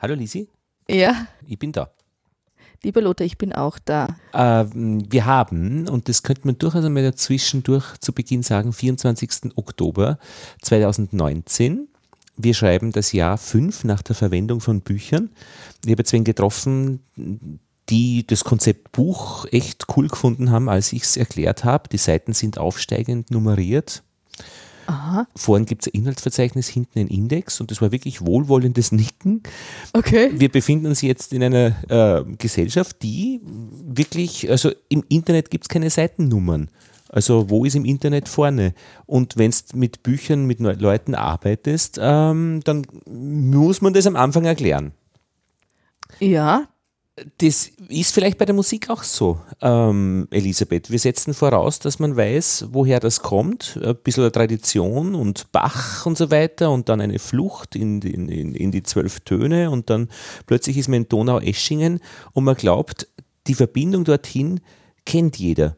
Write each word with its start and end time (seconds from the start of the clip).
Hallo 0.00 0.14
Lisi. 0.14 0.48
Ja. 0.88 1.26
Ich 1.46 1.58
bin 1.58 1.72
da. 1.72 1.90
Lieber 2.82 3.02
Lothar, 3.02 3.26
ich 3.26 3.36
bin 3.36 3.52
auch 3.52 3.78
da. 3.78 4.16
Ähm, 4.32 5.04
wir 5.10 5.26
haben, 5.26 5.86
und 5.88 6.08
das 6.08 6.22
könnte 6.22 6.42
man 6.46 6.56
durchaus 6.56 6.84
einmal 6.84 7.02
dazwischendurch 7.02 7.98
zu 7.98 8.12
Beginn 8.12 8.42
sagen, 8.42 8.72
24. 8.72 9.56
Oktober 9.56 10.18
2019. 10.62 11.88
Wir 12.38 12.54
schreiben 12.54 12.90
das 12.92 13.12
Jahr 13.12 13.36
5 13.36 13.84
nach 13.84 14.00
der 14.00 14.16
Verwendung 14.16 14.60
von 14.60 14.80
Büchern. 14.80 15.28
Ich 15.84 15.90
habe 15.90 16.00
jetzt 16.00 16.12
wen 16.14 16.24
getroffen, 16.24 17.00
die 17.90 18.26
das 18.26 18.44
Konzept 18.44 18.92
Buch 18.92 19.44
echt 19.50 19.84
cool 19.94 20.08
gefunden 20.08 20.50
haben, 20.50 20.70
als 20.70 20.94
ich 20.94 21.02
es 21.02 21.18
erklärt 21.18 21.64
habe. 21.64 21.90
Die 21.90 21.98
Seiten 21.98 22.32
sind 22.32 22.56
aufsteigend 22.56 23.30
nummeriert. 23.30 24.02
Aha. 24.90 25.28
Vorne 25.36 25.66
gibt 25.66 25.82
es 25.82 25.86
ein 25.86 26.00
Inhaltsverzeichnis, 26.00 26.66
hinten 26.66 26.98
ein 26.98 27.06
Index 27.06 27.60
und 27.60 27.70
das 27.70 27.80
war 27.80 27.92
wirklich 27.92 28.26
wohlwollendes 28.26 28.90
Nicken. 28.90 29.40
Okay. 29.92 30.30
Wir 30.34 30.48
befinden 30.48 30.86
uns 30.86 31.00
jetzt 31.00 31.32
in 31.32 31.44
einer 31.44 31.76
äh, 31.88 32.24
Gesellschaft, 32.36 33.00
die 33.00 33.40
wirklich, 33.44 34.50
also 34.50 34.72
im 34.88 35.04
Internet 35.08 35.50
gibt 35.50 35.64
es 35.64 35.68
keine 35.68 35.90
Seitennummern. 35.90 36.70
Also 37.08 37.50
wo 37.50 37.64
ist 37.64 37.76
im 37.76 37.84
Internet 37.84 38.28
vorne? 38.28 38.74
Und 39.06 39.36
wenn 39.36 39.52
du 39.52 39.76
mit 39.76 40.02
Büchern, 40.02 40.46
mit 40.46 40.58
Leuten 40.58 41.14
arbeitest, 41.14 42.00
ähm, 42.02 42.60
dann 42.64 42.84
muss 43.08 43.82
man 43.82 43.92
das 43.92 44.08
am 44.08 44.16
Anfang 44.16 44.44
erklären. 44.44 44.90
Ja, 46.18 46.66
das 47.38 47.70
ist 47.88 48.14
vielleicht 48.14 48.38
bei 48.38 48.44
der 48.44 48.54
Musik 48.54 48.90
auch 48.90 49.02
so, 49.02 49.40
ähm, 49.60 50.28
Elisabeth. 50.30 50.90
Wir 50.90 50.98
setzen 50.98 51.34
voraus, 51.34 51.78
dass 51.78 51.98
man 51.98 52.16
weiß, 52.16 52.66
woher 52.70 53.00
das 53.00 53.20
kommt. 53.22 53.78
Ein 53.82 53.96
bisschen 53.96 54.30
Tradition 54.32 55.14
und 55.14 55.50
Bach 55.52 56.06
und 56.06 56.16
so 56.16 56.30
weiter 56.30 56.70
und 56.70 56.88
dann 56.88 57.00
eine 57.00 57.18
Flucht 57.18 57.76
in, 57.76 58.00
in, 58.02 58.54
in 58.54 58.70
die 58.70 58.82
zwölf 58.82 59.20
Töne 59.20 59.70
und 59.70 59.90
dann 59.90 60.08
plötzlich 60.46 60.78
ist 60.78 60.88
man 60.88 61.02
in 61.02 61.08
Donau-Eschingen 61.08 62.00
und 62.32 62.44
man 62.44 62.54
glaubt, 62.54 63.08
die 63.46 63.54
Verbindung 63.54 64.04
dorthin 64.04 64.60
kennt 65.04 65.36
jeder. 65.36 65.76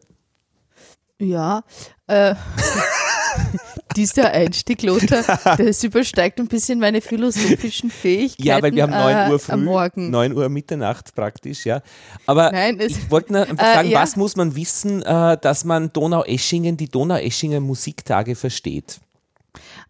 Ja, 1.18 1.62
äh, 2.06 2.34
dieser 3.96 4.30
Einstieg, 4.32 4.82
Lothar, 4.82 5.56
das 5.58 5.82
übersteigt 5.84 6.38
ein 6.40 6.48
bisschen 6.48 6.78
meine 6.78 7.00
philosophischen 7.00 7.90
Fähigkeiten. 7.90 8.48
Ja, 8.48 8.62
weil 8.62 8.74
wir 8.74 8.82
haben 8.84 8.90
9 8.90 9.30
Uhr 9.32 9.38
früh, 9.38 9.52
am 9.52 9.64
Morgen. 9.64 10.10
9 10.10 10.32
Uhr 10.36 10.48
Mitternacht 10.48 11.14
praktisch, 11.14 11.64
ja. 11.64 11.82
Aber 12.26 12.50
Nein, 12.52 12.78
ich 12.80 13.10
wollte 13.10 13.32
nur 13.32 13.42
einfach 13.48 13.64
Äh, 13.64 13.74
sagen, 13.74 13.88
ja. 13.90 14.00
was 14.00 14.16
muss 14.16 14.36
man 14.36 14.54
wissen, 14.56 15.02
äh, 15.02 15.36
dass 15.40 15.64
man 15.64 15.92
Donau-Eschingen, 15.92 16.76
die 16.76 16.88
Donau-Eschinger 16.88 17.60
Musiktage 17.60 18.34
versteht? 18.34 19.00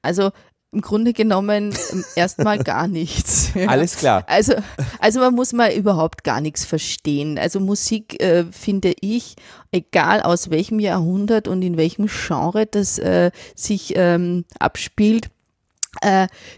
Also 0.03 0.31
im 0.73 0.81
Grunde 0.81 1.13
genommen 1.13 1.75
ähm, 1.93 2.05
erstmal 2.17 2.59
gar 2.59 2.89
nichts. 2.89 3.43
Ja. 3.55 3.69
Alles 3.69 3.97
klar. 3.97 4.25
Also, 4.29 4.55
also 4.99 5.21
man 5.21 5.35
muss 5.35 5.53
mal 5.53 5.73
überhaupt 5.73 6.25
gar 6.25 6.41
nichts 6.41 6.65
verstehen. 6.65 7.39
Also 7.39 7.61
Musik 7.61 8.23
äh, 8.23 8.45
finde 8.51 8.95
ich, 9.01 9.37
egal 9.73 10.23
aus 10.23 10.49
welchem 10.49 10.81
Jahrhundert 10.81 11.49
und 11.49 11.61
in 11.61 11.77
welchem 11.77 12.07
Genre 12.07 12.65
das 12.65 12.99
äh, 12.99 13.31
sich 13.55 13.93
ähm, 13.97 14.47
abspielt, 14.59 15.29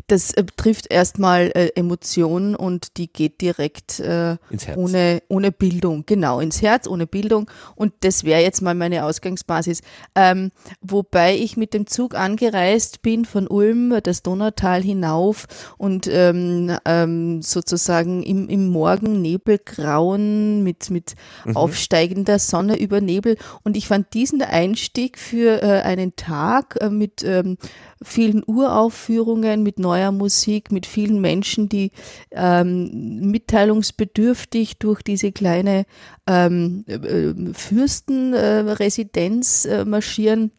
das 0.06 0.32
äh, 0.34 0.44
trifft 0.56 0.90
erstmal 0.90 1.50
äh, 1.54 1.70
Emotionen 1.74 2.54
und 2.54 2.96
die 2.96 3.12
geht 3.12 3.40
direkt 3.40 4.00
äh, 4.00 4.36
ohne, 4.76 5.22
ohne 5.28 5.52
Bildung, 5.52 6.04
genau, 6.06 6.40
ins 6.40 6.62
Herz, 6.62 6.86
ohne 6.86 7.06
Bildung. 7.06 7.50
Und 7.74 7.92
das 8.00 8.24
wäre 8.24 8.42
jetzt 8.42 8.62
mal 8.62 8.74
meine 8.74 9.04
Ausgangsbasis. 9.04 9.82
Ähm, 10.14 10.52
wobei 10.80 11.36
ich 11.36 11.56
mit 11.56 11.74
dem 11.74 11.86
Zug 11.86 12.14
angereist 12.14 13.02
bin 13.02 13.24
von 13.24 13.48
Ulm, 13.48 13.98
das 14.02 14.22
Donautal 14.22 14.82
hinauf 14.82 15.46
und 15.78 16.06
ähm, 16.06 16.76
ähm, 16.84 17.42
sozusagen 17.42 18.22
im, 18.22 18.48
im 18.48 18.68
Morgennebelgrauen 18.68 20.62
mit, 20.62 20.90
mit 20.90 21.14
aufsteigender 21.54 22.38
Sonne 22.38 22.78
über 22.78 23.00
Nebel. 23.00 23.36
Und 23.62 23.76
ich 23.76 23.88
fand 23.88 24.14
diesen 24.14 24.42
Einstieg 24.42 25.18
für 25.18 25.62
äh, 25.62 25.82
einen 25.82 26.16
Tag 26.16 26.76
äh, 26.80 26.88
mit 26.90 27.24
ähm, 27.24 27.58
vielen 28.02 28.42
Uraufführungen, 28.46 29.23
mit 29.62 29.78
neuer 29.78 30.12
Musik, 30.12 30.72
mit 30.72 30.86
vielen 30.86 31.20
Menschen, 31.20 31.68
die 31.68 31.90
ähm, 32.30 33.30
mitteilungsbedürftig 33.30 34.78
durch 34.78 35.02
diese 35.02 35.32
kleine 35.32 35.84
ähm, 36.26 36.84
äh, 36.86 37.34
Fürstenresidenz 37.52 39.64
äh, 39.64 39.84
marschieren, 39.84 40.52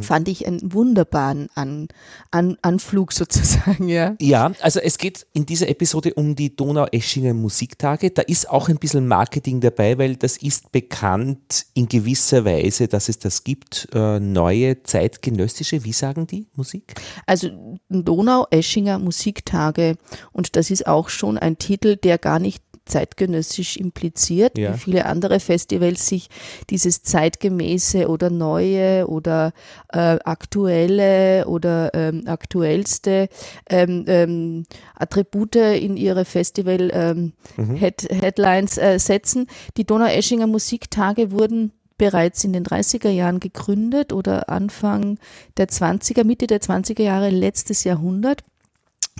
fand 0.00 0.28
ich 0.28 0.46
einen 0.46 0.72
wunderbaren 0.72 1.48
An 1.54 1.88
An 2.30 2.56
Anflug 2.62 3.12
sozusagen, 3.12 3.88
ja. 3.88 4.14
Ja, 4.20 4.52
also 4.60 4.80
es 4.80 4.98
geht 4.98 5.26
in 5.32 5.46
dieser 5.46 5.68
Episode 5.68 6.14
um 6.14 6.34
die 6.34 6.54
Donau-Eschinger 6.54 7.34
Musiktage. 7.34 8.10
Da 8.10 8.22
ist 8.22 8.50
auch 8.50 8.68
ein 8.68 8.78
bisschen 8.78 9.06
Marketing 9.06 9.60
dabei, 9.60 9.98
weil 9.98 10.16
das 10.16 10.36
ist 10.36 10.72
bekannt 10.72 11.66
in 11.74 11.88
gewisser 11.88 12.44
Weise, 12.44 12.88
dass 12.88 13.08
es 13.08 13.18
das 13.18 13.44
gibt. 13.44 13.88
Äh, 13.92 14.20
neue 14.20 14.82
zeitgenössische, 14.82 15.84
wie 15.84 15.92
sagen 15.92 16.26
die 16.26 16.46
Musik? 16.54 16.94
Also 17.26 17.78
Donau-Eschinger 17.88 18.98
Musiktage 18.98 19.96
und 20.32 20.56
das 20.56 20.70
ist 20.70 20.86
auch 20.86 21.08
schon 21.08 21.38
ein 21.38 21.58
Titel, 21.58 21.96
der 21.96 22.18
gar 22.18 22.38
nicht 22.38 22.65
zeitgenössisch 22.86 23.76
impliziert, 23.76 24.56
Ja. 24.56 24.74
wie 24.74 24.78
viele 24.78 25.06
andere 25.06 25.40
Festivals 25.40 26.06
sich 26.06 26.28
dieses 26.70 27.02
zeitgemäße 27.02 28.08
oder 28.08 28.30
neue 28.30 29.06
oder 29.08 29.52
äh, 29.92 30.18
aktuelle 30.24 31.46
oder 31.46 31.90
ähm, 31.94 32.22
aktuellste 32.26 33.28
ähm, 33.68 34.04
ähm, 34.06 34.64
Attribute 34.94 35.56
in 35.56 35.96
ihre 35.96 36.24
Festival 36.24 36.90
ähm, 36.92 37.32
Head 37.76 38.08
Headlines 38.10 38.78
äh, 38.78 38.98
setzen. 38.98 39.46
Die 39.76 39.84
Donau-Eschinger 39.84 40.46
Musiktage 40.46 41.30
wurden 41.32 41.72
bereits 41.98 42.44
in 42.44 42.52
den 42.52 42.64
30er 42.64 43.08
Jahren 43.08 43.40
gegründet 43.40 44.12
oder 44.12 44.48
Anfang 44.48 45.18
der 45.56 45.68
20er, 45.68 46.24
Mitte 46.24 46.46
der 46.46 46.60
20er 46.60 47.02
Jahre 47.02 47.30
letztes 47.30 47.84
Jahrhundert. 47.84 48.42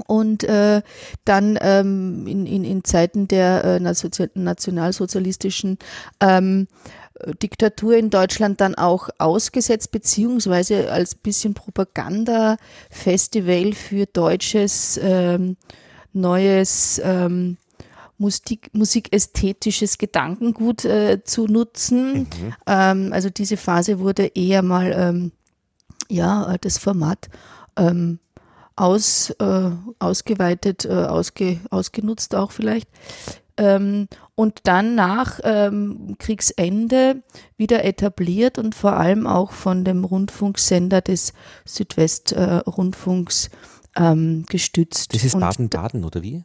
Und 0.06 0.44
äh, 0.44 0.82
dann 1.24 1.58
ähm, 1.60 2.26
in, 2.26 2.46
in, 2.46 2.64
in 2.64 2.84
Zeiten 2.84 3.28
der 3.28 3.64
äh, 3.64 3.78
nationalsozi- 3.78 4.30
nationalsozialistischen 4.34 5.78
ähm, 6.20 6.68
äh, 7.20 7.34
Diktatur 7.34 7.96
in 7.96 8.10
Deutschland 8.10 8.60
dann 8.60 8.74
auch 8.74 9.08
ausgesetzt, 9.18 9.92
beziehungsweise 9.92 10.92
als 10.92 11.14
bisschen 11.14 11.54
Propaganda-Festival 11.54 13.72
für 13.72 14.04
deutsches 14.06 15.00
ähm, 15.02 15.56
neues 16.12 17.00
ähm, 17.02 17.56
Musik, 18.18 18.70
musikästhetisches 18.72 19.98
Gedankengut 19.98 20.84
äh, 20.84 21.22
zu 21.22 21.46
nutzen. 21.46 22.26
Ähm, 22.66 23.12
also 23.12 23.30
diese 23.30 23.58
Phase 23.58 23.98
wurde 23.98 24.30
eher 24.34 24.62
mal 24.62 24.94
ähm, 24.96 25.32
ja, 26.08 26.56
das 26.60 26.78
Format 26.78 27.28
ähm, 27.76 28.20
aus, 28.76 29.30
äh, 29.30 29.70
ausgeweitet, 29.98 30.84
äh, 30.84 30.92
ausge, 30.92 31.60
ausgenutzt 31.70 32.34
auch 32.34 32.52
vielleicht. 32.52 32.88
Ähm, 33.58 34.08
und 34.34 34.60
dann 34.64 34.94
nach 34.94 35.40
ähm, 35.42 36.16
Kriegsende 36.18 37.22
wieder 37.56 37.84
etabliert 37.84 38.58
und 38.58 38.74
vor 38.74 38.92
allem 38.92 39.26
auch 39.26 39.52
von 39.52 39.82
dem 39.82 40.04
Rundfunksender 40.04 41.00
des 41.00 41.32
Südwestrundfunks 41.64 43.48
ähm, 43.96 44.44
gestützt. 44.48 45.14
Das 45.14 45.24
ist 45.24 45.40
Baden-Baden, 45.40 46.04
oder 46.04 46.22
wie? 46.22 46.44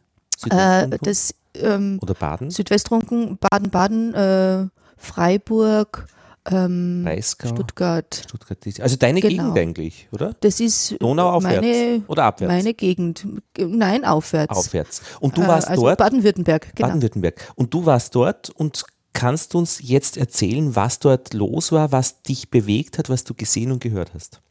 Äh, 0.49 0.87
das 1.01 1.35
ähm, 1.55 1.99
oder 2.01 2.13
Baden? 2.13 2.49
Südwestrundfunk, 2.49 3.41
Baden-Baden, 3.41 4.13
äh, 4.13 4.67
Freiburg, 4.95 6.07
ähm, 6.49 7.03
Breisgau? 7.03 7.49
Stuttgart. 7.49 8.23
Stuttgart. 8.27 8.57
Also 8.79 8.95
deine 8.95 9.21
Genau. 9.21 9.53
Gegend 9.53 9.57
eigentlich, 9.57 10.07
oder? 10.11 10.33
Das 10.39 10.59
ist 10.59 10.95
Donau 10.99 11.29
aufwärts 11.29 11.61
meine, 11.61 12.03
oder 12.07 12.23
abwärts? 12.25 12.51
meine 12.53 12.73
Gegend. 12.73 13.27
Nein, 13.57 14.05
aufwärts. 14.05 14.57
Aufwärts. 14.57 15.01
Und 15.19 15.37
du 15.37 15.43
Äh, 15.43 15.47
warst 15.47 15.67
also 15.67 15.83
dort, 15.83 15.99
Baden-Württemberg, 15.99 16.75
genau. 16.75 16.89
Baden-Württemberg. 16.89 17.51
Und 17.55 17.73
du 17.73 17.85
warst 17.85 18.15
dort 18.15 18.49
und 18.49 18.83
kannst 19.13 19.53
du 19.53 19.59
uns 19.59 19.79
jetzt 19.83 20.17
erzählen, 20.17 20.75
was 20.75 20.99
dort 20.99 21.33
los 21.33 21.71
war, 21.71 21.91
was 21.91 22.21
dich 22.23 22.49
bewegt 22.49 22.97
hat, 22.97 23.09
was 23.09 23.23
du 23.23 23.33
gesehen 23.33 23.71
und 23.71 23.81
gehört 23.83 24.13
hast? 24.13 24.41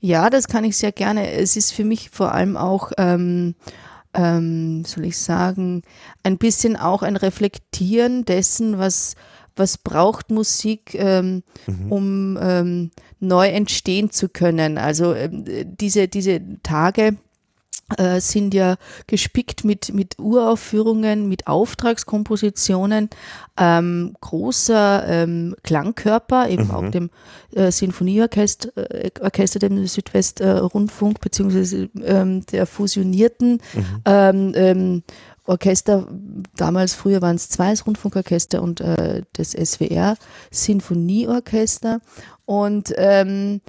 Ja, 0.00 0.28
das 0.30 0.48
kann 0.48 0.64
ich 0.64 0.76
sehr 0.76 0.92
gerne. 0.92 1.30
Es 1.32 1.56
ist 1.56 1.72
für 1.72 1.84
mich 1.84 2.10
vor 2.10 2.32
allem 2.32 2.56
auch, 2.58 2.92
ähm, 2.98 3.54
ähm, 4.14 4.84
soll 4.84 5.06
ich 5.06 5.18
sagen, 5.18 5.82
ein 6.22 6.36
bisschen 6.36 6.76
auch 6.76 7.02
ein 7.02 7.16
Reflektieren 7.16 8.26
dessen, 8.26 8.78
was, 8.78 9.14
was 9.56 9.78
braucht 9.78 10.30
Musik, 10.30 10.94
ähm, 10.94 11.42
um 11.88 12.38
ähm, 12.40 12.90
neu 13.20 13.48
entstehen 13.48 14.10
zu 14.10 14.28
können. 14.28 14.78
Also 14.78 15.14
ähm, 15.14 15.44
diese, 15.78 16.08
diese 16.08 16.40
Tage 16.62 17.16
äh, 17.98 18.20
sind 18.20 18.54
ja 18.54 18.76
gespickt 19.06 19.64
mit, 19.64 19.92
mit 19.92 20.18
Uraufführungen, 20.18 21.28
mit 21.28 21.46
Auftragskompositionen, 21.46 23.10
ähm, 23.58 24.14
großer 24.20 25.04
ähm, 25.06 25.54
Klangkörper, 25.62 26.48
eben 26.48 26.70
auch 26.70 26.88
dem 26.90 27.10
äh, 27.54 27.70
Sinfonieorchester, 27.70 28.70
äh, 28.76 29.10
Orchester, 29.20 29.58
dem 29.58 29.86
Südwestrundfunk, 29.86 31.20
beziehungsweise 31.20 31.90
ähm, 32.02 32.46
der 32.46 32.66
fusionierten 32.66 33.60
ähm, 34.06 34.52
ähm, 34.54 35.02
Orchester, 35.44 36.06
damals 36.56 36.94
früher 36.94 37.20
waren 37.20 37.36
es 37.36 37.48
zwei, 37.48 37.70
das 37.70 37.86
Rundfunkorchester 37.86 38.62
und 38.62 38.80
äh, 38.80 39.22
das 39.32 39.52
SWR 39.52 40.16
Sinfonieorchester. 40.50 42.00
Und 42.44 42.92
ähm, 42.96 43.60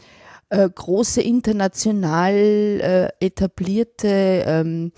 äh, 0.49 0.69
große 0.69 1.21
international 1.21 2.33
äh, 2.33 3.07
etablierte 3.25 4.43
ähm, 4.45 4.91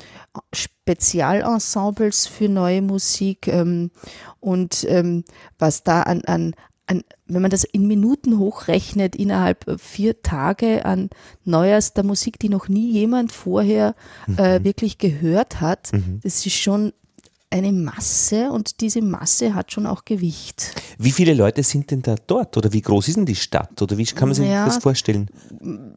Spezialensembles 0.53 2.27
für 2.27 2.49
neue 2.49 2.81
Musik 2.81 3.47
ähm, 3.47 3.91
und 4.41 4.85
ähm, 4.89 5.23
was 5.57 5.83
da 5.83 6.01
an, 6.01 6.23
an, 6.25 6.55
an, 6.87 7.03
wenn 7.27 7.41
man 7.41 7.51
das 7.51 7.63
in 7.63 7.87
Minuten 7.87 8.37
hochrechnet, 8.37 9.15
innerhalb 9.15 9.79
vier 9.79 10.21
Tage 10.21 10.85
an 10.85 11.09
neuester 11.43 12.03
Musik, 12.03 12.39
die 12.39 12.49
noch 12.49 12.67
nie 12.67 12.91
jemand 12.91 13.31
vorher 13.31 13.95
äh, 14.37 14.59
mhm. 14.59 14.63
wirklich 14.63 14.97
gehört 14.97 15.61
hat, 15.61 15.93
mhm. 15.93 16.19
das 16.23 16.45
ist 16.45 16.55
schon 16.55 16.93
eine 17.55 17.71
Masse 17.71 18.51
und 18.51 18.81
diese 18.81 19.01
Masse 19.01 19.55
hat 19.55 19.71
schon 19.71 19.85
auch 19.85 20.03
Gewicht. 20.03 20.75
Wie 20.97 21.11
viele 21.11 21.33
Leute 21.33 21.63
sind 21.63 21.89
denn 21.89 22.01
da 22.01 22.15
dort 22.27 22.57
oder 22.57 22.73
wie 22.73 22.81
groß 22.81 23.07
ist 23.07 23.17
denn 23.17 23.25
die 23.25 23.35
Stadt 23.35 23.81
oder 23.81 23.97
wie 23.97 24.05
kann 24.05 24.27
man 24.27 24.35
sich 24.35 24.49
ja, 24.49 24.65
das 24.65 24.77
vorstellen? 24.77 25.29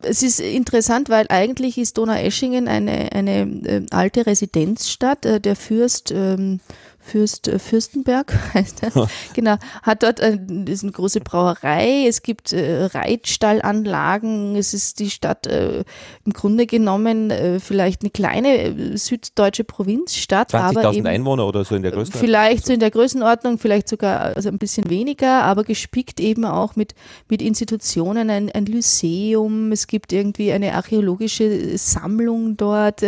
Es 0.03 0.23
ist 0.23 0.41
interessant, 0.41 1.09
weil 1.09 1.27
eigentlich 1.31 1.79
ist 1.79 1.99
Donaueschingen 1.99 2.69
eine, 2.69 3.13
eine 3.13 3.41
äh, 3.41 3.87
alte 3.91 4.27
Residenzstadt. 4.27 5.27
Äh, 5.27 5.41
der 5.41 5.57
Fürst 5.57 6.13
ähm, 6.15 6.61
Fürst, 7.09 7.49
äh, 7.49 7.59
Fürstenberg 7.59 8.33
heißt 8.55 8.83
er. 8.83 9.09
genau, 9.35 9.57
hat 9.83 10.03
dort 10.03 10.21
äh, 10.21 10.39
ist 10.67 10.83
eine 10.83 10.93
große 10.93 11.21
Brauerei, 11.21 12.07
es 12.07 12.23
gibt 12.23 12.53
äh, 12.53 12.85
Reitstallanlagen, 12.85 14.57
es 14.57 14.75
ist 14.75 14.99
die 15.01 15.11
Stadt 15.11 15.47
äh, 15.47 15.85
im 16.25 16.33
Grunde 16.33 16.67
genommen 16.67 17.31
äh, 17.31 17.61
vielleicht 17.61 18.03
eine 18.03 18.11
kleine 18.11 18.59
äh, 18.59 18.97
süddeutsche 18.97 19.65
Provinzstadt. 19.65 20.53
20.000 20.53 21.07
Einwohner 21.07 21.47
oder 21.47 21.65
so 21.65 21.75
in 21.75 21.83
der 21.83 21.93
Größenordnung? 21.93 22.21
Vielleicht 22.21 22.67
so 22.67 22.73
in 22.73 22.81
der 22.81 22.91
Größenordnung, 22.91 23.59
vielleicht 23.59 23.89
sogar 23.89 24.37
also 24.37 24.49
ein 24.49 24.59
bisschen 24.59 24.91
weniger, 24.91 25.43
aber 25.45 25.65
gespickt 25.65 26.21
eben 26.21 26.45
auch 26.45 26.77
mit, 26.77 26.95
mit 27.29 27.41
Institutionen, 27.41 28.31
ein, 28.31 28.51
ein 28.53 28.67
Lyzeum, 28.67 29.73
es 29.73 29.87
gibt 29.87 30.13
irgendwie 30.13 30.53
eine 30.53 30.75
archäologische 30.75 31.79
Sammlung 31.79 32.57
dort, 32.57 33.03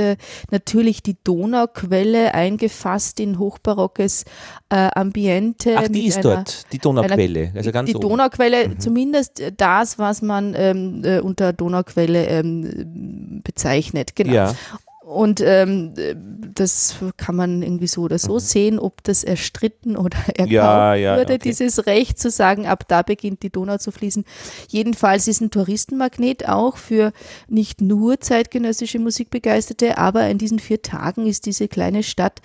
natürlich 0.51 1.03
die 1.03 1.17
Donauquelle 1.23 2.35
eingefasst 2.35 3.21
in 3.21 3.39
Hochbarock 3.39 3.90
barockes 3.91 4.25
äh, 4.69 4.89
Ambiente. 4.95 5.77
Ach, 5.77 5.89
die 5.89 6.07
ist 6.07 6.19
einer, 6.19 6.37
dort, 6.37 6.73
die 6.73 6.79
Donauquelle. 6.79 7.53
Also 7.55 7.73
ganz 7.73 7.91
die 7.91 7.97
oben. 7.97 8.09
Donauquelle, 8.09 8.69
mhm. 8.69 8.81
zumindest 8.81 9.43
das, 9.57 9.99
was 9.99 10.23
man 10.23 10.55
ähm, 10.57 11.03
äh, 11.05 11.21
unter 11.21 11.53
Donauquelle 11.53 12.27
ähm, 12.27 13.41
bezeichnet. 13.45 14.15
Genau. 14.15 14.33
Ja. 14.33 14.55
Und 15.11 15.41
ähm, 15.41 15.93
das 16.55 16.95
kann 17.17 17.35
man 17.35 17.63
irgendwie 17.63 17.89
so 17.89 18.03
oder 18.03 18.19
so 18.21 18.35
mhm. 18.35 18.39
sehen, 18.39 18.79
ob 18.79 19.03
das 19.03 19.25
erstritten 19.25 19.97
oder 19.97 20.17
erkauft 20.29 20.51
ja, 20.51 20.95
ja, 20.95 21.17
wurde, 21.17 21.35
okay. 21.35 21.43
dieses 21.43 21.87
Recht 21.87 22.17
zu 22.21 22.31
sagen, 22.31 22.67
ab 22.67 22.85
da 22.87 23.03
beginnt 23.03 23.43
die 23.43 23.51
Donau 23.51 23.79
zu 23.79 23.91
fließen. 23.91 24.25
Jedenfalls 24.69 25.27
ist 25.27 25.41
ein 25.41 25.51
Touristenmagnet 25.51 26.49
auch 26.49 26.77
für 26.77 27.13
nicht 27.49 27.81
nur 27.81 28.21
zeitgenössische 28.21 29.01
Musikbegeisterte, 29.01 29.99
aber 29.99 30.29
in 30.29 30.39
diesen 30.39 30.61
vier 30.61 30.81
Tagen 30.81 31.27
ist 31.27 31.45
diese 31.45 31.67
kleine 31.67 32.05
Stadt 32.05 32.41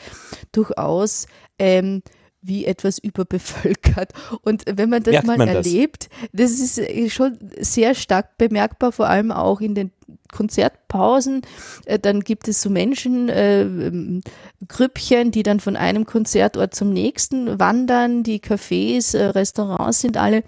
durchaus 0.51 1.27
ähm, 1.59 2.01
wie 2.47 2.65
etwas 2.65 2.97
überbevölkert. 2.99 4.11
Und 4.41 4.63
wenn 4.67 4.89
man 4.89 5.03
das 5.03 5.13
Merkt 5.13 5.27
mal 5.27 5.37
man 5.37 5.47
erlebt, 5.47 6.09
das? 6.31 6.57
das 6.57 6.77
ist 6.77 7.13
schon 7.13 7.37
sehr 7.59 7.95
stark 7.95 8.37
bemerkbar, 8.37 8.91
vor 8.91 9.07
allem 9.07 9.31
auch 9.31 9.61
in 9.61 9.75
den 9.75 9.91
Konzertpausen. 10.31 11.41
Äh, 11.85 11.99
dann 11.99 12.21
gibt 12.21 12.47
es 12.47 12.61
so 12.61 12.69
Menschen, 12.69 13.29
äh, 13.29 13.61
ähm, 13.61 14.21
Grüppchen, 14.67 15.31
die 15.31 15.43
dann 15.43 15.59
von 15.59 15.75
einem 15.75 16.05
Konzertort 16.05 16.75
zum 16.75 16.93
nächsten 16.93 17.59
wandern. 17.59 18.23
Die 18.23 18.39
Cafés, 18.39 19.17
äh, 19.17 19.25
Restaurants 19.25 20.01
sind 20.01 20.17
alle 20.17 20.43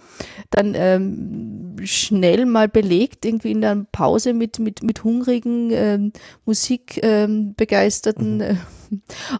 dann 0.49 0.73
ähm, 0.75 1.75
schnell 1.83 2.45
mal 2.45 2.67
belegt, 2.67 3.25
irgendwie 3.25 3.51
in 3.51 3.61
der 3.61 3.85
Pause 3.91 4.33
mit, 4.33 4.59
mit, 4.59 4.83
mit 4.83 5.03
hungrigen, 5.03 5.71
ähm, 5.71 6.11
musikbegeisterten 6.45 8.37
mhm. 8.37 8.57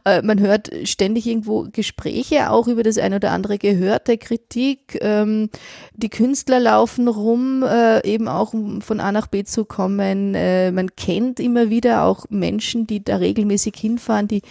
Äh, 0.06 0.22
man 0.22 0.40
hört 0.40 0.70
ständig 0.84 1.26
irgendwo 1.28 1.68
Gespräche 1.72 2.52
auch 2.52 2.68
über 2.68 2.84
das 2.84 2.98
eine 2.98 3.18
oder 3.18 3.32
andere 3.32 3.58
gehörte 3.58 4.18
Kritik. 4.18 4.98
Ähm, 5.02 5.50
die 5.94 6.10
Künstler 6.10 6.60
laufen 6.60 7.08
rum, 7.08 7.64
äh, 7.64 8.06
eben 8.08 8.28
auch 8.28 8.54
um 8.54 8.82
von 8.82 9.00
A 9.00 9.12
nach 9.12 9.28
B 9.28 9.44
zu 9.44 9.66
kommen. 9.66 10.36
Äh, 10.36 10.72
man 10.72 10.96
kennt 10.96 11.40
immer 11.40 11.70
wieder 11.70 12.04
auch 12.04 12.26
Menschen, 12.30 12.88
die 12.88 13.04
da 13.04 13.18
regelmäßig 13.18 13.76
hinfahren, 13.78 14.28
die 14.28 14.42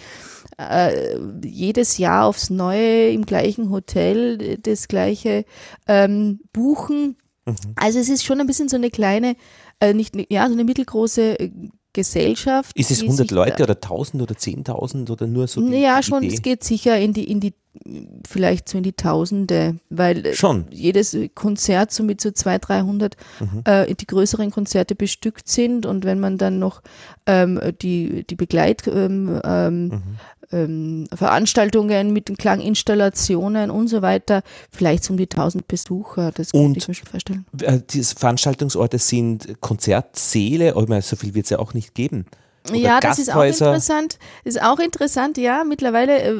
jedes 1.43 1.99
Jahr 1.99 2.25
aufs 2.25 2.49
Neue 2.49 3.09
im 3.09 3.27
gleichen 3.27 3.69
Hotel 3.69 4.57
das 4.57 4.87
gleiche 4.87 5.45
ähm, 5.87 6.39
buchen. 6.51 7.15
Mhm. 7.45 7.55
Also 7.75 7.99
es 7.99 8.09
ist 8.09 8.25
schon 8.25 8.41
ein 8.41 8.47
bisschen 8.47 8.67
so 8.67 8.75
eine 8.75 8.89
kleine, 8.89 9.35
äh, 9.79 9.93
nicht, 9.93 10.15
ja, 10.31 10.47
so 10.47 10.53
eine 10.53 10.63
mittelgroße 10.63 11.37
Gesellschaft. 11.97 12.77
Ist 12.77 12.91
es 12.91 13.01
100 13.01 13.31
Leute 13.31 13.63
oder 13.63 13.73
1000 13.73 14.21
oder 14.21 14.35
10.000 14.35 15.09
oder 15.09 15.25
nur 15.25 15.47
so? 15.47 15.67
Die, 15.67 15.77
ja, 15.77 16.03
schon, 16.03 16.21
Idee? 16.21 16.35
es 16.35 16.41
geht 16.43 16.63
sicher 16.63 16.97
in 16.99 17.11
die, 17.11 17.23
in 17.23 17.39
die, 17.39 17.55
vielleicht 18.27 18.69
so 18.69 18.77
in 18.77 18.83
die 18.83 18.93
Tausende, 18.93 19.77
weil 19.89 20.25
äh, 20.25 20.33
schon. 20.33 20.65
jedes 20.69 21.17
Konzert 21.35 21.91
so 21.91 22.03
mit 22.03 22.21
so 22.21 22.31
200, 22.31 22.69
300 22.69 23.17
mhm. 23.39 23.61
äh, 23.65 23.93
die 23.95 24.07
größeren 24.07 24.51
Konzerte 24.51 24.95
bestückt 24.95 25.47
sind 25.47 25.85
und 25.85 26.05
wenn 26.05 26.19
man 26.19 26.37
dann 26.37 26.59
noch 26.59 26.81
ähm, 27.25 27.59
die, 27.81 28.25
die 28.25 28.35
Begleit 28.35 28.87
ähm, 28.87 29.39
ähm, 29.43 29.87
mhm 29.87 30.03
ähm, 30.51 31.07
mit 32.13 32.29
den 32.29 32.37
Klanginstallationen 32.37 33.71
und 33.71 33.87
so 33.87 34.01
weiter, 34.01 34.43
vielleicht 34.71 35.03
so 35.03 35.13
um 35.13 35.17
die 35.17 35.29
1000 35.29 35.67
Besucher, 35.67 36.31
das 36.31 36.51
kann 36.51 36.73
ich 36.75 36.87
mir 36.87 36.93
schon 36.93 37.07
vorstellen. 37.07 37.45
Äh, 37.61 37.79
diese 37.89 38.15
Veranstaltungsorte 38.15 38.97
sind 38.99 39.59
Konzertsäle, 39.61 40.75
aber 40.75 41.01
so 41.01 41.15
viel 41.15 41.33
wird 41.33 41.45
es 41.45 41.49
ja 41.49 41.59
auch 41.59 41.73
nicht 41.73 41.93
geben. 41.93 42.25
Ja, 42.73 42.99
das 42.99 43.19
ist 43.19 43.33
auch 43.33 43.43
interessant. 43.43 44.19
Das 44.43 44.55
ist 44.55 44.61
auch 44.61 44.79
interessant, 44.79 45.37
ja. 45.37 45.63
Mittlerweile 45.63 46.21
äh, 46.21 46.35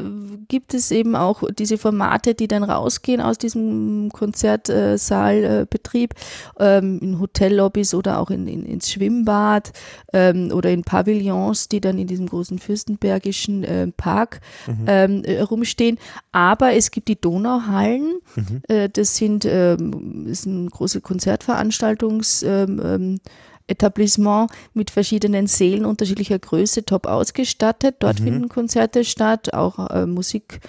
gibt 0.48 0.74
es 0.74 0.92
eben 0.92 1.16
auch 1.16 1.44
diese 1.58 1.78
Formate, 1.78 2.36
die 2.36 2.48
dann 2.48 2.64
rausgehen 2.64 3.22
aus 3.22 3.38
diesem 3.38 4.10
Konzertsaalbetrieb, 4.12 6.14
äh, 6.60 6.78
ähm, 6.78 7.00
in 7.02 7.20
Hotellobbys 7.20 7.94
oder 7.94 8.20
auch 8.20 8.30
in, 8.30 8.48
in, 8.48 8.66
ins 8.66 8.92
Schwimmbad 8.92 9.72
ähm, 10.14 10.52
oder 10.54 10.72
in 10.72 10.84
Pavillons, 10.84 11.70
die 11.70 11.82
dann 11.82 11.98
in 11.98 12.08
diesem 12.08 12.28
großen 12.28 12.60
fürstenbergischen 12.60 13.64
äh, 13.64 13.88
Park 13.88 14.42
mhm. 14.68 14.86
ähm, 14.88 15.24
äh, 15.24 15.42
rumstehen. 15.42 15.98
Aber 16.32 16.74
es 16.74 16.92
gibt 16.92 17.08
die 17.08 17.20
Donauhallen. 17.20 18.20
Mhm. 18.36 18.62
Äh, 18.68 18.90
das 18.90 19.18
sind 19.18 19.46
ähm, 19.46 20.28
ist 20.28 20.46
ein 20.46 20.70
große 20.70 21.02
Konzertveranstaltungs 21.02 22.44
ähm, 22.44 22.82
ähm, 22.84 23.20
Etablissement 23.68 24.50
mit 24.74 24.92
verschiedenen 24.92 25.48
Sälen 25.48 25.86
unterschiedlicher 25.86 26.40
Größe 26.40 26.86
top 26.86 27.06
ausgestattet. 27.06 27.98
Dort 28.00 28.20
mhm. 28.20 28.24
finden 28.24 28.50
Konzerte 28.50 29.04
statt, 29.04 29.54
auch 29.54 29.90
äh, 29.90 30.06
Musik. 30.06 30.60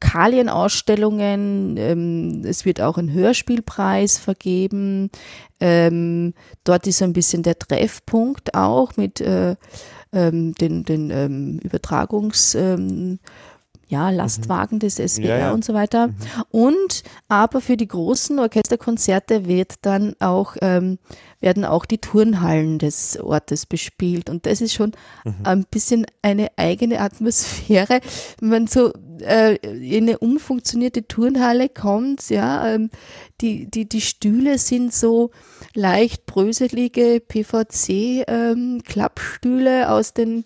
Kalienausstellungen, 0.00 1.76
ähm, 1.76 2.42
es 2.46 2.64
wird 2.64 2.80
auch 2.80 2.96
ein 2.96 3.12
Hörspielpreis 3.12 4.16
vergeben. 4.16 5.10
Ähm, 5.60 6.32
dort 6.64 6.86
ist 6.86 7.02
ein 7.02 7.12
bisschen 7.12 7.42
der 7.42 7.58
Treffpunkt 7.58 8.54
auch 8.54 8.96
mit 8.96 9.20
äh, 9.20 9.56
ähm, 10.12 10.54
den, 10.54 10.84
den 10.84 11.10
ähm, 11.10 11.60
Übertragungs- 11.62 12.58
ähm, 12.58 13.18
ja, 13.90 14.10
Lastwagen 14.10 14.76
mhm. 14.76 14.80
des 14.80 14.96
SWR 14.96 15.24
ja, 15.24 15.38
ja. 15.38 15.52
und 15.52 15.64
so 15.64 15.72
weiter. 15.74 16.08
Mhm. 16.08 16.14
Und 16.50 17.02
aber 17.28 17.60
für 17.60 17.76
die 17.76 17.88
großen 17.88 18.38
Orchesterkonzerte 18.38 19.46
wird 19.46 19.74
dann 19.82 20.14
auch, 20.20 20.56
ähm, 20.62 20.98
werden 21.40 21.64
auch 21.64 21.84
die 21.84 21.98
Turnhallen 21.98 22.78
des 22.78 23.18
Ortes 23.20 23.66
bespielt. 23.66 24.30
Und 24.30 24.46
das 24.46 24.60
ist 24.60 24.74
schon 24.74 24.92
mhm. 25.24 25.34
ein 25.44 25.66
bisschen 25.70 26.06
eine 26.22 26.48
eigene 26.56 27.00
Atmosphäre, 27.00 28.00
wenn 28.40 28.48
man 28.48 28.68
so 28.68 28.92
äh, 29.20 29.56
in 29.56 30.08
eine 30.08 30.18
umfunktionierte 30.18 31.06
Turnhalle 31.06 31.68
kommt, 31.68 32.30
ja, 32.30 32.74
ähm, 32.74 32.90
die, 33.40 33.70
die, 33.70 33.88
die 33.88 34.00
Stühle 34.00 34.58
sind 34.58 34.92
so 34.94 35.30
leicht 35.74 36.26
bröselige 36.26 37.22
PVC-Klappstühle 37.26 39.82
ähm, 39.82 39.88
aus 39.88 40.14
den 40.14 40.44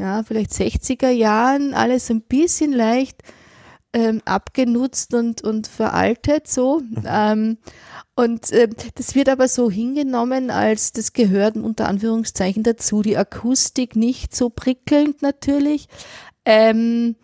ja, 0.00 0.22
vielleicht 0.22 0.52
60er 0.52 1.10
Jahren, 1.10 1.74
alles 1.74 2.10
ein 2.10 2.22
bisschen 2.22 2.72
leicht 2.72 3.22
ähm, 3.92 4.22
abgenutzt 4.24 5.14
und, 5.14 5.42
und 5.42 5.66
veraltet 5.66 6.48
so. 6.48 6.80
Mhm. 6.80 7.02
Ähm, 7.06 7.58
und 8.14 8.50
äh, 8.52 8.68
das 8.94 9.14
wird 9.14 9.28
aber 9.28 9.48
so 9.48 9.70
hingenommen, 9.70 10.50
als 10.50 10.92
das 10.92 11.12
gehört 11.12 11.56
unter 11.56 11.88
Anführungszeichen 11.88 12.62
dazu. 12.62 13.02
Die 13.02 13.16
Akustik 13.16 13.96
nicht 13.96 14.34
so 14.34 14.50
prickelnd 14.50 15.22
natürlich. 15.22 15.88
Ähm, 16.44 17.16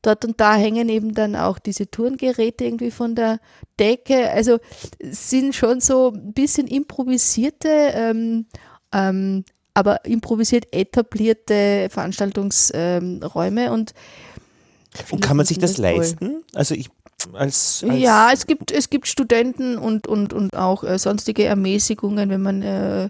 dort 0.00 0.24
und 0.24 0.40
da 0.40 0.54
hängen 0.54 0.88
eben 0.88 1.14
dann 1.14 1.36
auch 1.36 1.58
diese 1.58 1.90
Turngeräte 1.90 2.64
irgendwie 2.64 2.90
von 2.90 3.14
der 3.14 3.40
Decke. 3.78 4.30
Also 4.30 4.58
sind 5.00 5.54
schon 5.54 5.80
so 5.80 6.12
ein 6.14 6.32
bisschen 6.32 6.66
improvisierte 6.66 7.68
ähm, 7.68 8.46
ähm, 8.92 9.44
aber 9.74 10.04
improvisiert 10.04 10.66
etablierte 10.72 11.88
Veranstaltungsräume 11.90 13.66
ähm, 13.66 13.72
und 13.72 13.94
und 15.10 15.22
kann 15.22 15.38
man 15.38 15.46
sich 15.46 15.58
das 15.58 15.78
leisten? 15.78 16.44
Also 16.54 16.74
ich 16.74 16.90
als, 17.34 17.84
als 17.88 18.00
ja, 18.00 18.30
es 18.32 18.46
gibt, 18.46 18.72
es 18.72 18.90
gibt 18.90 19.06
Studenten 19.06 19.78
und, 19.78 20.06
und, 20.06 20.32
und 20.32 20.56
auch 20.56 20.84
äh, 20.84 20.98
sonstige 20.98 21.44
Ermäßigungen, 21.44 22.30
wenn 22.30 22.42
man 22.42 22.62
äh, 22.62 23.08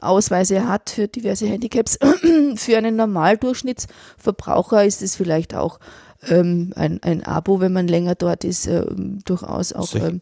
Ausweise 0.00 0.68
hat 0.68 0.90
für 0.90 1.08
diverse 1.08 1.46
Handicaps. 1.46 1.98
für 2.56 2.78
einen 2.78 2.96
Normaldurchschnittsverbraucher 2.96 4.84
ist 4.84 5.02
es 5.02 5.16
vielleicht 5.16 5.54
auch 5.54 5.80
ähm, 6.28 6.72
ein, 6.76 7.00
ein 7.02 7.24
Abo, 7.24 7.60
wenn 7.60 7.72
man 7.72 7.88
länger 7.88 8.14
dort 8.14 8.44
ist, 8.44 8.66
äh, 8.66 8.84
durchaus 9.24 9.72
auch 9.72 9.94
ähm, 9.94 10.20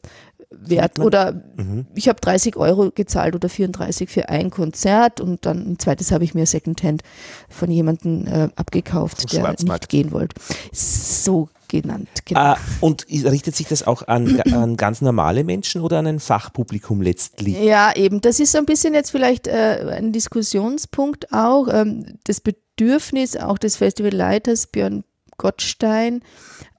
wert. 0.51 0.99
Oder 0.99 1.43
mhm. 1.57 1.87
ich 1.95 2.09
habe 2.09 2.21
30 2.21 2.57
Euro 2.57 2.91
gezahlt 2.95 3.35
oder 3.35 3.49
34 3.49 4.09
für 4.09 4.29
ein 4.29 4.51
Konzert 4.51 5.21
und 5.21 5.45
dann 5.47 5.73
ein 5.73 5.79
zweites 5.79 6.13
habe 6.13 6.25
ich 6.25 6.35
mir 6.35 6.47
Secondhand 6.47 7.03
von 7.49 7.71
jemandem 7.71 8.27
äh, 8.27 8.49
abgekauft, 8.57 9.33
der 9.33 9.51
nicht 9.51 9.89
gehen 9.89 10.13
wollte. 10.13 10.37
So 10.73 11.49
genannt. 11.69 12.09
Genau. 12.25 12.41
Ah, 12.41 12.57
und 12.81 13.07
richtet 13.09 13.57
sich 13.57 13.67
das 13.67 13.87
auch 13.87 14.07
an, 14.07 14.41
an, 14.53 14.77
ganz 14.77 15.01
normale 15.01 15.45
Menschen 15.45 15.81
oder 15.81 15.99
an 15.99 16.07
ein 16.07 16.21
Fachpublikum 16.21 17.03
letztlich? 17.03 17.59
Ja, 17.59 17.95
eben. 17.95 18.21
Das 18.21 18.41
ist 18.41 18.53
so 18.53 18.59
ein 18.59 18.67
bisschen 18.67 18.95
jetzt 18.95 19.11
vielleicht 19.11 19.49
äh, 19.49 19.85
ein 19.91 20.13
Diskussionspunkt 20.13 21.33
auch. 21.33 21.69
Ähm, 21.69 22.19
das 22.25 22.41
Bedürfnis 22.41 23.37
auch 23.37 23.59
des 23.59 23.77
Festivalleiters 23.77 24.69
Björn 24.69 25.05
Gottstein, 25.39 26.23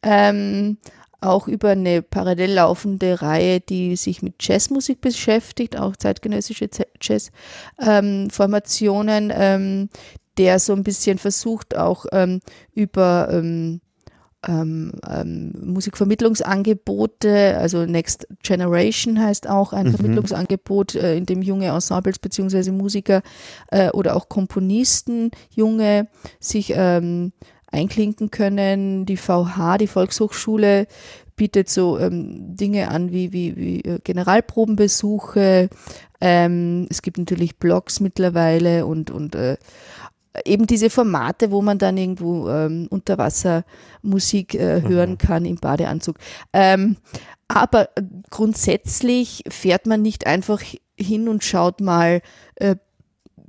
ähm, 0.02 0.78
auch 1.20 1.48
über 1.48 1.70
eine 1.70 2.02
parallel 2.02 2.54
laufende 2.54 3.22
Reihe, 3.22 3.60
die 3.60 3.96
sich 3.96 4.22
mit 4.22 4.36
Jazzmusik 4.40 5.02
beschäftigt, 5.02 5.78
auch 5.78 5.96
zeitgenössische 5.96 6.70
Jazzformationen, 7.02 9.32
ähm, 9.32 9.38
ähm, 9.40 9.90
der 10.38 10.60
so 10.60 10.74
ein 10.74 10.84
bisschen 10.84 11.18
versucht, 11.18 11.76
auch 11.76 12.06
ähm, 12.12 12.42
über 12.74 13.30
ähm, 13.32 13.82
ähm, 14.48 14.94
ähm, 15.08 15.54
Musikvermittlungsangebote, 15.64 17.58
also 17.58 17.86
Next 17.86 18.28
Generation 18.44 19.22
heißt 19.22 19.50
auch 19.50 19.74
ein 19.74 19.88
mhm. 19.88 19.96
Vermittlungsangebot, 19.96 20.96
äh, 20.96 21.18
in 21.18 21.26
dem 21.26 21.42
junge 21.42 21.68
Ensembles 21.68 22.20
beziehungsweise 22.20 22.72
Musiker 22.72 23.22
äh, 23.72 23.90
oder 23.90 24.16
auch 24.16 24.30
Komponisten, 24.30 25.32
junge, 25.50 26.08
sich 26.40 26.72
ähm, 26.76 27.34
einklinken 27.72 28.32
können. 28.32 29.06
Die 29.06 29.18
VH, 29.18 29.78
die 29.80 29.88
Volkshochschule, 29.88 30.88
bietet 31.36 31.70
so 31.70 32.00
ähm, 32.00 32.56
Dinge 32.56 32.90
an 32.90 33.12
wie, 33.12 33.32
wie, 33.32 33.56
wie 33.56 33.82
äh, 33.82 34.00
Generalprobenbesuche. 34.04 35.70
Ähm, 36.20 36.88
es 36.90 37.02
gibt 37.02 37.18
natürlich 37.20 37.58
Blogs 37.58 38.00
mittlerweile 38.00 38.86
und, 38.86 39.12
und 39.12 39.36
äh, 39.36 39.58
eben 40.46 40.68
diese 40.68 40.90
Formate, 40.90 41.52
wo 41.52 41.62
man 41.62 41.78
dann 41.78 41.98
irgendwo 41.98 42.50
ähm, 42.50 42.88
Unterwassermusik 42.90 44.56
äh, 44.56 44.82
hören 44.82 45.12
mhm. 45.12 45.18
kann 45.18 45.46
im 45.46 45.58
Badeanzug. 45.58 46.18
Ähm, 46.54 46.98
aber 47.48 47.90
grundsätzlich 48.30 49.44
fährt 49.48 49.86
man 49.86 50.02
nicht 50.02 50.28
einfach 50.28 50.62
hin 51.00 51.30
und 51.30 51.44
schaut 51.44 51.80
mal 51.82 52.22
äh, 52.56 52.76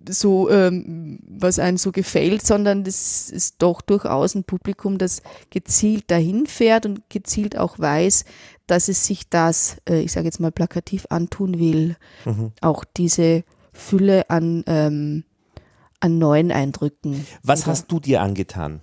so, 0.09 0.51
ähm, 0.51 1.21
was 1.29 1.59
einem 1.59 1.77
so 1.77 1.93
gefällt, 1.93 2.47
sondern 2.47 2.85
das 2.85 3.31
ist 3.31 3.57
doch 3.59 3.81
durchaus 3.81 4.35
ein 4.35 4.45
Publikum, 4.45 4.99
das 4.99 5.23
gezielt 5.51 6.11
dahin 6.11 6.47
fährt 6.47 6.87
und 6.87 7.09
gezielt 7.11 7.57
auch 7.57 7.79
weiß, 7.79 8.25
dass 8.67 8.89
es 8.89 9.05
sich 9.05 9.29
das, 9.29 9.79
äh, 9.89 10.01
ich 10.01 10.13
sage 10.13 10.27
jetzt 10.27 10.41
mal 10.41 10.53
plakativ, 10.53 11.07
antun 11.11 11.59
will. 11.59 11.97
Mhm. 12.25 12.53
Auch 12.61 12.85
diese 12.85 13.45
Fülle 13.73 14.29
an, 14.31 14.65
ähm, 14.67 15.25
an 16.01 16.19
neuen 16.19 16.53
Eindrücken. 16.53 17.27
Was 17.43 17.67
hast 17.67 17.91
du 17.91 18.01
dir 18.01 18.23
angetan? 18.23 18.81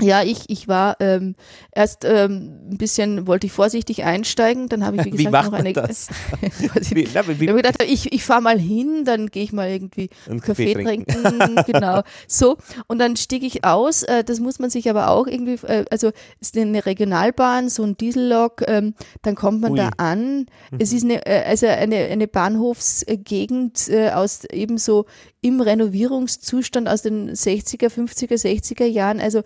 Ja, 0.00 0.22
ich, 0.22 0.48
ich 0.48 0.68
war 0.68 0.96
ähm, 1.00 1.34
erst 1.70 2.04
ähm, 2.04 2.60
ein 2.70 2.78
bisschen, 2.78 3.26
wollte 3.26 3.46
ich 3.46 3.52
vorsichtig 3.52 4.04
einsteigen, 4.04 4.68
dann 4.68 4.86
habe 4.86 4.96
ich, 4.96 5.04
wie 5.04 5.10
gesagt, 5.10 5.26
wie 5.26 5.30
macht 5.30 5.52
noch 5.52 5.58
eine. 5.58 5.72
Das? 5.72 6.08
wie, 6.90 7.08
na, 7.12 7.26
wie, 7.28 7.44
ich 7.44 7.54
gedacht, 7.54 7.82
ich, 7.86 8.12
ich 8.12 8.24
fahre 8.24 8.40
mal 8.40 8.58
hin, 8.58 9.04
dann 9.04 9.28
gehe 9.28 9.42
ich 9.44 9.52
mal 9.52 9.68
irgendwie 9.68 10.08
einen 10.28 10.40
Kaffee, 10.40 10.72
Kaffee 10.72 10.84
trinken. 10.84 11.22
trinken 11.22 11.64
genau. 11.66 12.02
So. 12.26 12.56
Und 12.86 12.98
dann 12.98 13.16
stieg 13.16 13.42
ich 13.42 13.64
aus, 13.64 14.02
äh, 14.02 14.24
das 14.24 14.40
muss 14.40 14.58
man 14.58 14.70
sich 14.70 14.88
aber 14.88 15.10
auch 15.10 15.26
irgendwie, 15.26 15.64
äh, 15.66 15.84
also 15.90 16.08
es 16.40 16.48
ist 16.48 16.56
eine 16.56 16.86
Regionalbahn, 16.86 17.68
so 17.68 17.82
ein 17.82 17.96
Diesellok, 17.96 18.62
ähm, 18.66 18.94
dann 19.20 19.34
kommt 19.34 19.60
man 19.60 19.72
Ui. 19.72 19.78
da 19.78 19.90
an. 19.98 20.46
Mhm. 20.70 20.78
Es 20.78 20.92
ist 20.92 21.04
eine, 21.04 21.26
äh, 21.26 21.44
also 21.44 21.66
eine, 21.66 21.96
eine 21.96 22.28
Bahnhofsgegend 22.28 23.88
äh, 23.88 24.10
aus 24.10 24.44
ebenso 24.50 25.04
im 25.42 25.60
Renovierungszustand 25.60 26.88
aus 26.88 27.02
den 27.02 27.30
60er, 27.30 27.88
50er, 27.88 28.40
60er 28.40 28.86
Jahren. 28.86 29.20
Also 29.20 29.42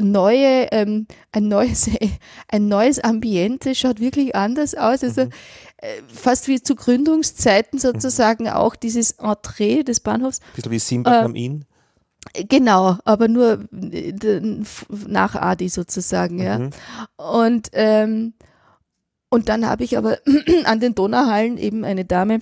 neue, 0.00 0.68
ähm, 0.72 1.06
ein 1.32 1.48
neues, 1.48 1.90
ein 2.48 2.68
neues 2.68 2.98
Ambiente 3.00 3.74
schaut 3.74 4.00
wirklich 4.00 4.34
anders 4.34 4.74
aus. 4.74 5.02
Also 5.02 5.26
mhm. 5.26 5.30
äh, 5.78 5.88
fast 6.08 6.48
wie 6.48 6.62
zu 6.62 6.74
Gründungszeiten 6.74 7.78
sozusagen 7.78 8.44
mhm. 8.44 8.50
auch 8.50 8.76
dieses 8.76 9.12
Entree 9.12 9.82
des 9.82 10.00
Bahnhofs. 10.00 10.40
Ein 10.40 10.54
bisschen 10.54 10.72
wie 10.72 10.78
Simbach 10.78 11.12
äh, 11.12 11.24
am 11.24 11.34
Inn. 11.34 11.64
Genau, 12.48 12.98
aber 13.04 13.28
nur 13.28 13.64
äh, 13.72 14.12
nach 15.06 15.34
Adi 15.34 15.68
sozusagen, 15.68 16.38
ja. 16.38 16.58
Mhm. 16.58 16.70
Und, 17.16 17.68
ähm, 17.72 18.34
und 19.30 19.48
dann 19.48 19.66
habe 19.66 19.84
ich 19.84 19.96
aber 19.96 20.18
an 20.64 20.80
den 20.80 20.94
Donauhallen 20.94 21.56
eben 21.56 21.84
eine 21.84 22.04
Dame 22.04 22.40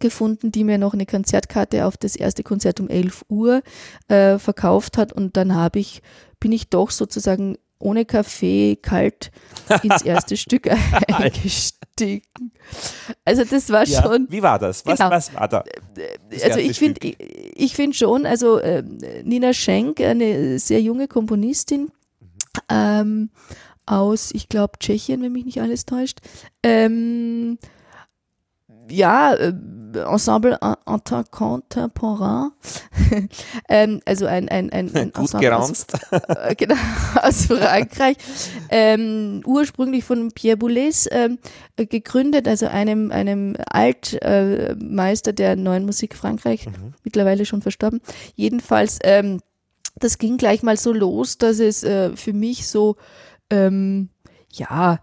gefunden, 0.00 0.52
die 0.52 0.64
mir 0.64 0.78
noch 0.78 0.94
eine 0.94 1.06
Konzertkarte 1.06 1.86
auf 1.86 1.96
das 1.96 2.16
erste 2.16 2.42
Konzert 2.42 2.80
um 2.80 2.88
11 2.88 3.24
Uhr 3.28 3.62
äh, 4.08 4.38
verkauft 4.38 4.98
hat 4.98 5.12
und 5.12 5.36
dann 5.36 5.54
habe 5.54 5.78
ich, 5.78 6.02
bin 6.40 6.52
ich 6.52 6.68
doch 6.68 6.90
sozusagen 6.90 7.56
ohne 7.78 8.04
Kaffee 8.04 8.76
kalt 8.76 9.30
ins 9.82 10.02
erste 10.04 10.36
Stück 10.36 10.68
eingestiegen. 11.08 12.22
Also 13.24 13.44
das 13.44 13.70
war 13.70 13.86
ja, 13.86 14.02
schon. 14.02 14.26
Wie 14.30 14.42
war 14.42 14.58
das? 14.58 14.84
Was, 14.86 14.98
genau. 14.98 15.10
was 15.10 15.34
war 15.34 15.48
da? 15.48 15.64
Also 16.42 16.58
ich 16.58 16.78
finde 16.78 17.06
ich, 17.06 17.16
ich 17.54 17.74
find 17.74 17.94
schon, 17.94 18.26
also 18.26 18.58
äh, 18.58 18.82
Nina 19.24 19.52
Schenk, 19.52 20.00
eine 20.00 20.58
sehr 20.58 20.80
junge 20.80 21.08
Komponistin, 21.08 21.82
mhm. 21.82 21.90
ähm, 22.70 23.30
aus, 23.86 24.30
ich 24.32 24.48
glaube, 24.48 24.78
Tschechien, 24.78 25.22
wenn 25.22 25.32
mich 25.32 25.44
nicht 25.44 25.60
alles 25.60 25.86
täuscht, 25.86 26.18
ähm, 26.62 27.58
ja, 28.88 29.34
äh, 29.34 29.52
Ensemble 29.94 30.58
Contemporain, 31.30 32.50
ähm, 33.68 34.00
also 34.04 34.26
ein, 34.26 34.48
ein, 34.48 34.70
ein, 34.70 34.94
ein 34.94 35.12
Gut 35.12 35.34
Ensemble 35.34 35.56
aus, 35.56 35.86
äh, 36.10 36.54
genau, 36.54 36.74
aus 37.22 37.46
Frankreich, 37.46 38.16
ähm, 38.68 39.42
ursprünglich 39.46 40.04
von 40.04 40.30
Pierre 40.32 40.56
Boulez 40.56 41.08
ähm, 41.10 41.38
gegründet, 41.76 42.48
also 42.48 42.66
einem, 42.66 43.10
einem 43.10 43.56
Altmeister 43.70 45.30
äh, 45.30 45.34
der 45.34 45.56
neuen 45.56 45.86
Musik 45.86 46.14
Frankreich, 46.14 46.66
mhm. 46.66 46.94
mittlerweile 47.04 47.46
schon 47.46 47.62
verstorben. 47.62 48.00
Jedenfalls, 48.34 48.98
ähm, 49.02 49.40
das 49.98 50.18
ging 50.18 50.36
gleich 50.36 50.62
mal 50.62 50.76
so 50.76 50.92
los, 50.92 51.38
dass 51.38 51.58
es 51.58 51.82
äh, 51.82 52.14
für 52.16 52.32
mich 52.32 52.66
so, 52.66 52.96
ähm, 53.50 54.10
ja, 54.52 54.98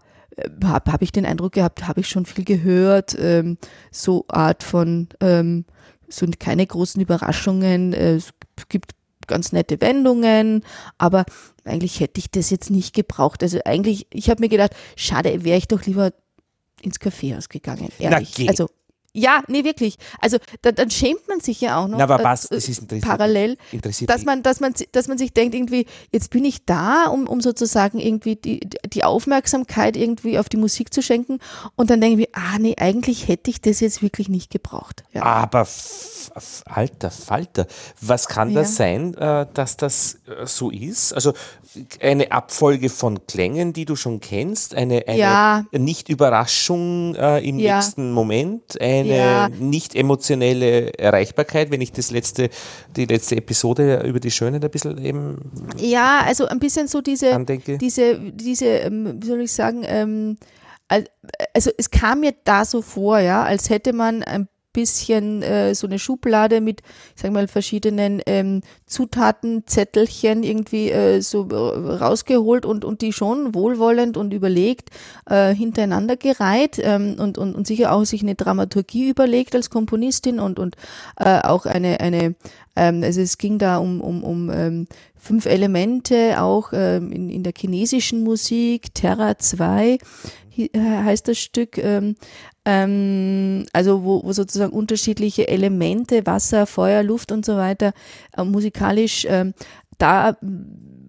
habe 0.64 0.92
hab 0.92 1.02
ich 1.02 1.12
den 1.12 1.26
Eindruck 1.26 1.52
gehabt, 1.52 1.86
habe 1.86 2.00
ich 2.00 2.08
schon 2.08 2.26
viel 2.26 2.44
gehört, 2.44 3.16
ähm, 3.18 3.58
so 3.90 4.24
Art 4.28 4.62
von, 4.62 5.08
ähm, 5.20 5.64
so 6.08 6.26
keine 6.38 6.66
großen 6.66 7.00
Überraschungen, 7.00 7.92
äh, 7.92 8.14
es 8.14 8.30
gibt 8.68 8.92
ganz 9.26 9.52
nette 9.52 9.80
Wendungen, 9.80 10.64
aber 10.98 11.24
eigentlich 11.64 12.00
hätte 12.00 12.18
ich 12.18 12.30
das 12.30 12.50
jetzt 12.50 12.70
nicht 12.70 12.94
gebraucht. 12.94 13.42
Also 13.42 13.60
eigentlich, 13.64 14.06
ich 14.12 14.28
habe 14.28 14.40
mir 14.40 14.48
gedacht, 14.48 14.74
schade, 14.96 15.44
wäre 15.44 15.58
ich 15.58 15.68
doch 15.68 15.84
lieber 15.86 16.12
ins 16.82 17.00
Café 17.00 17.36
ausgegangen, 17.36 17.88
ehrlich. 17.98 18.48
Also 18.48 18.68
ja, 19.16 19.42
nee, 19.46 19.62
wirklich. 19.62 19.96
Also 20.20 20.38
da, 20.62 20.72
dann 20.72 20.90
schämt 20.90 21.28
man 21.28 21.38
sich 21.38 21.60
ja 21.60 21.80
auch 21.80 21.86
noch. 21.86 21.98
Na, 21.98 22.04
aber 22.04 22.22
was, 22.24 22.46
äh, 22.46 22.56
das 22.56 22.68
ist 22.68 22.80
interessiert, 22.80 23.08
parallel, 23.08 23.56
interessiert 23.70 24.10
dass 24.10 24.24
man, 24.24 24.42
dass 24.42 24.58
man, 24.58 24.74
dass 24.90 25.06
man 25.06 25.18
sich 25.18 25.32
denkt 25.32 25.54
irgendwie, 25.54 25.86
jetzt 26.10 26.30
bin 26.30 26.44
ich 26.44 26.64
da, 26.66 27.06
um, 27.06 27.28
um 27.28 27.40
sozusagen 27.40 28.00
irgendwie 28.00 28.34
die, 28.34 28.60
die 28.92 29.04
Aufmerksamkeit 29.04 29.96
irgendwie 29.96 30.36
auf 30.36 30.48
die 30.48 30.56
Musik 30.56 30.92
zu 30.92 31.00
schenken 31.00 31.38
und 31.76 31.90
dann 31.90 32.00
denke 32.00 32.20
ich 32.22 32.28
mir, 32.28 32.36
ah 32.36 32.58
nee, 32.58 32.74
eigentlich 32.76 33.28
hätte 33.28 33.50
ich 33.50 33.60
das 33.60 33.78
jetzt 33.78 34.02
wirklich 34.02 34.28
nicht 34.28 34.50
gebraucht. 34.50 35.04
Ja. 35.12 35.22
Aber 35.22 35.64
alter 36.64 37.10
Falter, 37.12 37.66
was 38.00 38.26
kann 38.26 38.50
ja. 38.50 38.62
das 38.62 38.74
sein, 38.74 39.14
äh, 39.14 39.46
dass 39.54 39.76
das 39.76 40.18
äh, 40.26 40.44
so 40.44 40.70
ist? 40.70 41.12
Also 41.12 41.34
eine 42.00 42.30
Abfolge 42.32 42.88
von 42.88 43.26
Klängen, 43.26 43.72
die 43.72 43.84
du 43.84 43.96
schon 43.96 44.20
kennst, 44.20 44.74
eine, 44.74 45.06
eine 45.06 45.18
ja. 45.18 45.64
Nicht-Überraschung 45.72 47.14
äh, 47.14 47.40
im 47.40 47.56
nächsten 47.56 48.12
Moment, 48.12 48.80
eine 49.04 49.16
ja. 49.16 49.48
nicht 49.48 49.94
emotionelle 49.94 50.92
Erreichbarkeit, 50.98 51.70
wenn 51.70 51.80
ich 51.80 51.92
das 51.92 52.10
letzte, 52.10 52.50
die 52.96 53.06
letzte 53.06 53.36
Episode 53.36 54.02
über 54.06 54.20
die 54.20 54.30
Schöne 54.30 54.60
ein 54.62 54.70
bisschen 54.70 55.02
eben. 55.04 55.50
Ja, 55.78 56.22
also 56.24 56.46
ein 56.46 56.58
bisschen 56.58 56.88
so 56.88 57.00
diese, 57.00 57.34
andenke. 57.34 57.78
diese, 57.78 58.18
diese, 58.18 58.66
ähm, 58.66 59.18
wie 59.20 59.26
soll 59.26 59.40
ich 59.40 59.52
sagen, 59.52 59.82
ähm, 59.86 60.36
also 61.54 61.70
es 61.76 61.90
kam 61.90 62.20
mir 62.20 62.34
da 62.44 62.64
so 62.64 62.82
vor, 62.82 63.18
ja, 63.18 63.42
als 63.42 63.70
hätte 63.70 63.92
man 63.92 64.22
ein 64.22 64.48
bisschen 64.74 65.42
äh, 65.42 65.74
so 65.74 65.86
eine 65.86 65.98
Schublade 65.98 66.60
mit, 66.60 66.82
ich 67.16 67.22
sag 67.22 67.32
mal, 67.32 67.48
verschiedenen 67.48 68.20
ähm, 68.26 68.60
Zutatenzettelchen 68.84 70.42
irgendwie 70.42 70.90
äh, 70.90 71.22
so 71.22 71.48
äh, 71.48 71.54
rausgeholt 71.54 72.66
und, 72.66 72.84
und 72.84 73.00
die 73.00 73.14
schon 73.14 73.54
wohlwollend 73.54 74.18
und 74.18 74.34
überlegt 74.34 74.90
äh, 75.30 75.54
hintereinander 75.54 76.16
gereiht 76.16 76.78
ähm, 76.82 77.16
und, 77.18 77.38
und, 77.38 77.54
und 77.54 77.66
sicher 77.66 77.92
auch 77.92 78.04
sich 78.04 78.22
eine 78.22 78.34
Dramaturgie 78.34 79.08
überlegt 79.08 79.54
als 79.54 79.70
Komponistin 79.70 80.38
und, 80.38 80.58
und 80.58 80.76
äh, 81.16 81.40
auch 81.40 81.64
eine, 81.64 82.00
eine 82.00 82.34
also 82.74 83.20
es 83.20 83.38
ging 83.38 83.58
da 83.58 83.78
um, 83.78 84.00
um, 84.00 84.24
um 84.24 84.50
ähm, 84.50 84.86
fünf 85.16 85.46
Elemente, 85.46 86.40
auch 86.42 86.72
ähm, 86.72 87.12
in, 87.12 87.30
in 87.30 87.42
der 87.42 87.52
chinesischen 87.56 88.22
Musik, 88.24 88.94
Terra 88.94 89.38
2 89.38 89.98
heißt 90.72 91.28
das 91.28 91.38
Stück, 91.38 91.78
ähm, 91.78 92.16
ähm, 92.64 93.66
also 93.72 94.04
wo, 94.04 94.22
wo 94.24 94.32
sozusagen 94.32 94.72
unterschiedliche 94.72 95.48
Elemente, 95.48 96.26
Wasser, 96.26 96.66
Feuer, 96.66 97.02
Luft 97.02 97.32
und 97.32 97.44
so 97.44 97.56
weiter, 97.56 97.92
äh, 98.36 98.44
musikalisch 98.44 99.26
ähm, 99.28 99.54
da 99.98 100.36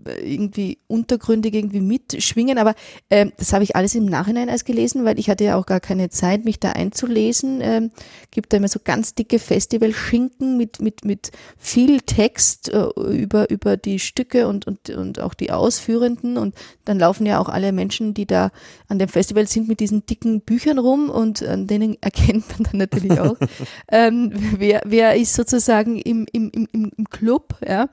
irgendwie 0.06 0.80
untergründig 0.88 1.54
irgendwie 1.54 1.82
mitschwingen, 1.82 2.58
aber 2.58 2.76
äh, 3.10 3.28
das 3.38 3.54
habe 3.54 3.64
ich 3.64 3.76
alles 3.76 3.96
im 3.96 4.06
Nachhinein 4.06 4.48
erst 4.48 4.66
gelesen, 4.66 5.06
weil 5.06 5.20
ich 5.20 5.30
hatte 5.30 5.44
ja 5.44 5.56
auch 5.56 5.66
gar 5.66 5.80
keine 5.80 6.10
Zeit, 6.10 6.46
mich 6.46 6.60
da 6.60 6.72
einzulesen. 6.72 7.60
Ähm, 7.62 7.92
gibt 8.32 8.54
da 8.54 8.58
immer 8.58 8.68
so 8.68 8.80
ganz 8.84 9.16
dicke 9.16 9.40
Festival-Schinken 9.40 10.58
mit, 10.58 10.82
mit, 10.82 11.06
mit 11.06 11.32
viel 11.58 12.02
Text 12.02 12.70
äh, 12.70 12.88
über, 13.12 13.50
über 13.50 13.78
die 13.78 14.00
Stücke 14.00 14.48
und, 14.48 14.68
und, 14.68 14.90
und 14.90 15.20
auch 15.20 15.34
die 15.34 15.52
Ausführenden 15.52 16.38
und 16.38 16.56
dann 16.86 17.00
laufen 17.00 17.26
ja 17.26 17.40
auch 17.40 17.50
alle 17.50 17.72
Menschen, 17.72 18.14
die 18.14 18.26
da 18.26 18.52
an 18.88 19.00
dem 19.00 19.10
Festival 19.10 19.48
sind, 19.48 19.68
mit 19.68 19.80
diesen 19.80 20.06
dicken 20.06 20.42
Büchern 20.42 20.78
rum 20.78 21.10
und 21.10 21.42
an 21.44 21.68
denen 21.68 21.98
erkennt 22.02 22.48
man 22.50 22.64
dann 22.64 22.78
natürlich 22.78 23.20
auch, 23.20 23.38
ähm, 23.92 24.32
wer, 24.58 24.82
wer 24.86 25.16
ist 25.16 25.34
sozusagen 25.34 25.98
im, 25.98 26.28
im, 26.32 26.52
im, 26.52 26.92
im 26.98 27.10
Club, 27.10 27.56
ja. 27.68 27.90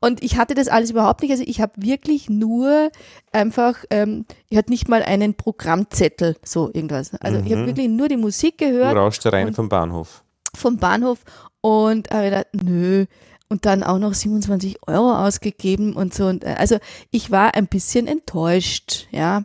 Und 0.00 0.22
ich 0.22 0.36
hatte 0.36 0.54
das 0.54 0.68
alles 0.68 0.90
überhaupt 0.90 1.22
nicht, 1.22 1.30
also 1.30 1.44
ich 1.46 1.60
habe 1.60 1.72
wirklich 1.76 2.28
nur 2.28 2.90
einfach, 3.32 3.84
ähm, 3.90 4.26
ich 4.48 4.58
hatte 4.58 4.70
nicht 4.70 4.88
mal 4.88 5.02
einen 5.02 5.34
Programmzettel, 5.34 6.36
so 6.44 6.70
irgendwas. 6.72 7.14
Also 7.20 7.38
mhm. 7.38 7.46
ich 7.46 7.52
habe 7.52 7.66
wirklich 7.66 7.88
nur 7.88 8.08
die 8.08 8.16
Musik 8.16 8.58
gehört. 8.58 8.94
Du 8.94 8.98
rauschte 9.00 9.32
rein 9.32 9.54
vom 9.54 9.68
Bahnhof. 9.68 10.22
Vom 10.54 10.78
Bahnhof 10.78 11.20
und 11.60 12.10
habe 12.10 12.24
gedacht, 12.24 12.46
nö. 12.52 13.06
Und 13.48 13.64
dann 13.64 13.84
auch 13.84 13.98
noch 13.98 14.12
27 14.12 14.88
Euro 14.88 15.14
ausgegeben 15.14 15.94
und 15.94 16.12
so. 16.12 16.26
Und, 16.26 16.42
äh, 16.42 16.56
also 16.58 16.78
ich 17.12 17.30
war 17.30 17.54
ein 17.54 17.68
bisschen 17.68 18.08
enttäuscht, 18.08 19.06
ja 19.12 19.44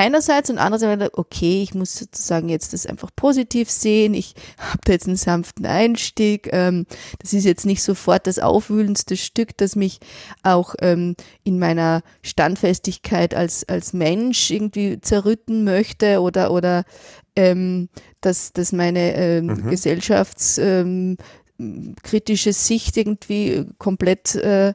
einerseits 0.00 0.48
und 0.48 0.56
andererseits, 0.56 1.12
okay, 1.14 1.62
ich 1.62 1.74
muss 1.74 1.94
sozusagen 1.94 2.48
jetzt 2.48 2.72
das 2.72 2.86
einfach 2.86 3.10
positiv 3.14 3.70
sehen. 3.70 4.14
Ich 4.14 4.34
habe 4.58 4.80
da 4.84 4.92
jetzt 4.92 5.06
einen 5.06 5.16
sanften 5.16 5.66
Einstieg. 5.66 6.48
Ähm, 6.52 6.86
das 7.18 7.34
ist 7.34 7.44
jetzt 7.44 7.66
nicht 7.66 7.82
sofort 7.82 8.26
das 8.26 8.38
aufwühlendste 8.38 9.18
Stück, 9.18 9.54
das 9.58 9.76
mich 9.76 10.00
auch 10.42 10.74
ähm, 10.80 11.16
in 11.44 11.58
meiner 11.58 12.00
Standfestigkeit 12.22 13.34
als, 13.34 13.68
als 13.68 13.92
Mensch 13.92 14.50
irgendwie 14.50 15.02
zerrütten 15.02 15.64
möchte 15.64 16.22
oder, 16.22 16.50
oder 16.50 16.84
ähm, 17.36 17.90
dass, 18.22 18.54
dass 18.54 18.72
meine 18.72 19.14
ähm, 19.14 19.46
mhm. 19.46 19.68
gesellschaftskritische 19.68 21.58
ähm, 21.58 22.54
Sicht 22.54 22.96
irgendwie 22.96 23.66
komplett 23.76 24.34
äh, 24.36 24.72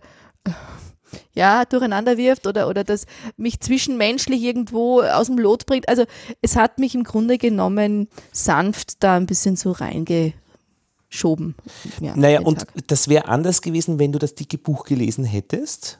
ja, 1.33 1.65
durcheinander 1.65 2.17
wirft 2.17 2.47
oder, 2.47 2.67
oder 2.67 2.83
das 2.83 3.05
mich 3.37 3.59
zwischenmenschlich 3.59 4.41
irgendwo 4.41 5.01
aus 5.01 5.27
dem 5.27 5.37
Lot 5.37 5.65
bringt. 5.65 5.89
Also 5.89 6.05
es 6.41 6.55
hat 6.55 6.79
mich 6.79 6.95
im 6.95 7.03
Grunde 7.03 7.37
genommen 7.37 8.07
sanft 8.31 9.03
da 9.03 9.15
ein 9.15 9.25
bisschen 9.25 9.55
so 9.55 9.71
reingeschoben. 9.71 11.55
Ja, 12.01 12.15
naja, 12.15 12.41
und 12.41 12.59
Tag. 12.59 12.87
das 12.87 13.07
wäre 13.07 13.27
anders 13.27 13.61
gewesen, 13.61 13.99
wenn 13.99 14.11
du 14.11 14.19
das 14.19 14.35
dicke 14.35 14.57
Buch 14.57 14.85
gelesen 14.85 15.25
hättest? 15.25 15.99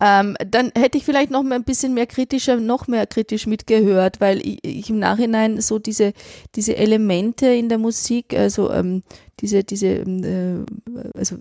Ähm, 0.00 0.36
dann 0.46 0.70
hätte 0.76 0.96
ich 0.96 1.04
vielleicht 1.04 1.32
noch 1.32 1.42
mal 1.42 1.56
ein 1.56 1.64
bisschen 1.64 1.92
mehr 1.92 2.06
kritischer, 2.06 2.56
noch 2.56 2.86
mehr 2.86 3.06
kritisch 3.06 3.46
mitgehört, 3.46 4.20
weil 4.20 4.38
ich, 4.46 4.64
ich 4.64 4.90
im 4.90 5.00
Nachhinein 5.00 5.60
so 5.60 5.80
diese, 5.80 6.12
diese 6.54 6.76
Elemente 6.76 7.48
in 7.48 7.68
der 7.68 7.78
Musik, 7.78 8.32
also 8.32 8.70
ähm, 8.70 9.02
diese, 9.40 9.64
diese, 9.64 9.86
ähm, 9.86 10.66
äh, 10.96 11.18
also 11.18 11.36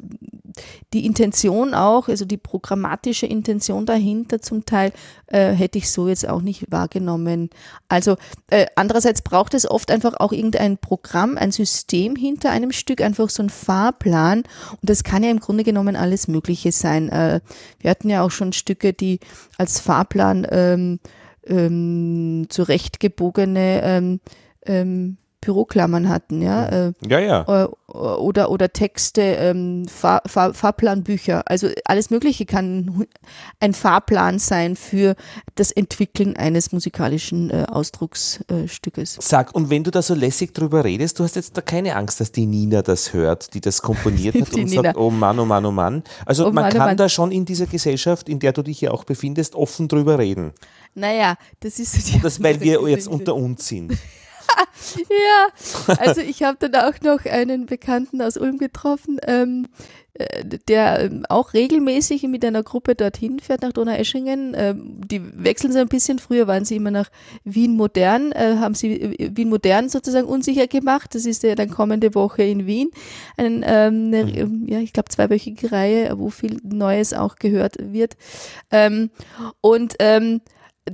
die 0.93 1.05
Intention 1.05 1.73
auch, 1.73 2.07
also 2.07 2.25
die 2.25 2.37
programmatische 2.37 3.25
Intention 3.25 3.85
dahinter 3.85 4.41
zum 4.41 4.65
Teil, 4.65 4.91
äh, 5.27 5.51
hätte 5.51 5.77
ich 5.77 5.91
so 5.91 6.07
jetzt 6.07 6.27
auch 6.27 6.41
nicht 6.41 6.71
wahrgenommen. 6.71 7.49
Also 7.87 8.15
äh, 8.49 8.65
andererseits 8.75 9.21
braucht 9.21 9.53
es 9.53 9.69
oft 9.69 9.91
einfach 9.91 10.15
auch 10.19 10.31
irgendein 10.31 10.77
Programm, 10.77 11.37
ein 11.37 11.51
System 11.51 12.15
hinter 12.15 12.51
einem 12.51 12.71
Stück, 12.71 13.01
einfach 13.01 13.29
so 13.29 13.43
ein 13.43 13.49
Fahrplan. 13.49 14.39
Und 14.71 14.79
das 14.81 15.03
kann 15.03 15.23
ja 15.23 15.31
im 15.31 15.39
Grunde 15.39 15.63
genommen 15.63 15.95
alles 15.95 16.27
Mögliche 16.27 16.71
sein. 16.71 17.09
Äh, 17.09 17.41
wir 17.79 17.89
hatten 17.89 18.09
ja 18.09 18.23
auch 18.23 18.31
schon 18.31 18.53
Stücke, 18.53 18.93
die 18.93 19.19
als 19.57 19.79
Fahrplan 19.79 20.47
ähm, 20.49 20.99
ähm, 21.45 22.45
zurechtgebogene 22.49 23.81
ähm, 23.83 24.19
ähm, 24.65 25.17
Büroklammern 25.47 26.09
hatten, 26.09 26.41
ja. 26.41 26.87
Äh, 26.87 26.93
ja, 27.07 27.19
ja. 27.19 27.63
Äh, 27.63 27.67
oder, 27.93 28.51
oder 28.51 28.73
Texte, 28.73 29.21
ähm, 29.21 29.87
Fahr, 29.87 30.21
Fahr, 30.25 30.53
Fahrplanbücher. 30.53 31.49
Also 31.49 31.69
alles 31.85 32.09
Mögliche 32.09 32.45
kann 32.45 33.05
ein 33.61 33.73
Fahrplan 33.73 34.39
sein 34.39 34.75
für 34.75 35.15
das 35.55 35.71
Entwickeln 35.71 36.35
eines 36.35 36.73
musikalischen 36.73 37.49
äh, 37.49 37.65
Ausdrucksstückes. 37.69 39.19
Sag, 39.21 39.55
und 39.55 39.69
wenn 39.69 39.85
du 39.85 39.91
da 39.91 40.01
so 40.01 40.15
lässig 40.15 40.53
drüber 40.53 40.83
redest, 40.83 41.17
du 41.17 41.23
hast 41.23 41.37
jetzt 41.37 41.55
da 41.55 41.61
keine 41.61 41.95
Angst, 41.95 42.19
dass 42.19 42.33
die 42.33 42.45
Nina 42.45 42.81
das 42.81 43.13
hört, 43.13 43.53
die 43.53 43.61
das 43.61 43.81
komponiert 43.81 44.35
hat 44.41 44.53
und 44.53 44.65
Nina. 44.65 44.83
sagt, 44.83 44.97
oh 44.97 45.09
Mann, 45.09 45.39
oh 45.39 45.45
Mann, 45.45 45.65
oh 45.65 45.71
Mann. 45.71 46.03
Also 46.25 46.43
oh 46.43 46.51
man 46.51 46.55
Mann, 46.55 46.65
oh 46.65 46.71
kann 46.73 46.81
oh 46.81 46.85
Mann. 46.87 46.97
da 46.97 47.07
schon 47.07 47.31
in 47.31 47.45
dieser 47.45 47.67
Gesellschaft, 47.67 48.27
in 48.27 48.39
der 48.39 48.51
du 48.51 48.63
dich 48.63 48.81
ja 48.81 48.91
auch 48.91 49.05
befindest, 49.05 49.55
offen 49.55 49.87
drüber 49.87 50.19
reden. 50.19 50.51
Naja, 50.93 51.37
das 51.61 51.79
ist 51.79 51.93
so 51.93 52.11
die 52.11 52.21
das, 52.21 52.43
weil 52.43 52.59
wir 52.59 52.81
jetzt 52.89 53.07
unter 53.07 53.33
uns 53.33 53.65
sind. 53.65 53.97
ja, 54.95 55.95
also 55.97 56.21
ich 56.21 56.43
habe 56.43 56.69
dann 56.69 56.75
auch 56.75 56.99
noch 57.01 57.25
einen 57.25 57.65
Bekannten 57.65 58.21
aus 58.21 58.37
Ulm 58.37 58.57
getroffen, 58.57 59.19
ähm, 59.25 59.67
äh, 60.13 60.43
der 60.67 60.99
ähm, 61.01 61.25
auch 61.29 61.53
regelmäßig 61.53 62.23
mit 62.23 62.43
einer 62.43 62.63
Gruppe 62.63 62.95
dorthin 62.95 63.39
fährt 63.39 63.61
nach 63.61 63.71
Donaueschingen. 63.71 64.53
Ähm, 64.57 65.01
die 65.05 65.21
wechseln 65.43 65.71
so 65.71 65.79
ein 65.79 65.87
bisschen. 65.87 66.17
Früher 66.17 66.47
waren 66.47 66.65
sie 66.65 66.75
immer 66.75 66.91
nach 66.91 67.09
Wien 67.43 67.75
modern, 67.75 68.31
äh, 68.31 68.55
haben 68.57 68.73
sie 68.73 68.99
äh, 68.99 69.29
Wien 69.35 69.49
modern 69.49 69.89
sozusagen 69.89 70.27
unsicher 70.27 70.67
gemacht. 70.67 71.13
Das 71.13 71.25
ist 71.25 71.43
ja 71.43 71.53
dann 71.53 71.69
kommende 71.69 72.15
Woche 72.15 72.43
in 72.43 72.65
Wien. 72.65 72.89
Ein, 73.37 73.63
ähm, 73.65 74.11
eine, 74.13 74.45
mhm. 74.45 74.67
ja, 74.67 74.79
ich 74.79 74.93
glaube, 74.93 75.09
zweiwöchige 75.09 75.71
Reihe, 75.71 76.17
wo 76.17 76.29
viel 76.29 76.59
Neues 76.63 77.13
auch 77.13 77.35
gehört 77.35 77.75
wird. 77.79 78.17
Ähm, 78.71 79.11
und 79.61 79.95
ähm, 79.99 80.41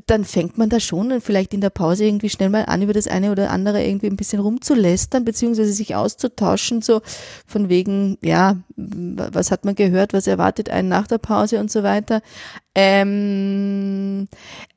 dann 0.05 0.25
fängt 0.25 0.57
man 0.57 0.69
da 0.69 0.79
schon 0.79 1.21
vielleicht 1.21 1.53
in 1.53 1.61
der 1.61 1.69
Pause 1.69 2.05
irgendwie 2.05 2.29
schnell 2.29 2.49
mal 2.49 2.65
an, 2.65 2.81
über 2.81 2.93
das 2.93 3.07
eine 3.07 3.31
oder 3.31 3.49
andere 3.49 3.83
irgendwie 3.83 4.07
ein 4.07 4.17
bisschen 4.17 4.39
rumzulästern, 4.39 5.25
beziehungsweise 5.25 5.73
sich 5.73 5.95
auszutauschen, 5.95 6.81
so 6.81 7.01
von 7.45 7.69
wegen, 7.69 8.17
ja, 8.21 8.57
was 8.75 9.51
hat 9.51 9.65
man 9.65 9.75
gehört, 9.75 10.13
was 10.13 10.27
erwartet 10.27 10.69
einen 10.69 10.89
nach 10.89 11.07
der 11.07 11.17
Pause 11.17 11.59
und 11.59 11.71
so 11.71 11.83
weiter. 11.83 12.21
Ähm, 12.75 14.27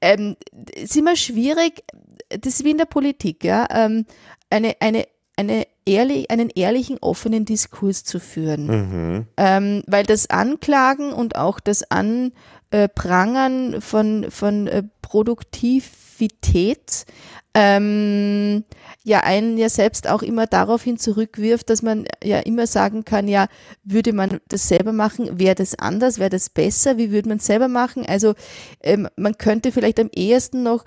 ähm, 0.00 0.36
ist 0.74 0.96
immer 0.96 1.16
schwierig, 1.16 1.84
das 2.28 2.54
ist 2.54 2.64
wie 2.64 2.72
in 2.72 2.78
der 2.78 2.84
Politik, 2.86 3.44
ja, 3.44 3.66
ähm, 3.70 4.04
eine, 4.50 4.76
eine, 4.80 5.06
eine 5.36 5.66
ehrlich, 5.86 6.30
einen 6.30 6.50
ehrlichen, 6.50 6.98
offenen 7.00 7.44
Diskurs 7.44 8.04
zu 8.04 8.18
führen. 8.18 8.66
Mhm. 8.66 9.26
Ähm, 9.36 9.82
weil 9.86 10.04
das 10.04 10.28
Anklagen 10.28 11.12
und 11.12 11.36
auch 11.36 11.60
das 11.60 11.90
Anprangern 12.70 13.80
von, 13.80 14.30
von 14.30 14.66
äh, 14.66 14.82
Produktivität 15.02 17.04
ähm, 17.54 18.64
ja 19.02 19.20
einen 19.20 19.56
ja 19.56 19.70
selbst 19.70 20.08
auch 20.08 20.22
immer 20.22 20.46
daraufhin 20.46 20.98
zurückwirft, 20.98 21.70
dass 21.70 21.80
man 21.80 22.04
ja 22.22 22.40
immer 22.40 22.66
sagen 22.66 23.06
kann, 23.06 23.28
ja, 23.28 23.46
würde 23.82 24.12
man 24.12 24.40
das 24.48 24.68
selber 24.68 24.92
machen, 24.92 25.38
wäre 25.38 25.54
das 25.54 25.78
anders, 25.78 26.18
wäre 26.18 26.28
das 26.28 26.50
besser, 26.50 26.98
wie 26.98 27.10
würde 27.10 27.30
man 27.30 27.38
es 27.38 27.46
selber 27.46 27.68
machen? 27.68 28.04
Also 28.04 28.34
ähm, 28.82 29.08
man 29.16 29.38
könnte 29.38 29.72
vielleicht 29.72 29.98
am 29.98 30.10
ehesten 30.14 30.64
noch 30.64 30.84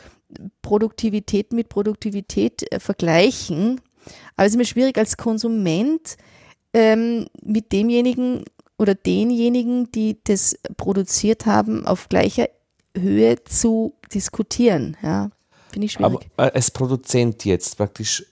Produktivität 0.62 1.54
mit 1.54 1.70
Produktivität 1.70 2.72
äh, 2.72 2.80
vergleichen, 2.80 3.82
aber 4.36 4.46
es 4.46 4.54
ist 4.54 4.58
mir 4.58 4.66
schwierig 4.66 4.98
als 4.98 5.18
Konsument 5.18 6.18
ähm, 6.74 7.28
mit 7.42 7.72
demjenigen 7.72 8.44
oder 8.80 8.96
denjenigen, 8.96 9.92
die 9.92 10.18
das 10.24 10.58
produziert 10.78 11.46
haben, 11.46 11.86
auf 11.86 12.10
gleicher 12.10 12.48
Höhe 12.98 13.44
zu 13.44 13.94
diskutieren. 14.14 14.98
Ja, 15.04 15.30
finde 15.72 15.86
ich 15.86 15.92
schwierig. 15.94 16.28
Aber 16.38 16.48
äh, 16.48 16.52
als 16.56 16.72
Produzent 16.72 17.46
jetzt 17.46 17.78
praktisch 17.78 18.26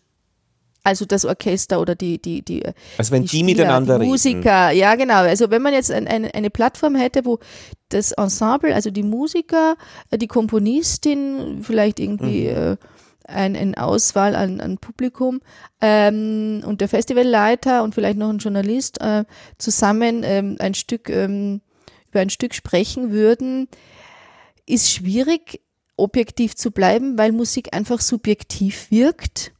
also 0.83 1.03
das 1.03 1.25
Orchester 1.25 1.81
oder 1.81 1.95
die 1.95 2.21
die 2.21 2.41
die 2.43 2.63
also 2.97 3.11
wenn 3.11 3.23
die, 3.23 3.27
die 3.27 3.37
Spieler, 3.39 3.45
miteinander 3.45 3.99
die 3.99 4.05
Musiker 4.05 4.69
reden. 4.69 4.79
ja 4.79 4.95
genau 4.95 5.17
also 5.17 5.51
wenn 5.51 5.61
man 5.61 5.73
jetzt 5.73 5.91
ein, 5.91 6.07
ein, 6.07 6.31
eine 6.31 6.49
Plattform 6.49 6.95
hätte 6.95 7.25
wo 7.25 7.39
das 7.89 8.13
Ensemble 8.13 8.73
also 8.73 8.89
die 8.89 9.03
Musiker 9.03 9.75
äh, 10.11 10.17
die 10.17 10.27
Komponistin 10.27 11.59
vielleicht 11.61 11.99
irgendwie 11.99 12.43
mhm. 12.43 12.55
äh, 12.55 12.77
ein, 13.27 13.55
eine 13.55 13.81
Auswahl 13.81 14.35
an, 14.35 14.59
an 14.61 14.77
Publikum 14.77 15.41
ähm, 15.81 16.63
und 16.65 16.81
der 16.81 16.89
Festivalleiter 16.89 17.83
und 17.83 17.93
vielleicht 17.93 18.17
noch 18.17 18.29
ein 18.29 18.39
Journalist 18.39 18.99
äh, 19.01 19.25
zusammen 19.57 20.23
ähm, 20.23 20.55
ein 20.59 20.73
Stück 20.73 21.09
ähm, 21.09 21.61
über 22.09 22.21
ein 22.21 22.29
Stück 22.29 22.55
sprechen 22.55 23.11
würden, 23.11 23.67
ist 24.65 24.91
schwierig, 24.91 25.61
objektiv 25.97 26.55
zu 26.55 26.71
bleiben, 26.71 27.17
weil 27.17 27.31
Musik 27.31 27.75
einfach 27.75 28.01
subjektiv 28.01 28.91
wirkt. 28.91 29.51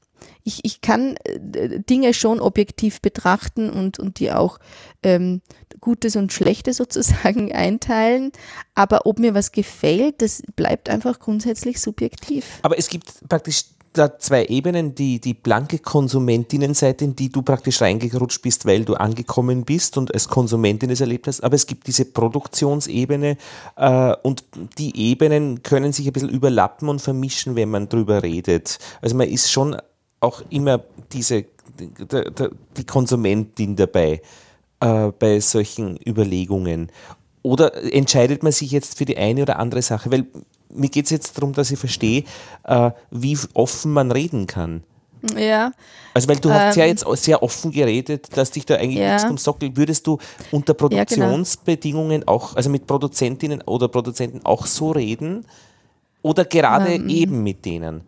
Ich, 0.47 0.63
ich 0.63 0.79
kann 0.79 1.17
äh, 1.25 1.81
Dinge 1.81 2.13
schon 2.13 2.39
objektiv 2.39 3.01
betrachten 3.01 3.69
und, 3.69 3.99
und 3.99 4.19
die 4.19 4.31
auch 4.31 4.59
ähm, 5.03 5.41
Gutes 5.81 6.15
und 6.15 6.31
Schlechtes 6.31 6.77
sozusagen 6.77 7.51
einteilen. 7.51 8.31
Aber 8.73 9.05
ob 9.05 9.19
mir 9.19 9.33
was 9.33 9.51
gefällt, 9.51 10.21
das 10.21 10.41
bleibt 10.55 10.89
einfach 10.89 11.19
grundsätzlich 11.19 11.81
subjektiv. 11.81 12.59
Aber 12.61 12.77
es 12.77 12.87
gibt 12.87 13.27
praktisch 13.27 13.65
da 13.97 14.17
zwei 14.19 14.45
Ebenen, 14.45 14.95
die, 14.95 15.19
die 15.19 15.33
blanke 15.33 15.79
Konsumentinnenseite, 15.79 17.03
in 17.03 17.15
die 17.15 17.29
du 17.29 17.41
praktisch 17.41 17.81
reingerutscht 17.81 18.41
bist, 18.41 18.65
weil 18.65 18.85
du 18.85 18.93
angekommen 18.93 19.65
bist 19.65 19.97
und 19.97 20.13
als 20.13 20.27
Konsumentin 20.27 20.89
es 20.89 21.01
erlebt 21.01 21.27
hast, 21.27 21.43
aber 21.43 21.55
es 21.55 21.65
gibt 21.65 21.87
diese 21.87 22.05
Produktionsebene 22.05 23.37
äh, 23.75 24.15
und 24.23 24.43
die 24.77 24.95
Ebenen 24.97 25.63
können 25.63 25.93
sich 25.93 26.07
ein 26.07 26.13
bisschen 26.13 26.29
überlappen 26.29 26.89
und 26.89 27.01
vermischen, 27.01 27.55
wenn 27.55 27.69
man 27.69 27.89
drüber 27.89 28.23
redet. 28.23 28.77
Also 29.01 29.15
man 29.15 29.27
ist 29.27 29.51
schon 29.51 29.75
auch 30.19 30.41
immer 30.49 30.81
diese, 31.11 31.45
die, 31.79 32.85
Konsumentin 32.85 33.75
dabei 33.75 34.21
äh, 34.79 35.11
bei 35.19 35.39
solchen 35.39 35.99
Überlegungen. 36.05 36.91
Oder 37.43 37.93
entscheidet 37.93 38.43
man 38.43 38.51
sich 38.51 38.71
jetzt 38.71 38.97
für 38.97 39.05
die 39.05 39.17
eine 39.17 39.43
oder 39.43 39.59
andere 39.59 39.81
Sache? 39.81 40.11
Weil 40.11 40.25
mir 40.69 40.89
geht 40.89 41.05
es 41.05 41.11
jetzt 41.11 41.37
darum, 41.37 41.53
dass 41.53 41.71
ich 41.71 41.79
verstehe, 41.79 42.23
äh, 42.63 42.91
wie 43.11 43.37
offen 43.53 43.93
man 43.93 44.11
reden 44.11 44.47
kann. 44.47 44.83
Ja. 45.35 45.71
Also, 46.13 46.27
weil 46.27 46.37
du 46.37 46.49
ähm, 46.49 46.55
hast 46.55 46.75
ja 46.75 46.85
jetzt 46.85 47.05
sehr 47.23 47.41
offen 47.41 47.71
geredet, 47.71 48.35
dass 48.35 48.51
dich 48.51 48.65
da 48.65 48.75
eigentlich 48.75 48.99
ja. 48.99 49.13
nichts 49.13 49.25
vom 49.25 49.37
Sockel. 49.37 49.75
Würdest 49.75 50.05
du 50.07 50.17
unter 50.51 50.73
Produktionsbedingungen 50.73 52.11
ja, 52.11 52.17
genau. 52.19 52.31
auch, 52.31 52.55
also 52.55 52.69
mit 52.69 52.87
Produzentinnen 52.87 53.61
oder 53.61 53.87
Produzenten 53.87 54.45
auch 54.45 54.65
so 54.65 54.91
reden? 54.91 55.45
Oder 56.21 56.45
gerade 56.45 56.93
ähm, 56.93 57.09
eben 57.09 57.43
mit 57.43 57.65
denen? 57.65 58.01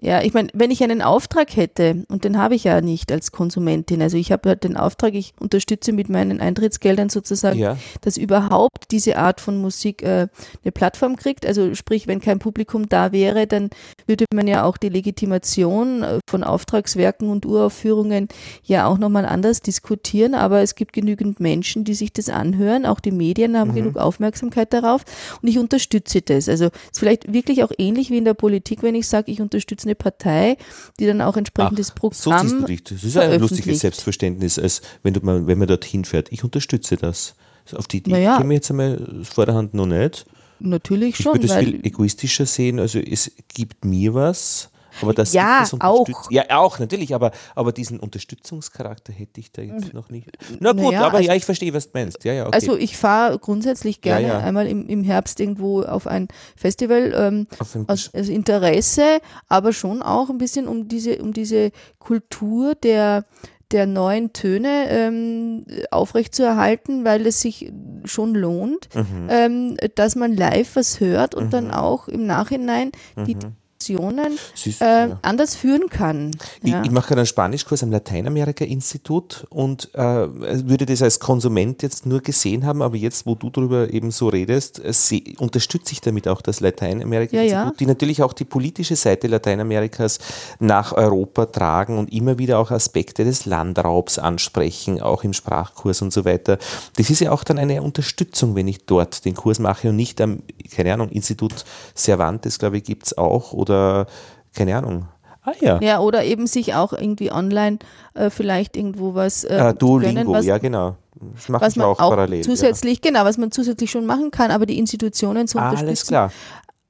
Ja, 0.00 0.22
ich 0.22 0.34
meine, 0.34 0.48
wenn 0.52 0.70
ich 0.70 0.82
einen 0.82 1.02
Auftrag 1.02 1.56
hätte, 1.56 2.04
und 2.08 2.24
den 2.24 2.36
habe 2.36 2.54
ich 2.54 2.64
ja 2.64 2.80
nicht 2.80 3.12
als 3.12 3.30
Konsumentin, 3.30 4.02
also 4.02 4.16
ich 4.16 4.32
habe 4.32 4.48
ja 4.48 4.54
den 4.54 4.76
Auftrag, 4.76 5.14
ich 5.14 5.34
unterstütze 5.38 5.92
mit 5.92 6.08
meinen 6.08 6.40
Eintrittsgeldern 6.40 7.08
sozusagen, 7.08 7.58
ja. 7.58 7.76
dass 8.00 8.16
überhaupt 8.16 8.90
diese 8.90 9.16
Art 9.16 9.40
von 9.40 9.60
Musik 9.60 10.02
äh, 10.02 10.26
eine 10.62 10.72
Plattform 10.72 11.16
kriegt. 11.16 11.46
Also 11.46 11.74
sprich, 11.74 12.06
wenn 12.06 12.20
kein 12.20 12.38
Publikum 12.38 12.88
da 12.88 13.12
wäre, 13.12 13.46
dann 13.46 13.70
würde 14.06 14.24
man 14.34 14.48
ja 14.48 14.64
auch 14.64 14.76
die 14.76 14.88
Legitimation 14.88 16.02
äh, 16.02 16.18
von 16.28 16.42
Auftragswerken 16.42 17.28
und 17.28 17.46
Uraufführungen 17.46 18.28
ja 18.64 18.86
auch 18.86 18.98
nochmal 18.98 19.26
anders 19.26 19.60
diskutieren. 19.60 20.34
Aber 20.34 20.60
es 20.60 20.74
gibt 20.74 20.92
genügend 20.92 21.38
Menschen, 21.38 21.84
die 21.84 21.94
sich 21.94 22.12
das 22.12 22.28
anhören. 22.28 22.84
Auch 22.84 23.00
die 23.00 23.12
Medien 23.12 23.56
haben 23.56 23.70
mhm. 23.70 23.76
genug 23.76 23.96
Aufmerksamkeit 23.96 24.72
darauf. 24.72 25.02
Und 25.40 25.48
ich 25.48 25.58
unterstütze 25.58 26.20
das. 26.20 26.48
Also 26.48 26.66
es 26.66 26.72
ist 26.92 26.98
vielleicht 26.98 27.32
wirklich 27.32 27.62
auch 27.62 27.72
ähnlich 27.78 28.10
wie 28.10 28.18
in 28.18 28.24
der 28.24 28.34
Politik, 28.34 28.82
wenn 28.82 28.96
ich 28.96 29.08
sage, 29.08 29.30
ich 29.30 29.40
unterstütze 29.40 29.83
eine 29.84 29.94
Partei, 29.94 30.56
die 30.98 31.06
dann 31.06 31.20
auch 31.20 31.36
entsprechendes 31.36 31.90
Ach, 31.90 31.94
Programm. 31.94 32.14
So 32.14 32.30
siehst 32.36 32.62
du 32.62 32.66
dich. 32.66 32.84
Das 32.84 33.04
ist 33.04 33.16
ein 33.16 33.40
lustiges 33.40 33.80
Selbstverständnis, 33.80 34.58
als 34.58 34.82
wenn, 35.02 35.14
du 35.14 35.20
mal, 35.20 35.46
wenn 35.46 35.58
man 35.58 35.68
dorthin 35.68 36.04
fährt. 36.04 36.32
Ich 36.32 36.44
unterstütze 36.44 36.96
das. 36.96 37.34
Also 37.64 37.78
auf 37.78 37.86
die 37.88 37.98
Idee 37.98 38.12
naja. 38.12 38.38
käme 38.38 38.54
jetzt 38.54 38.70
einmal 38.70 39.00
vor 39.22 39.46
der 39.46 39.54
Hand 39.54 39.74
noch 39.74 39.86
nicht. 39.86 40.26
Natürlich 40.60 41.16
schon. 41.16 41.36
Ich 41.36 41.48
würde 41.48 41.60
es 41.60 41.64
viel 41.64 41.86
egoistischer 41.86 42.46
sehen. 42.46 42.78
Also 42.78 42.98
es 42.98 43.30
gibt 43.54 43.84
mir 43.84 44.14
was 44.14 44.70
aber 45.00 45.14
das 45.14 45.32
ja, 45.32 45.64
auch. 45.80 46.06
Ja, 46.30 46.44
auch, 46.50 46.78
natürlich, 46.78 47.14
aber, 47.14 47.32
aber 47.54 47.72
diesen 47.72 48.00
Unterstützungscharakter 48.00 49.12
hätte 49.12 49.40
ich 49.40 49.52
da 49.52 49.62
jetzt 49.62 49.92
noch 49.92 50.10
nicht. 50.10 50.30
Na 50.60 50.72
gut, 50.72 50.92
naja, 50.92 51.06
aber 51.06 51.18
also, 51.18 51.28
ja, 51.28 51.34
ich 51.34 51.44
verstehe, 51.44 51.72
was 51.74 51.90
du 51.90 51.98
meinst. 51.98 52.24
Ja, 52.24 52.32
ja, 52.32 52.46
okay. 52.46 52.54
Also 52.54 52.76
ich 52.76 52.96
fahre 52.96 53.38
grundsätzlich 53.38 54.00
gerne 54.00 54.28
ja, 54.28 54.34
ja. 54.34 54.44
einmal 54.44 54.66
im, 54.66 54.86
im 54.88 55.04
Herbst 55.04 55.40
irgendwo 55.40 55.82
auf 55.82 56.06
ein 56.06 56.28
Festival 56.56 57.12
ähm, 57.16 57.46
auf 57.58 57.76
aus, 57.86 58.10
aus 58.14 58.28
Interesse, 58.28 59.20
aber 59.48 59.72
schon 59.72 60.02
auch 60.02 60.30
ein 60.30 60.38
bisschen 60.38 60.68
um 60.68 60.88
diese, 60.88 61.18
um 61.22 61.32
diese 61.32 61.70
Kultur 61.98 62.74
der 62.74 63.24
der 63.70 63.86
neuen 63.86 64.32
Töne 64.32 64.88
ähm, 64.88 65.64
aufrechtzuerhalten, 65.90 67.04
weil 67.04 67.26
es 67.26 67.40
sich 67.40 67.72
schon 68.04 68.34
lohnt, 68.34 68.88
mhm. 68.94 69.28
ähm, 69.28 69.76
dass 69.96 70.14
man 70.14 70.36
live 70.36 70.76
was 70.76 71.00
hört 71.00 71.34
und 71.34 71.46
mhm. 71.46 71.50
dann 71.50 71.70
auch 71.72 72.06
im 72.06 72.24
Nachhinein 72.26 72.92
mhm. 73.16 73.24
die 73.24 73.36
Diskussionen 73.84 74.38
äh, 74.80 75.08
ja. 75.08 75.18
anders 75.22 75.56
führen 75.56 75.88
kann. 75.88 76.30
Ja. 76.62 76.80
Ich, 76.80 76.86
ich, 76.86 76.90
mache 76.92 77.14
einen 77.14 77.26
Spanischkurs 77.26 77.82
am 77.82 77.90
Lateinamerika-Institut 77.90 79.46
und 79.50 79.94
äh, 79.94 79.98
würde 80.00 80.86
das 80.86 81.02
als 81.02 81.20
Konsument 81.20 81.82
jetzt 81.82 82.06
nur 82.06 82.20
gesehen 82.20 82.64
haben, 82.64 82.82
aber 82.82 82.96
jetzt, 82.96 83.26
wo 83.26 83.34
du 83.34 83.50
darüber 83.50 83.92
eben 83.92 84.10
so 84.10 84.28
redest, 84.28 84.80
äh, 84.80 85.22
unterstütze 85.38 85.92
ich 85.92 86.00
damit 86.00 86.28
auch 86.28 86.40
das 86.40 86.60
Lateinamerika-Institut, 86.60 87.50
ja, 87.50 87.72
die 87.78 87.86
natürlich 87.86 88.22
auch 88.22 88.32
die 88.32 88.44
politische 88.44 88.96
Seite 88.96 89.26
Lateinamerikas 89.26 90.18
nach 90.58 90.92
Europa 90.92 91.46
tragen 91.46 91.98
und 91.98 92.12
immer 92.12 92.38
wieder 92.38 92.58
auch 92.58 92.70
Aspekte 92.70 93.24
des 93.24 93.44
Landraubs 93.46 94.18
ansprechen, 94.18 95.00
auch 95.00 95.24
im 95.24 95.32
Sprachkurs 95.32 96.02
und 96.02 96.12
so 96.12 96.24
weiter. 96.24 96.58
Das 96.96 97.10
ist 97.10 97.20
ja 97.20 97.32
auch 97.32 97.44
dann 97.44 97.58
eine 97.58 97.82
Unterstützung, 97.82 98.54
wenn 98.54 98.68
ich 98.68 98.86
dort 98.86 99.24
den 99.24 99.34
Kurs 99.34 99.58
mache 99.58 99.90
und 99.90 99.96
nicht 99.96 100.20
am, 100.20 100.42
keine 100.74 100.94
Ahnung, 100.94 101.10
Institut 101.10 101.64
Cervantes, 101.96 102.58
glaube 102.58 102.78
ich, 102.78 102.84
gibt 102.84 103.06
es 103.06 103.18
auch 103.18 103.52
oder 103.52 103.73
oder 103.74 104.06
keine 104.54 104.76
Ahnung. 104.76 105.08
Ah 105.42 105.52
ja. 105.60 105.78
Ja, 105.82 106.00
oder 106.00 106.24
eben 106.24 106.46
sich 106.46 106.74
auch 106.74 106.92
irgendwie 106.92 107.30
online 107.30 107.78
äh, 108.14 108.30
vielleicht 108.30 108.76
irgendwo 108.76 109.14
was. 109.14 109.44
Äh, 109.44 109.58
ah, 109.60 109.72
Duolingo, 109.72 110.14
gönnen, 110.14 110.32
was, 110.32 110.46
ja 110.46 110.58
genau. 110.58 110.96
Das 111.34 111.48
mache 111.48 111.68
ich 111.68 111.80
auch, 111.80 111.98
auch 111.98 112.10
parallel. 112.10 112.42
Zusätzlich, 112.42 113.00
ja. 113.04 113.10
genau, 113.10 113.24
was 113.24 113.38
man 113.38 113.50
zusätzlich 113.52 113.90
schon 113.90 114.06
machen 114.06 114.30
kann, 114.30 114.50
aber 114.50 114.66
die 114.66 114.78
Institutionen 114.78 115.46
zu 115.46 115.58
unterstützen. 115.58 115.86
Alles 115.86 116.06
klar 116.06 116.30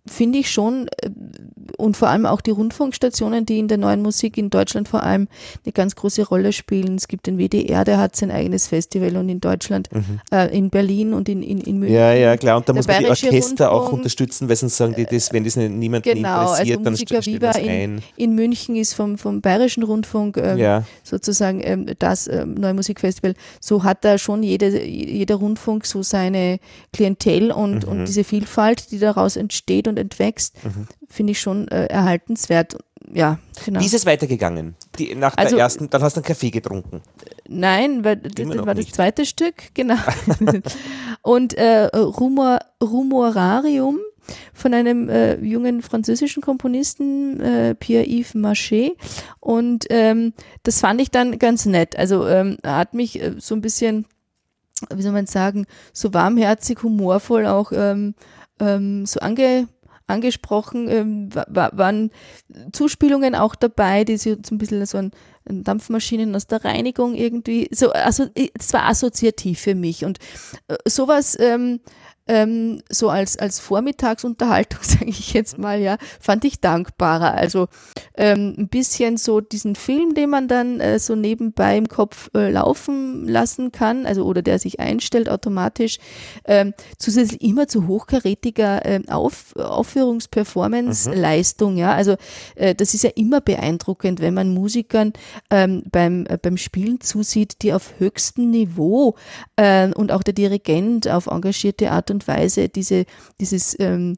finde 0.07 0.38
ich 0.38 0.51
schon, 0.51 0.88
äh, 1.01 1.11
und 1.77 1.96
vor 1.96 2.09
allem 2.09 2.27
auch 2.27 2.40
die 2.40 2.50
Rundfunkstationen, 2.50 3.46
die 3.46 3.59
in 3.59 3.68
der 3.68 3.79
neuen 3.79 4.03
Musik 4.03 4.37
in 4.38 4.50
Deutschland 4.50 4.88
vor 4.88 5.03
allem 5.03 5.29
eine 5.64 5.72
ganz 5.72 5.96
große 5.96 6.27
Rolle 6.27 6.53
spielen. 6.53 6.96
Es 6.96 7.09
gibt 7.09 7.27
den 7.27 7.38
WDR, 7.38 7.85
der 7.85 7.98
hat 7.98 8.16
sein 8.16 8.31
eigenes 8.31 8.66
Festival 8.66 9.16
und 9.16 9.29
in 9.29 9.40
Deutschland, 9.40 9.88
mhm. 9.92 10.20
äh, 10.31 10.57
in 10.57 10.70
Berlin 10.70 11.14
und 11.14 11.29
in, 11.29 11.42
in, 11.42 11.61
in 11.61 11.79
München. 11.79 11.96
Ja, 11.96 12.12
ja, 12.12 12.37
klar. 12.37 12.57
Und 12.59 12.68
da 12.68 12.72
muss 12.72 12.87
man 12.87 13.00
die 13.00 13.09
Orchester 13.09 13.66
Rundfunk, 13.68 13.70
auch 13.70 13.92
unterstützen, 13.92 14.48
weil 14.48 14.57
sonst 14.57 14.77
sagen 14.77 14.94
die, 14.96 15.05
das, 15.05 15.33
wenn 15.33 15.44
das 15.44 15.57
niemanden 15.57 16.03
genau, 16.03 16.42
interessiert, 16.42 16.79
also 16.79 16.85
dann 16.85 16.92
Musiker 16.92 17.22
st 17.22 17.27
Viva 17.27 17.50
in, 17.53 18.03
in 18.16 18.35
München 18.35 18.77
ist 18.77 18.94
vom, 18.94 19.18
vom 19.18 19.40
Bayerischen 19.40 19.83
Rundfunk 19.83 20.37
ähm, 20.37 20.59
ja. 20.59 20.85
sozusagen 21.03 21.61
ähm, 21.62 21.87
das 21.98 22.29
ähm, 22.29 22.55
Neue 22.55 22.74
Musikfestival. 22.74 23.35
So 23.61 23.85
hat 23.85 24.05
da 24.05 24.18
schon 24.18 24.42
jede, 24.42 24.85
jeder 24.85 25.37
Rundfunk 25.37 25.87
so 25.87 26.03
seine 26.03 26.59
Klientel 26.92 27.50
und, 27.50 27.85
mhm. 27.85 27.92
und 27.92 28.09
diese 28.09 28.24
Vielfalt, 28.24 28.90
die 28.90 28.98
daraus 28.98 29.37
entsteht 29.37 29.88
und 29.88 29.98
entwächst, 29.98 30.57
mhm. 30.64 30.87
Finde 31.09 31.33
ich 31.33 31.40
schon 31.40 31.69
äh, 31.69 31.87
erhaltenswert. 31.87 32.77
Ja, 33.12 33.38
genau. 33.64 33.81
Wie 33.81 33.87
ist 33.87 33.95
es 33.95 34.07
weitergegangen? 34.07 34.75
Die, 34.99 35.14
nach 35.14 35.37
also, 35.37 35.57
der 35.57 35.64
ersten, 35.64 35.90
dann 35.90 36.03
hast 36.03 36.17
du 36.17 36.21
einen 36.21 36.27
Kaffee 36.27 36.51
getrunken. 36.51 37.03
Nein, 37.47 38.05
weil 38.05 38.17
das 38.17 38.47
war 38.49 38.75
nicht. 38.75 38.88
das 38.88 38.97
zweite 38.97 39.27
Stück, 39.27 39.75
genau. 39.75 39.97
und 41.23 41.55
äh, 41.55 41.87
Rumor, 41.95 42.61
Rumorarium 42.83 43.99
von 44.53 44.73
einem 44.73 45.09
äh, 45.09 45.37
jungen 45.37 45.83
französischen 45.83 46.43
Komponisten, 46.43 47.40
äh, 47.40 47.75
Pierre-Yves 47.75 48.35
Marché. 48.35 48.93
Und 49.40 49.87
ähm, 49.90 50.33
das 50.62 50.81
fand 50.81 51.01
ich 51.01 51.11
dann 51.11 51.38
ganz 51.38 51.67
nett. 51.67 51.99
Also 51.99 52.27
ähm, 52.27 52.57
hat 52.64 52.95
mich 52.95 53.21
äh, 53.21 53.35
so 53.38 53.55
ein 53.55 53.61
bisschen, 53.61 54.07
wie 54.95 55.03
soll 55.03 55.12
man 55.12 55.27
sagen, 55.27 55.67
so 55.93 56.14
warmherzig, 56.14 56.83
humorvoll 56.83 57.47
auch 57.47 57.73
ähm, 57.73 58.14
ähm, 58.61 59.07
so 59.07 59.21
ange, 59.21 59.69
angesprochen, 60.07 60.88
ähm, 60.88 61.29
waren 61.33 62.11
Zuspielungen 62.73 63.35
auch 63.35 63.55
dabei, 63.55 64.05
die 64.05 64.17
so 64.17 64.31
ein 64.31 64.59
bisschen 64.59 64.85
so 64.87 64.99
ein, 64.99 65.11
Dampfmaschinen 65.47 66.35
aus 66.35 66.47
der 66.47 66.64
Reinigung 66.64 67.14
irgendwie, 67.14 67.69
so, 67.71 67.93
also 67.93 68.27
es 68.59 68.73
war 68.73 68.87
assoziativ 68.87 69.61
für 69.61 69.75
mich 69.75 70.07
und 70.07 70.19
äh, 70.69 70.77
sowas 70.87 71.37
ähm, 71.38 71.81
ähm, 72.27 72.83
so 72.89 73.11
als, 73.11 73.37
als 73.37 73.61
Vormittagsunterhaltung, 73.61 74.81
sage 74.83 75.11
ich 75.11 75.33
jetzt 75.33 75.59
mal, 75.59 75.81
ja, 75.81 75.99
fand 76.21 76.45
ich 76.45 76.61
dankbarer. 76.61 77.35
Also 77.35 77.69
ähm, 78.17 78.55
ein 78.57 78.69
bisschen 78.69 79.17
so 79.17 79.41
diesen 79.41 79.77
Film, 79.77 80.15
den 80.15 80.31
man 80.31 80.49
dann 80.49 80.81
äh, 80.81 80.99
so 80.99 81.15
nebenbei 81.15 81.77
im 81.77 81.89
Kopf 81.89 82.31
äh, 82.35 82.51
laufen 82.51 83.29
lassen 83.29 83.71
kann, 83.73 84.07
also 84.07 84.25
oder 84.25 84.41
der 84.43 84.59
sich 84.59 84.81
einstellt 84.81 85.29
automatisch, 85.29 85.99
ähm, 86.47 86.73
zusätzlich 86.99 87.43
immer 87.43 87.69
zu 87.69 87.87
hochkarätiger 87.87 88.87
äh, 88.87 89.03
Auf, 89.09 89.55
Aufführungsperformance-Leistung, 89.57 91.73
mhm. 91.73 91.79
ja. 91.79 91.95
Also 91.95 92.17
äh, 92.55 92.75
das 92.75 92.95
ist 92.95 93.05
ja 93.05 93.11
immer 93.15 93.41
beeindruckend, 93.41 94.21
wenn 94.21 94.35
man 94.35 94.55
Musikern 94.55 95.13
ähm, 95.51 95.83
beim, 95.91 96.27
äh, 96.27 96.39
beim 96.41 96.57
Spielen 96.57 97.01
zusieht, 97.01 97.63
die 97.63 97.73
auf 97.73 97.95
höchstem 97.99 98.51
Niveau 98.51 99.17
äh, 99.57 99.91
und 99.93 100.13
auch 100.13 100.23
der 100.23 100.35
Dirigent 100.35 101.09
auf 101.09 101.27
engagierte 101.27 101.91
Art 101.91 102.11
und 102.11 102.13
Weise 102.27 102.68
diese, 102.68 103.05
dieses 103.40 103.77
ähm, 103.79 104.16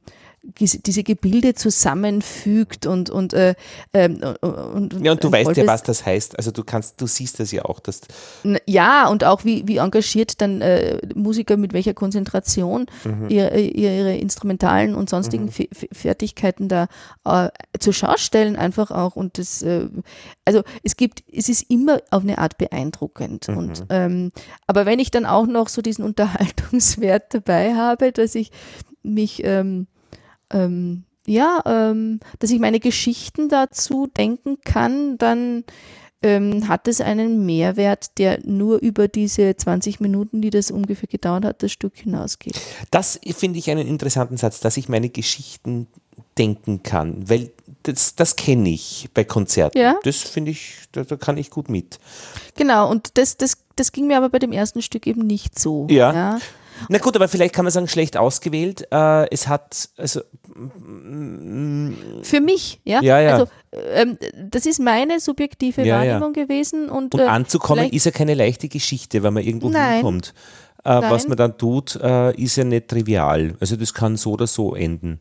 diese 0.58 1.02
Gebilde 1.02 1.54
zusammenfügt 1.54 2.86
und 2.86 3.10
und, 3.10 3.34
äh, 3.34 3.54
ähm, 3.92 4.20
und 4.40 5.04
ja 5.04 5.12
und 5.12 5.24
du 5.24 5.32
weißt 5.32 5.56
ja 5.56 5.66
was 5.66 5.82
das 5.82 6.06
heißt 6.06 6.38
also 6.38 6.50
du 6.50 6.62
kannst 6.62 7.00
du 7.00 7.06
siehst 7.06 7.40
das 7.40 7.50
ja 7.50 7.64
auch 7.64 7.80
dass 7.80 8.02
ja 8.66 9.08
und 9.08 9.24
auch 9.24 9.44
wie, 9.44 9.66
wie 9.66 9.78
engagiert 9.78 10.40
dann 10.40 10.60
äh, 10.60 10.98
Musiker 11.14 11.56
mit 11.56 11.72
welcher 11.72 11.94
Konzentration 11.94 12.86
mhm. 13.04 13.28
ihre, 13.28 13.58
ihre 13.60 14.16
instrumentalen 14.16 14.94
und 14.94 15.10
sonstigen 15.10 15.46
mhm. 15.46 15.68
Fertigkeiten 15.92 16.68
da 16.68 16.86
äh, 17.24 17.48
zur 17.78 17.92
Schau 17.92 18.16
stellen 18.16 18.56
einfach 18.56 18.90
auch 18.90 19.16
und 19.16 19.38
das 19.38 19.62
äh, 19.62 19.88
also 20.44 20.62
es 20.84 20.96
gibt 20.96 21.24
es 21.32 21.48
ist 21.48 21.68
immer 21.68 22.00
auf 22.10 22.22
eine 22.22 22.38
Art 22.38 22.56
beeindruckend 22.56 23.48
mhm. 23.48 23.56
und 23.56 23.86
ähm, 23.90 24.32
aber 24.66 24.86
wenn 24.86 25.00
ich 25.00 25.10
dann 25.10 25.26
auch 25.26 25.46
noch 25.46 25.68
so 25.68 25.82
diesen 25.82 26.04
Unterhaltungswert 26.06 27.34
dabei 27.34 27.74
habe 27.74 28.12
dass 28.12 28.34
ich 28.34 28.52
mich 29.02 29.42
ähm, 29.44 29.86
ähm, 30.50 31.04
ja, 31.26 31.60
ähm, 31.66 32.20
dass 32.38 32.50
ich 32.50 32.60
meine 32.60 32.80
Geschichten 32.80 33.48
dazu 33.48 34.06
denken 34.06 34.58
kann, 34.64 35.18
dann 35.18 35.64
ähm, 36.22 36.68
hat 36.68 36.88
es 36.88 37.00
einen 37.00 37.44
Mehrwert, 37.44 38.18
der 38.18 38.40
nur 38.44 38.78
über 38.78 39.08
diese 39.08 39.56
20 39.56 40.00
Minuten, 40.00 40.40
die 40.40 40.50
das 40.50 40.70
ungefähr 40.70 41.08
gedauert 41.08 41.44
hat, 41.44 41.62
das 41.62 41.72
Stück 41.72 41.96
hinausgeht. 41.96 42.60
Das 42.90 43.20
finde 43.36 43.58
ich 43.58 43.70
einen 43.70 43.86
interessanten 43.86 44.36
Satz, 44.36 44.60
dass 44.60 44.76
ich 44.76 44.88
meine 44.88 45.08
Geschichten 45.08 45.88
denken 46.38 46.82
kann, 46.82 47.28
weil 47.28 47.50
das, 47.82 48.14
das 48.14 48.36
kenne 48.36 48.70
ich 48.70 49.08
bei 49.14 49.24
Konzerten. 49.24 49.78
Ja? 49.78 49.96
Das 50.02 50.16
finde 50.22 50.50
ich, 50.50 50.74
da, 50.92 51.04
da, 51.04 51.16
kann 51.16 51.36
ich 51.36 51.50
gut 51.50 51.68
mit. 51.68 51.98
Genau, 52.56 52.90
und 52.90 53.16
das, 53.18 53.36
das, 53.36 53.58
das 53.76 53.92
ging 53.92 54.06
mir 54.06 54.16
aber 54.16 54.28
bei 54.28 54.38
dem 54.38 54.52
ersten 54.52 54.82
Stück 54.82 55.06
eben 55.06 55.22
nicht 55.22 55.58
so. 55.58 55.86
Ja. 55.90 56.12
ja? 56.12 56.38
Na 56.88 56.98
gut, 56.98 57.16
aber 57.16 57.28
vielleicht 57.28 57.54
kann 57.54 57.64
man 57.64 57.72
sagen, 57.72 57.88
schlecht 57.88 58.16
ausgewählt. 58.16 58.86
Äh, 58.90 59.28
es 59.30 59.48
hat, 59.48 59.88
also. 59.96 60.20
Für 62.22 62.40
mich, 62.40 62.80
ja. 62.84 63.02
ja, 63.02 63.20
ja. 63.20 63.32
Also, 63.32 63.46
ähm, 63.72 64.18
das 64.34 64.66
ist 64.66 64.80
meine 64.80 65.20
subjektive 65.20 65.82
ja, 65.82 65.98
Wahrnehmung 65.98 66.32
gewesen. 66.32 66.88
Und, 66.88 67.14
und 67.14 67.20
äh, 67.20 67.24
anzukommen 67.24 67.90
ist 67.90 68.06
ja 68.06 68.12
keine 68.12 68.34
leichte 68.34 68.68
Geschichte, 68.68 69.22
wenn 69.22 69.34
man 69.34 69.42
irgendwo 69.42 69.68
Nein. 69.68 69.94
hinkommt. 69.94 70.34
Äh, 70.84 71.02
was 71.02 71.26
man 71.26 71.36
dann 71.36 71.58
tut, 71.58 71.96
äh, 71.96 72.34
ist 72.36 72.56
ja 72.56 72.64
nicht 72.64 72.88
trivial. 72.88 73.54
Also, 73.60 73.76
das 73.76 73.92
kann 73.92 74.16
so 74.16 74.32
oder 74.32 74.46
so 74.46 74.74
enden. 74.74 75.20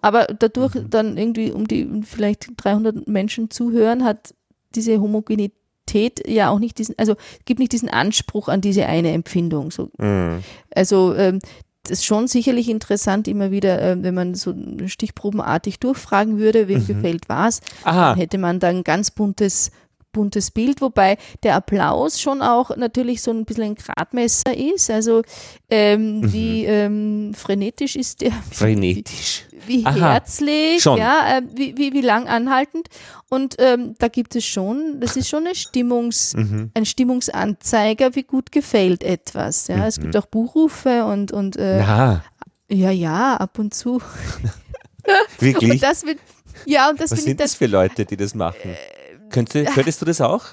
Aber 0.00 0.26
dadurch 0.26 0.74
mhm. 0.74 0.90
dann 0.90 1.16
irgendwie 1.16 1.52
um 1.52 1.66
die 1.66 2.02
vielleicht 2.04 2.48
300 2.56 3.08
Menschen 3.08 3.50
zuhören, 3.50 4.04
hat 4.04 4.34
diese 4.74 5.00
Homogenität 5.00 5.61
Realität 5.92 6.26
ja 6.26 6.50
auch 6.50 6.58
nicht 6.58 6.78
diesen, 6.78 6.94
also 6.98 7.16
gibt 7.44 7.60
nicht 7.60 7.72
diesen 7.72 7.88
Anspruch 7.88 8.48
an 8.48 8.60
diese 8.60 8.86
eine 8.86 9.12
Empfindung. 9.12 9.70
So. 9.70 9.90
Mhm. 9.98 10.42
Also 10.74 11.14
ähm, 11.14 11.40
das 11.84 11.98
ist 11.98 12.04
schon 12.04 12.28
sicherlich 12.28 12.68
interessant, 12.68 13.26
immer 13.26 13.50
wieder, 13.50 13.82
äh, 13.82 14.02
wenn 14.02 14.14
man 14.14 14.34
so 14.34 14.54
stichprobenartig 14.86 15.80
durchfragen 15.80 16.38
würde, 16.38 16.68
wem 16.68 16.80
mhm. 16.82 16.86
gefällt 16.86 17.28
was, 17.28 17.60
dann 17.84 18.16
hätte 18.16 18.38
man 18.38 18.60
dann 18.60 18.84
ganz 18.84 19.10
buntes 19.10 19.72
buntes 20.12 20.50
Bild, 20.50 20.80
wobei 20.80 21.18
der 21.42 21.56
Applaus 21.56 22.20
schon 22.20 22.42
auch 22.42 22.76
natürlich 22.76 23.22
so 23.22 23.30
ein 23.30 23.44
bisschen 23.44 23.64
ein 23.64 23.74
Gradmesser 23.74 24.56
ist. 24.56 24.90
Also 24.90 25.22
ähm, 25.70 26.20
mhm. 26.20 26.32
wie 26.32 26.64
ähm, 26.64 27.34
frenetisch 27.34 27.96
ist 27.96 28.20
der? 28.20 28.32
Frenetisch 28.50 29.46
wie 29.66 29.84
Aha, 29.86 30.12
herzlich, 30.12 30.82
schon. 30.82 30.98
ja, 30.98 31.38
äh, 31.38 31.42
wie, 31.54 31.76
wie, 31.76 31.92
wie 31.92 32.00
lang 32.00 32.26
anhaltend. 32.28 32.88
Und 33.28 33.56
ähm, 33.58 33.94
da 33.98 34.08
gibt 34.08 34.36
es 34.36 34.44
schon, 34.44 35.00
das 35.00 35.16
ist 35.16 35.28
schon 35.28 35.46
eine 35.46 35.54
Stimmungs, 35.54 36.34
mhm. 36.34 36.70
ein 36.74 36.84
Stimmungsanzeiger, 36.84 38.14
wie 38.14 38.24
gut 38.24 38.52
gefällt 38.52 39.02
etwas. 39.02 39.68
Ja, 39.68 39.78
mhm. 39.78 39.82
es 39.82 40.00
gibt 40.00 40.16
auch 40.16 40.26
Buchrufe 40.26 41.04
und, 41.04 41.32
und 41.32 41.56
äh, 41.56 41.78
ja, 41.78 42.22
ja, 42.68 43.36
ab 43.36 43.58
und 43.58 43.74
zu. 43.74 44.00
Wirklich? 45.38 45.70
Und 45.72 45.82
das 45.82 46.06
wird, 46.06 46.18
ja, 46.64 46.88
und 46.88 47.00
das 47.00 47.10
Was 47.10 47.24
sind 47.24 47.40
das 47.40 47.56
für 47.56 47.66
Leute, 47.66 48.04
die 48.04 48.16
das 48.16 48.36
machen? 48.36 48.70
Äh, 48.70 49.01
Könnte, 49.32 49.64
könntest 49.64 50.00
du 50.00 50.06
das 50.06 50.20
auch? 50.20 50.46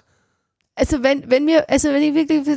Also 0.75 1.03
wenn, 1.03 1.29
wenn 1.29 1.45
mir, 1.45 1.69
also 1.69 1.89
wenn 1.89 2.01
ich 2.01 2.15
wirklich, 2.15 2.47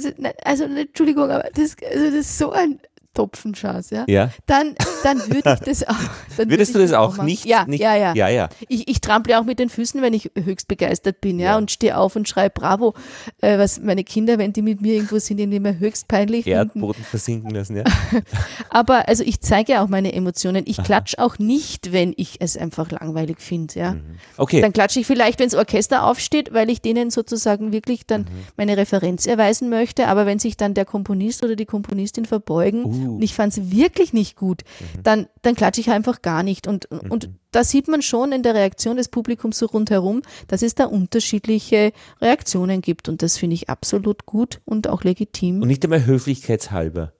also 0.45 0.65
Entschuldigung, 0.65 1.31
aber 1.31 1.51
das, 1.55 1.77
also 1.85 2.05
das 2.07 2.15
ist 2.15 2.39
so 2.39 2.53
ein, 2.53 2.81
Topfenschatz, 3.15 3.91
ja, 3.91 4.05
ja. 4.09 4.31
Dann, 4.47 4.75
dann 5.03 5.19
würde 5.27 5.55
ich 5.55 5.61
das 5.61 5.87
auch. 5.87 5.95
Würdest 6.37 6.75
du 6.75 6.79
das 6.79 6.93
auch, 6.93 7.19
auch 7.19 7.23
nicht, 7.23 7.45
ja, 7.45 7.67
nicht? 7.67 7.81
Ja, 7.81 7.95
ja. 7.95 8.15
ja, 8.15 8.29
ja. 8.29 8.49
Ich, 8.69 8.89
ich 8.89 9.01
trample 9.01 9.39
auch 9.39 9.45
mit 9.45 9.59
den 9.59 9.69
Füßen, 9.69 10.01
wenn 10.01 10.15
ich 10.15 10.31
höchst 10.35 10.69
begeistert 10.69 11.21
bin, 11.21 11.39
ja, 11.39 11.53
ja. 11.53 11.59
und 11.59 11.71
stehe 11.71 11.97
auf 11.97 12.17
und 12.17 12.29
schreie 12.29 12.51
Bravo. 12.51 12.95
Äh, 13.41 13.59
was 13.59 13.81
meine 13.81 14.05
Kinder, 14.05 14.39
wenn 14.39 14.53
die 14.53 14.63
mit 14.63 14.81
mir 14.81 14.95
irgendwo 14.95 15.19
sind, 15.19 15.37
die 15.37 15.45
immer 15.45 15.79
höchst 15.79 16.09
peinlich 16.09 16.47
Erdboden 16.47 16.95
finden. 16.95 17.09
versinken 17.09 17.51
lassen, 17.51 17.77
ja. 17.77 17.85
Aber 18.71 19.09
also 19.09 19.25
ich 19.25 19.41
zeige 19.41 19.81
auch 19.81 19.89
meine 19.89 20.13
Emotionen. 20.13 20.65
Ich 20.67 20.83
klatsche 20.83 21.19
auch 21.19 21.39
nicht, 21.39 21.93
wenn 21.93 22.15
ich 22.17 22.41
es 22.41 22.57
einfach 22.57 22.91
langweilig 22.91 23.41
finde, 23.41 23.79
ja. 23.79 23.93
Mhm. 23.95 24.19
Okay. 24.37 24.61
Dann 24.61 24.73
klatsche 24.73 25.01
ich 25.01 25.07
vielleicht, 25.07 25.39
wenn 25.39 25.49
das 25.49 25.55
Orchester 25.55 26.05
aufsteht, 26.05 26.53
weil 26.53 26.71
ich 26.71 26.81
denen 26.81 27.11
sozusagen 27.11 27.73
wirklich 27.73 28.07
dann 28.07 28.23
mhm. 28.23 28.27
meine 28.57 28.77
Referenz 28.77 29.27
erweisen 29.27 29.69
möchte. 29.69 30.09
Aber 30.09 30.27
wenn 30.27 30.39
sich 30.39 30.57
dann 30.57 30.75
der 30.75 30.85
Komponist 30.85 31.45
oder 31.45 31.57
die 31.57 31.67
Komponistin 31.67 32.25
verbeugen, 32.25 32.85
uh. 32.85 33.02
Und 33.09 33.23
ich 33.23 33.35
fand 33.35 33.57
es 33.57 33.71
wirklich 33.71 34.13
nicht 34.13 34.37
gut, 34.37 34.63
mhm. 34.63 35.03
dann, 35.03 35.27
dann 35.43 35.55
klatsche 35.55 35.81
ich 35.81 35.91
einfach 35.91 36.23
gar 36.23 36.43
nicht. 36.43 36.67
Und, 36.67 36.91
mhm. 36.91 37.11
und 37.11 37.31
da 37.51 37.65
sieht 37.65 37.89
man 37.89 38.03
schon 38.03 38.33
in 38.33 38.43
der 38.43 38.55
Reaktion 38.55 38.97
des 38.97 39.09
Publikums 39.09 39.59
so 39.59 39.67
rundherum, 39.67 40.23
dass 40.49 40.63
es 40.63 40.75
da 40.75 40.87
unterschiedliche 40.87 41.93
Reaktionen 42.21 42.81
gibt. 42.81 43.09
Und 43.09 43.23
das 43.23 43.39
finde 43.39 43.55
ich 43.55 43.69
absolut 43.69 44.27
gut 44.27 44.61
und 44.65 44.89
auch 44.89 45.05
legitim. 45.05 45.63
Und 45.63 45.69
nicht 45.69 45.85
einmal 45.85 46.07
höflichkeitshalber. 46.07 47.13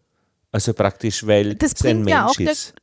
Also 0.55 0.75
praktisch, 0.75 1.27
weil 1.27 1.55
das 1.55 1.73
es 1.73 1.87
ein 1.87 2.03
Mensch 2.03 2.11
ja 2.11 2.27
auch 2.27 2.39
ist. 2.39 2.75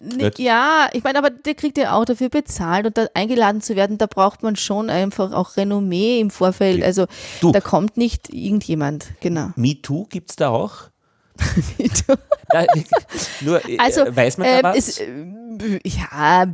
Der, 0.00 0.32
ja, 0.38 0.88
ich 0.94 1.04
meine, 1.04 1.18
aber 1.18 1.28
der 1.28 1.54
kriegt 1.54 1.76
ja 1.76 1.92
auch 1.92 2.06
dafür 2.06 2.30
bezahlt 2.30 2.86
und 2.86 2.96
da 2.96 3.08
eingeladen 3.12 3.60
zu 3.60 3.76
werden, 3.76 3.98
da 3.98 4.06
braucht 4.06 4.42
man 4.42 4.56
schon 4.56 4.88
einfach 4.88 5.32
auch 5.32 5.58
Renommee 5.58 6.18
im 6.18 6.30
Vorfeld. 6.30 6.82
Also 6.82 7.04
du, 7.42 7.52
da 7.52 7.60
kommt 7.60 7.98
nicht 7.98 8.32
irgendjemand, 8.32 9.08
genau. 9.20 9.50
MeToo 9.56 10.06
gibt 10.06 10.30
es 10.30 10.36
da 10.36 10.48
auch? 10.48 10.88
ja, 12.52 12.64
nur 13.40 13.68
äh, 13.68 13.78
also, 13.78 14.04
weiß 14.14 14.38
man 14.38 14.46
da 14.46 14.58
äh, 14.58 14.62
was? 14.62 14.76
Es, 14.76 14.98
äh, 15.00 15.06
ja, 15.84 16.46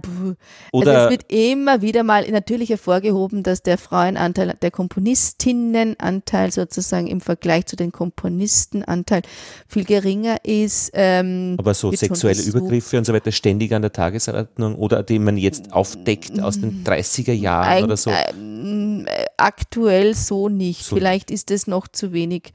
Oder 0.73 0.93
also 0.93 1.05
es 1.05 1.11
wird 1.11 1.33
immer 1.33 1.83
wieder 1.83 2.03
mal 2.03 2.31
natürlich 2.31 2.71
hervorgehoben, 2.71 3.43
dass 3.43 3.63
der 3.63 3.79
Frauenanteil, 3.79 4.57
der 4.61 4.71
Komponistinnenanteil 4.71 6.51
sozusagen 6.53 7.07
im 7.07 7.21
Vergleich 7.21 7.67
zu 7.67 7.77
den 7.77 7.93
Komponistenanteil 7.93 9.23
viel 9.69 9.85
geringer 9.85 10.37
ist. 10.43 10.91
Ähm, 10.95 11.57
Aber 11.59 11.75
so 11.75 11.93
sexuelle 11.93 12.43
Übergriffe 12.43 12.99
und 12.99 13.05
so 13.05 13.13
weiter 13.13 13.33
ständig 13.33 13.73
an 13.75 13.83
der 13.83 13.93
Tagesordnung 13.93 14.75
oder 14.77 15.03
die 15.03 15.19
man 15.19 15.37
jetzt 15.37 15.73
aufdeckt 15.73 16.41
aus 16.41 16.61
den 16.61 16.85
30er 16.85 17.33
Jahren 17.33 17.69
Ein, 17.69 17.85
oder 17.85 17.97
so? 17.97 18.11
Äh, 18.11 19.27
aktuell 19.37 20.15
so 20.15 20.49
nicht. 20.49 20.85
So. 20.85 20.97
Vielleicht 20.97 21.31
ist 21.31 21.51
es 21.51 21.67
noch 21.67 21.89
zu 21.89 22.13
wenig 22.13 22.53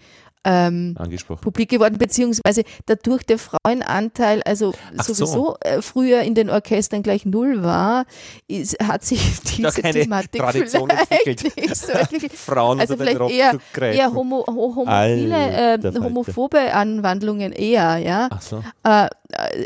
ähm, 0.50 0.96
publik 1.42 1.70
geworden, 1.70 1.98
beziehungsweise 1.98 2.64
dadurch 2.86 3.24
der 3.24 3.38
Frauenanteil, 3.38 4.42
also 4.44 4.74
Ach 4.98 5.04
sowieso 5.04 5.26
so. 5.26 5.58
äh, 5.62 5.82
früher 5.82 6.22
in 6.22 6.34
den 6.36 6.50
Orchestern 6.50 7.04
gleich 7.04 7.26
null 7.26 7.64
war, 7.64 8.06
ist, 8.48 8.78
hat 8.82 9.04
sich 9.04 9.22
diese 9.58 9.82
Thematik 9.82 10.42
Tradition 10.42 10.90
entwickelt. 10.90 11.56
Nicht 11.56 11.76
so 11.76 11.92
entwickelt. 11.92 12.34
Frauen 12.36 12.80
also 12.80 12.98
vielleicht 12.98 13.20
eher, 13.20 13.60
eher 13.80 14.14
homo, 14.14 14.46
homophile, 14.48 15.76
äh, 15.76 16.00
homophobe 16.00 16.74
Anwandlungen 16.74 17.52
eher, 17.52 17.98
ja. 17.98 18.30
So. 18.40 18.64
Äh, 18.84 19.08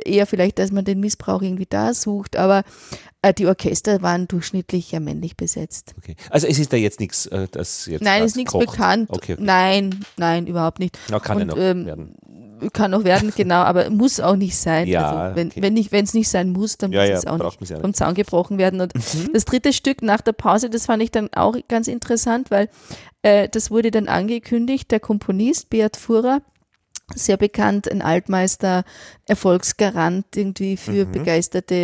eher 0.06 0.28
vielleicht, 0.28 0.60
dass 0.60 0.72
man 0.72 0.84
den 0.84 1.00
Missbrauch 1.00 1.42
irgendwie 1.42 1.68
da 1.68 1.94
sucht, 1.94 2.36
aber 2.36 2.64
äh, 3.24 3.34
die 3.34 3.48
Orchester 3.48 4.02
waren 4.02 4.28
durchschnittlich 4.28 4.92
ja 4.92 5.00
männlich 5.00 5.38
besetzt. 5.38 5.96
Okay. 5.98 6.16
Also 6.30 6.46
es 6.46 6.60
ist 6.60 6.72
da 6.74 6.78
jetzt 6.78 7.00
nichts, 7.00 7.26
äh, 7.28 7.48
das 7.50 7.86
jetzt 7.86 8.04
Nein, 8.04 8.22
es 8.22 8.32
ist 8.32 8.36
nichts 8.36 8.54
bekannt. 8.54 9.10
Okay, 9.10 9.34
okay. 9.34 9.44
Nein, 9.44 10.06
nein, 10.18 10.46
überhaupt 10.46 10.80
nicht. 10.80 11.00
Na, 11.10 11.20
kann 11.20 11.38
Und, 11.38 11.42
ja 11.42 11.46
noch 11.48 11.58
ähm, 11.58 11.86
werden. 11.86 12.16
Kann 12.74 12.92
noch 12.92 13.04
werden, 13.04 13.34
genau, 13.36 13.62
aber 13.62 13.90
muss 13.90 14.20
auch 14.20 14.36
nicht 14.36 14.58
sein. 14.58 14.88
Ja, 14.88 15.10
also 15.10 15.36
wenn 15.36 15.48
okay. 15.48 15.88
wenn 15.90 16.04
es 16.04 16.14
nicht 16.14 16.30
sein 16.30 16.50
muss, 16.50 16.78
dann 16.78 16.92
ja, 16.92 17.02
muss 17.02 17.10
ja, 17.10 17.16
es 17.16 17.26
auch 17.26 17.60
nicht 17.60 17.74
vom 17.82 17.94
Zaun 17.94 18.14
gebrochen 18.14 18.58
werden. 18.58 18.82
Und 18.82 18.94
mhm. 18.94 19.32
das 19.34 19.46
dritte 19.46 19.74
Stück 19.74 20.02
nach 20.02 20.22
der 20.22 20.34
Pause, 20.34 20.70
das 20.70 20.86
fand 20.86 21.02
ich 21.02 21.12
dann 21.12 21.30
auch 21.34 21.56
ganz 21.68 21.88
interessant, 21.88 22.52
weil 22.52 22.70
äh, 23.22 23.48
das 23.50 23.72
wurde 23.72 23.90
dann 23.90 24.08
angekündigt, 24.08 24.92
der 24.92 25.00
Komponist 25.00 25.70
Beat 25.70 25.98
Fuhrer, 25.98 26.42
sehr 27.16 27.38
bekannt, 27.38 27.92
ein 27.92 28.02
Altmeister, 28.02 28.84
Erfolgsgarant 29.28 30.26
irgendwie 30.36 30.78
für 30.78 31.06
mhm. 31.06 31.12
begeisterte, 31.12 31.76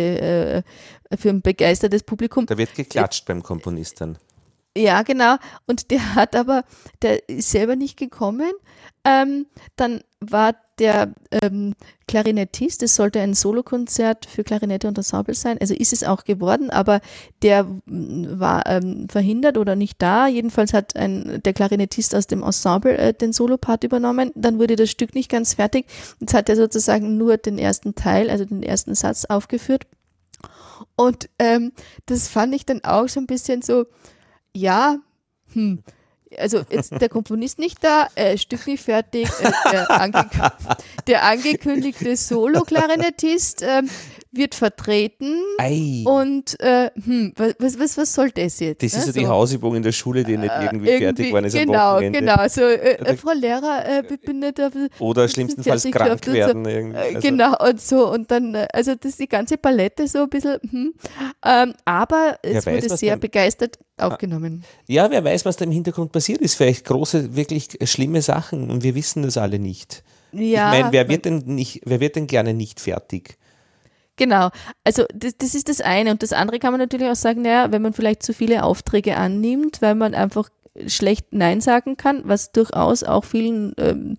äh, 1.10 1.16
für 1.16 1.30
ein 1.30 1.42
begeistertes 1.42 2.02
Publikum. 2.02 2.46
Da 2.46 2.58
wird 2.58 2.74
geklatscht 2.74 3.26
beim 3.26 3.42
Komponisten. 3.42 4.18
Ja, 4.76 5.02
genau. 5.02 5.36
Und 5.66 5.90
der 5.90 6.14
hat 6.14 6.36
aber, 6.36 6.64
der 7.02 7.28
ist 7.28 7.50
selber 7.50 7.76
nicht 7.76 7.96
gekommen. 7.96 8.52
Ähm, 9.04 9.46
dann 9.76 10.02
war 10.20 10.54
der 10.80 11.12
ähm, 11.30 11.74
Klarinettist, 12.08 12.82
es 12.82 12.96
sollte 12.96 13.20
ein 13.20 13.34
Solokonzert 13.34 14.26
für 14.26 14.42
Klarinette 14.42 14.88
und 14.88 14.98
Ensemble 14.98 15.34
sein, 15.34 15.58
also 15.60 15.74
ist 15.74 15.92
es 15.92 16.02
auch 16.02 16.24
geworden, 16.24 16.70
aber 16.70 17.00
der 17.42 17.66
war 17.86 18.66
ähm, 18.66 19.06
verhindert 19.08 19.58
oder 19.58 19.76
nicht 19.76 20.02
da. 20.02 20.26
Jedenfalls 20.26 20.72
hat 20.72 20.96
ein, 20.96 21.40
der 21.44 21.52
Klarinettist 21.52 22.14
aus 22.16 22.26
dem 22.26 22.42
Ensemble 22.42 22.96
äh, 22.96 23.14
den 23.14 23.32
Solopart 23.32 23.84
übernommen. 23.84 24.32
Dann 24.34 24.58
wurde 24.58 24.74
das 24.74 24.90
Stück 24.90 25.14
nicht 25.14 25.30
ganz 25.30 25.54
fertig. 25.54 25.86
Jetzt 26.18 26.34
hat 26.34 26.48
er 26.48 26.56
sozusagen 26.56 27.16
nur 27.16 27.36
den 27.36 27.58
ersten 27.58 27.94
Teil, 27.94 28.30
also 28.30 28.44
den 28.44 28.62
ersten 28.62 28.94
Satz 28.94 29.26
aufgeführt. 29.26 29.86
Und 30.96 31.28
ähm, 31.38 31.72
das 32.06 32.28
fand 32.28 32.54
ich 32.54 32.66
dann 32.66 32.82
auch 32.82 33.08
so 33.08 33.20
ein 33.20 33.26
bisschen 33.26 33.62
so, 33.62 33.86
ja, 34.54 34.96
hm, 35.52 35.82
also 36.38 36.62
jetzt 36.70 36.92
der 37.00 37.08
Komponist 37.08 37.58
nicht 37.58 37.82
da, 37.82 38.08
äh, 38.14 38.38
Stück 38.38 38.66
nicht 38.66 38.82
fertig, 38.82 39.28
äh, 39.40 39.52
der, 39.72 39.90
angek 39.90 40.30
der, 41.06 41.24
angekündigte 41.24 42.16
Solo-Klarinettist 42.16 43.62
äh, 43.62 43.82
wird 44.32 44.54
vertreten 44.54 45.34
Ei. 45.58 46.04
und 46.06 46.58
äh, 46.60 46.90
hm, 47.04 47.32
was, 47.36 47.78
was, 47.78 47.98
was 47.98 48.14
soll 48.14 48.30
das 48.30 48.60
jetzt? 48.60 48.82
Das 48.82 48.92
ne? 48.92 48.98
ist 49.00 49.06
ja 49.06 49.12
so. 49.12 49.20
die 49.20 49.26
Hausübung 49.26 49.74
in 49.74 49.82
der 49.82 49.92
Schule, 49.92 50.22
die 50.22 50.36
nicht 50.36 50.52
irgendwie, 50.60 50.88
Äh, 50.88 50.98
fertig 50.98 51.32
war 51.32 51.44
ist 51.44 51.54
genau, 51.54 51.98
genau. 51.98 52.48
So, 52.48 52.62
äh, 52.62 52.92
äh, 52.92 53.16
Frau 53.16 53.32
Lehrer, 53.32 53.84
äh, 53.86 54.02
ich 54.08 54.20
bin 54.20 54.38
nicht 54.38 54.60
auf, 54.60 54.72
Oder 55.00 55.28
schlimmstenfalls 55.28 55.84
krank 55.90 56.26
werden. 56.28 56.64
So. 56.64 56.70
irgendwie. 56.70 56.96
Also, 56.96 57.20
Genau, 57.20 57.56
und 57.58 57.80
so, 57.80 58.12
und 58.12 58.30
dann, 58.30 58.54
also 58.72 58.94
das 58.94 59.16
die 59.16 59.28
ganze 59.28 59.56
Palette 59.56 60.06
so 60.06 60.20
ein 60.20 60.28
bisschen, 60.28 60.58
hm. 60.70 60.94
ähm, 61.44 61.74
aber 61.84 62.38
es 62.42 62.66
weiß, 62.66 62.76
wurde 62.76 62.90
was 62.90 63.00
sehr 63.00 63.16
begeistert 63.16 63.78
aufgenommen. 63.96 64.64
Ja, 64.86 65.10
wer 65.10 65.24
weiß, 65.24 65.44
was 65.44 65.56
da 65.56 65.64
im 65.64 65.72
Hintergrund 65.72 66.12
passiert 66.12 66.40
ist. 66.40 66.54
Vielleicht 66.54 66.84
große, 66.84 67.34
wirklich 67.34 67.78
schlimme 67.84 68.22
Sachen 68.22 68.70
und 68.70 68.84
wir 68.84 68.94
wissen 68.94 69.22
das 69.22 69.36
alle 69.36 69.58
nicht. 69.58 70.04
Ja, 70.32 70.72
ich 70.72 70.78
meine, 70.78 70.92
wer 70.92 71.08
wird 71.08 71.24
denn 71.24 71.42
nicht, 71.46 71.82
wer 71.84 71.98
wird 71.98 72.14
denn 72.14 72.28
gerne 72.28 72.54
nicht 72.54 72.78
fertig? 72.78 73.36
Genau, 74.20 74.50
also 74.84 75.06
das, 75.14 75.38
das 75.38 75.54
ist 75.54 75.70
das 75.70 75.80
eine. 75.80 76.10
Und 76.10 76.22
das 76.22 76.34
andere 76.34 76.58
kann 76.58 76.74
man 76.74 76.78
natürlich 76.78 77.08
auch 77.08 77.14
sagen, 77.14 77.40
naja, 77.40 77.72
wenn 77.72 77.80
man 77.80 77.94
vielleicht 77.94 78.22
zu 78.22 78.34
viele 78.34 78.64
Aufträge 78.64 79.16
annimmt, 79.16 79.80
weil 79.80 79.94
man 79.94 80.14
einfach 80.14 80.50
schlecht 80.86 81.26
Nein 81.32 81.60
sagen 81.60 81.96
kann, 81.96 82.22
was 82.24 82.52
durchaus 82.52 83.02
auch 83.02 83.24
vielen 83.24 83.74
ähm, 83.76 84.16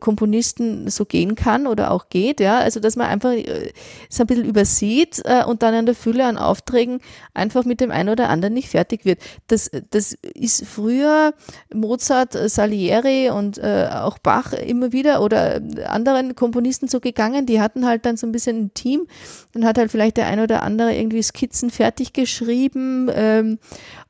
Komponisten 0.00 0.90
so 0.90 1.04
gehen 1.04 1.36
kann 1.36 1.68
oder 1.68 1.92
auch 1.92 2.08
geht, 2.08 2.40
ja, 2.40 2.58
also 2.58 2.80
dass 2.80 2.96
man 2.96 3.06
einfach 3.06 3.30
äh, 3.30 3.72
es 4.10 4.20
ein 4.20 4.26
bisschen 4.26 4.44
übersieht 4.44 5.22
äh, 5.24 5.44
und 5.44 5.62
dann 5.62 5.74
an 5.74 5.86
der 5.86 5.94
Fülle 5.94 6.24
an 6.24 6.38
Aufträgen 6.38 7.00
einfach 7.34 7.64
mit 7.64 7.80
dem 7.80 7.92
einen 7.92 8.08
oder 8.08 8.30
anderen 8.30 8.54
nicht 8.54 8.68
fertig 8.68 9.04
wird. 9.04 9.20
Das, 9.46 9.70
das 9.90 10.14
ist 10.34 10.66
früher 10.66 11.34
Mozart, 11.72 12.34
äh, 12.34 12.48
Salieri 12.48 13.30
und 13.30 13.58
äh, 13.58 13.88
auch 13.92 14.18
Bach 14.18 14.52
immer 14.52 14.90
wieder 14.90 15.22
oder 15.22 15.56
äh, 15.56 15.84
anderen 15.84 16.34
Komponisten 16.34 16.88
so 16.88 16.98
gegangen, 16.98 17.46
die 17.46 17.60
hatten 17.60 17.86
halt 17.86 18.06
dann 18.06 18.16
so 18.16 18.26
ein 18.26 18.32
bisschen 18.32 18.64
ein 18.64 18.74
Team, 18.74 19.06
dann 19.52 19.64
hat 19.64 19.78
halt 19.78 19.92
vielleicht 19.92 20.16
der 20.16 20.26
ein 20.26 20.40
oder 20.40 20.64
andere 20.64 20.96
irgendwie 20.96 21.22
Skizzen 21.22 21.70
fertig 21.70 22.12
geschrieben 22.12 23.08
ähm, 23.14 23.58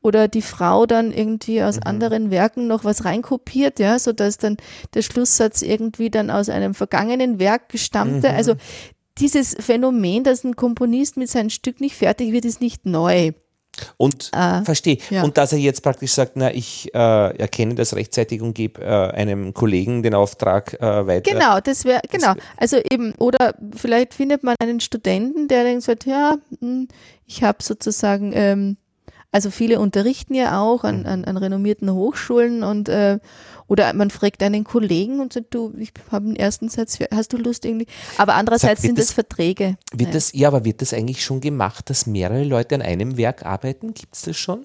oder 0.01 0.27
die 0.27 0.43
Frau 0.43 0.87
dann 0.87 1.12
irgendwie 1.12 1.65
aus 1.66 1.79
anderen 1.81 2.31
Werken 2.31 2.66
noch 2.66 2.85
was 2.85 3.05
reinkopiert, 3.05 3.79
ja, 3.79 3.98
so 3.98 4.12
dass 4.12 4.38
dann 4.38 4.57
der 4.94 5.02
Schlusssatz 5.02 5.62
irgendwie 5.62 6.11
dann 6.11 6.31
aus 6.31 6.48
einem 6.48 6.74
vergangenen 6.74 7.38
Werk 7.38 7.62
stammte. 7.74 8.31
Also 8.31 8.55
dieses 9.18 9.57
Phänomen, 9.59 10.24
dass 10.24 10.44
ein 10.44 10.57
Komponist 10.57 11.16
mit 11.16 11.29
seinem 11.31 11.50
Stück 11.50 11.81
nicht 11.81 11.96
fertig 11.96 12.33
wird, 12.33 12.44
ist 12.44 12.61
nicht 12.61 12.87
neu. 12.87 13.33
Und 13.98 14.31
Ah, 14.33 14.62
verstehe. 14.64 14.98
ja. 15.11 15.22
Und 15.22 15.37
dass 15.37 15.52
er 15.52 15.59
jetzt 15.59 15.83
praktisch 15.83 16.12
sagt, 16.12 16.33
na, 16.37 16.50
ich 16.52 16.94
äh, 16.94 16.98
erkenne 17.38 17.74
das 17.74 17.94
rechtzeitig 17.94 18.40
und 18.40 18.55
gebe 18.55 18.81
äh, 18.81 18.87
einem 18.87 19.52
Kollegen 19.52 20.02
den 20.02 20.14
Auftrag 20.14 20.74
äh, 20.81 21.07
weiter. 21.07 21.31
Genau, 21.31 21.61
das 21.61 21.85
wäre, 21.85 22.00
genau. 22.11 22.33
Also 22.57 22.79
eben, 22.90 23.12
oder 23.18 23.55
vielleicht 23.76 24.14
findet 24.14 24.42
man 24.44 24.55
einen 24.61 24.81
Studenten, 24.81 25.48
der 25.48 25.64
dann 25.64 25.83
sagt, 25.83 26.07
ja, 26.07 26.37
hm, 26.61 26.88
ich 27.26 27.42
habe 27.42 27.62
sozusagen, 27.62 28.33
ähm, 28.35 28.76
also 29.37 29.51
viele 29.51 29.81
unterrichten 29.81 30.35
ja 30.35 30.59
auch 30.62 30.83
an, 30.83 31.05
an, 31.05 31.27
an 31.27 31.37
renommierten 31.37 31.92
Hochschulen 31.92 32.62
und 32.62 32.88
äh, 32.88 33.18
oder 33.68 33.92
man 33.92 34.09
fragt 34.11 34.42
einen 34.42 34.64
Kollegen 34.64 35.20
und 35.20 35.35
sagt, 35.35 35.53
du, 35.53 35.75
ich 35.77 35.92
habe 36.11 36.25
einen 36.25 36.37
ersten 36.37 36.70
Satz, 36.70 36.99
hast 37.12 37.35
du 37.35 37.37
Lust 37.37 37.66
irgendwie? 37.66 37.87
Aber 38.16 38.33
andererseits 38.35 38.83
wird 38.83 38.88
sind 38.90 38.99
das 38.99 39.07
das- 39.09 39.14
Verträge. 39.14 39.77
Wird 39.92 40.09
Ja. 40.09 40.14
das, 40.14 40.33
ja, 40.33 40.49
aber 40.49 40.64
wird 40.64 40.81
das 40.81 40.94
eigentlich 40.94 41.22
schon 41.22 41.40
gemacht, 41.42 41.90
dass 41.90 42.07
mehrere 42.07 42.44
Leute 42.44 42.77
an 42.77 42.83
einem 42.83 43.18
Werk 43.18 43.44
arbeiten? 43.44 43.92
Gibt 43.92 44.14
es 44.14 44.22
das 44.22 44.37
schon? 44.38 44.64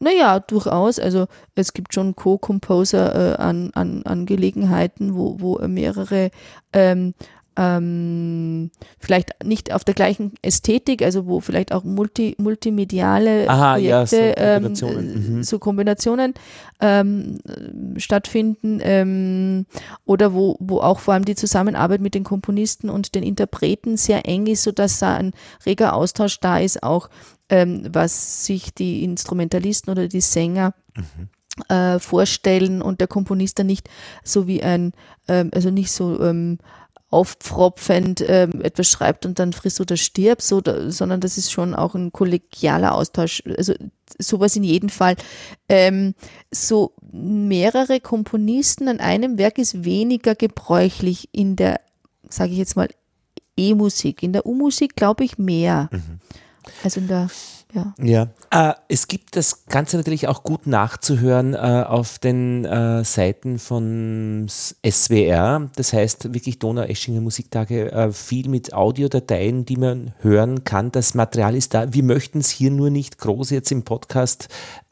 Naja, 0.00 0.38
durchaus. 0.40 0.98
Also 0.98 1.26
es 1.54 1.72
gibt 1.72 1.94
schon 1.94 2.14
Co-Composer 2.14 3.38
äh, 3.38 3.42
an, 3.42 3.70
an, 3.74 4.02
an 4.04 4.26
Gelegenheiten, 4.26 5.14
wo, 5.16 5.36
wo 5.40 5.58
mehrere 5.66 6.30
ähm, 6.74 7.14
ähm, 7.56 8.70
vielleicht 8.98 9.44
nicht 9.44 9.72
auf 9.72 9.84
der 9.84 9.94
gleichen 9.94 10.32
Ästhetik, 10.42 11.02
also 11.02 11.26
wo 11.26 11.40
vielleicht 11.40 11.72
auch 11.72 11.84
multi, 11.84 12.34
multimediale 12.38 13.48
Aha, 13.48 13.76
ja, 13.76 14.04
Projekte, 14.04 14.34
so 14.74 14.88
Kombinationen, 14.88 15.14
ähm, 15.14 15.36
mhm. 15.36 15.42
so 15.42 15.58
Kombinationen 15.58 16.34
ähm, 16.80 17.38
äh, 17.46 18.00
stattfinden 18.00 18.80
ähm, 18.82 19.66
oder 20.04 20.34
wo, 20.34 20.56
wo 20.60 20.80
auch 20.80 20.98
vor 20.98 21.14
allem 21.14 21.24
die 21.24 21.36
Zusammenarbeit 21.36 22.00
mit 22.00 22.14
den 22.14 22.24
Komponisten 22.24 22.90
und 22.90 23.14
den 23.14 23.22
Interpreten 23.22 23.96
sehr 23.96 24.26
eng 24.26 24.46
ist, 24.46 24.62
sodass 24.64 24.98
da 24.98 25.14
ein 25.14 25.32
reger 25.64 25.94
Austausch 25.94 26.40
da 26.40 26.58
ist, 26.58 26.82
auch 26.82 27.08
ähm, 27.48 27.86
was 27.90 28.46
sich 28.46 28.74
die 28.74 29.04
Instrumentalisten 29.04 29.90
oder 29.90 30.08
die 30.08 30.20
Sänger 30.20 30.74
äh, 31.68 31.98
vorstellen 31.98 32.82
und 32.82 33.00
der 33.00 33.08
Komponist 33.08 33.58
dann 33.58 33.66
nicht 33.66 33.88
so 34.22 34.46
wie 34.46 34.62
ein, 34.62 34.92
ähm, 35.28 35.50
also 35.54 35.70
nicht 35.70 35.92
so 35.92 36.20
ähm, 36.20 36.58
aufpfropfend 37.14 38.24
ähm, 38.26 38.60
etwas 38.60 38.88
schreibt 38.88 39.24
und 39.24 39.38
dann 39.38 39.52
frisst 39.52 39.80
oder 39.80 39.96
stirbt, 39.96 40.42
so, 40.42 40.60
da, 40.60 40.90
sondern 40.90 41.20
das 41.20 41.38
ist 41.38 41.52
schon 41.52 41.72
auch 41.72 41.94
ein 41.94 42.10
kollegialer 42.10 42.92
Austausch. 42.92 43.42
Also 43.56 43.74
sowas 44.18 44.56
in 44.56 44.64
jedem 44.64 44.88
Fall. 44.88 45.14
Ähm, 45.68 46.14
so 46.50 46.92
mehrere 47.12 48.00
Komponisten 48.00 48.88
an 48.88 48.98
einem 48.98 49.38
Werk 49.38 49.58
ist 49.58 49.84
weniger 49.84 50.34
gebräuchlich 50.34 51.28
in 51.30 51.54
der, 51.54 51.80
sage 52.28 52.50
ich 52.50 52.58
jetzt 52.58 52.76
mal, 52.76 52.88
E-Musik. 53.56 54.24
In 54.24 54.32
der 54.32 54.44
U-Musik 54.44 54.96
glaube 54.96 55.22
ich 55.22 55.38
mehr. 55.38 55.88
Also 56.82 56.98
in 56.98 57.06
der, 57.06 57.28
ja. 57.74 57.94
Ja. 58.00 58.28
Äh, 58.50 58.74
es 58.88 59.08
gibt 59.08 59.36
das 59.36 59.66
Ganze 59.66 59.96
natürlich 59.96 60.28
auch 60.28 60.42
gut 60.44 60.66
nachzuhören 60.66 61.54
äh, 61.54 61.84
auf 61.86 62.18
den 62.18 62.64
äh, 62.64 63.04
Seiten 63.04 63.58
von 63.58 64.46
SWR. 64.48 65.70
Das 65.76 65.92
heißt 65.92 66.32
wirklich 66.32 66.58
Donau-Eschinger 66.58 67.20
Musiktage, 67.20 67.90
äh, 67.92 68.12
viel 68.12 68.48
mit 68.48 68.72
Audiodateien, 68.72 69.64
die 69.64 69.76
man 69.76 70.14
hören 70.20 70.64
kann. 70.64 70.92
Das 70.92 71.14
Material 71.14 71.54
ist 71.56 71.74
da. 71.74 71.92
Wir 71.92 72.02
möchten 72.04 72.38
es 72.38 72.50
hier 72.50 72.70
nur 72.70 72.90
nicht 72.90 73.18
groß 73.18 73.50
jetzt 73.50 73.72
im 73.72 73.82
Podcast 73.82 74.48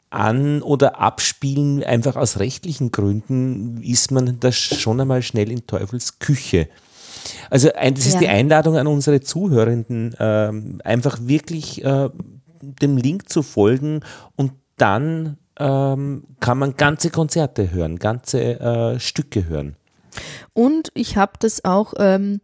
an- 0.09 0.61
oder 0.61 0.99
abspielen. 0.99 1.83
Einfach 1.83 2.15
aus 2.15 2.39
rechtlichen 2.39 2.91
Gründen 2.91 3.81
ist 3.81 4.11
man 4.11 4.39
da 4.39 4.51
schon 4.51 5.01
einmal 5.01 5.21
schnell 5.21 5.51
in 5.51 5.65
Teufels 5.65 6.19
Küche. 6.19 6.67
Also 7.49 7.71
ein, 7.73 7.93
das 7.93 8.05
ist 8.05 8.15
Ja. 8.15 8.19
die 8.21 8.27
Einladung 8.27 8.75
an 8.77 8.87
unsere 8.87 9.21
Zuhörenden, 9.21 10.15
ähm, 10.19 10.81
einfach 10.83 11.19
wirklich 11.21 11.83
äh, 11.83 12.09
dem 12.63 12.97
Link 12.97 13.29
zu 13.29 13.43
folgen 13.43 14.01
und 14.35 14.53
dann 14.77 15.37
ähm, 15.59 16.23
kann 16.39 16.57
man 16.57 16.75
ganze 16.77 17.09
Konzerte 17.09 17.71
hören, 17.71 17.99
ganze 17.99 18.59
äh, 18.59 18.99
Stücke 18.99 19.47
hören. 19.47 19.75
Und 20.53 20.89
ich 20.93 21.17
habe 21.17 21.33
das 21.39 21.65
auch 21.65 21.93
ähm, 21.97 22.41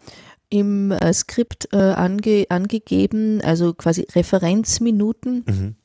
im 0.49 0.91
äh, 0.91 1.13
Skript 1.13 1.69
äh, 1.71 1.77
ange 1.77 2.45
angegeben, 2.49 3.41
also 3.41 3.73
quasi 3.73 4.08
Referenzminuten. 4.13 5.77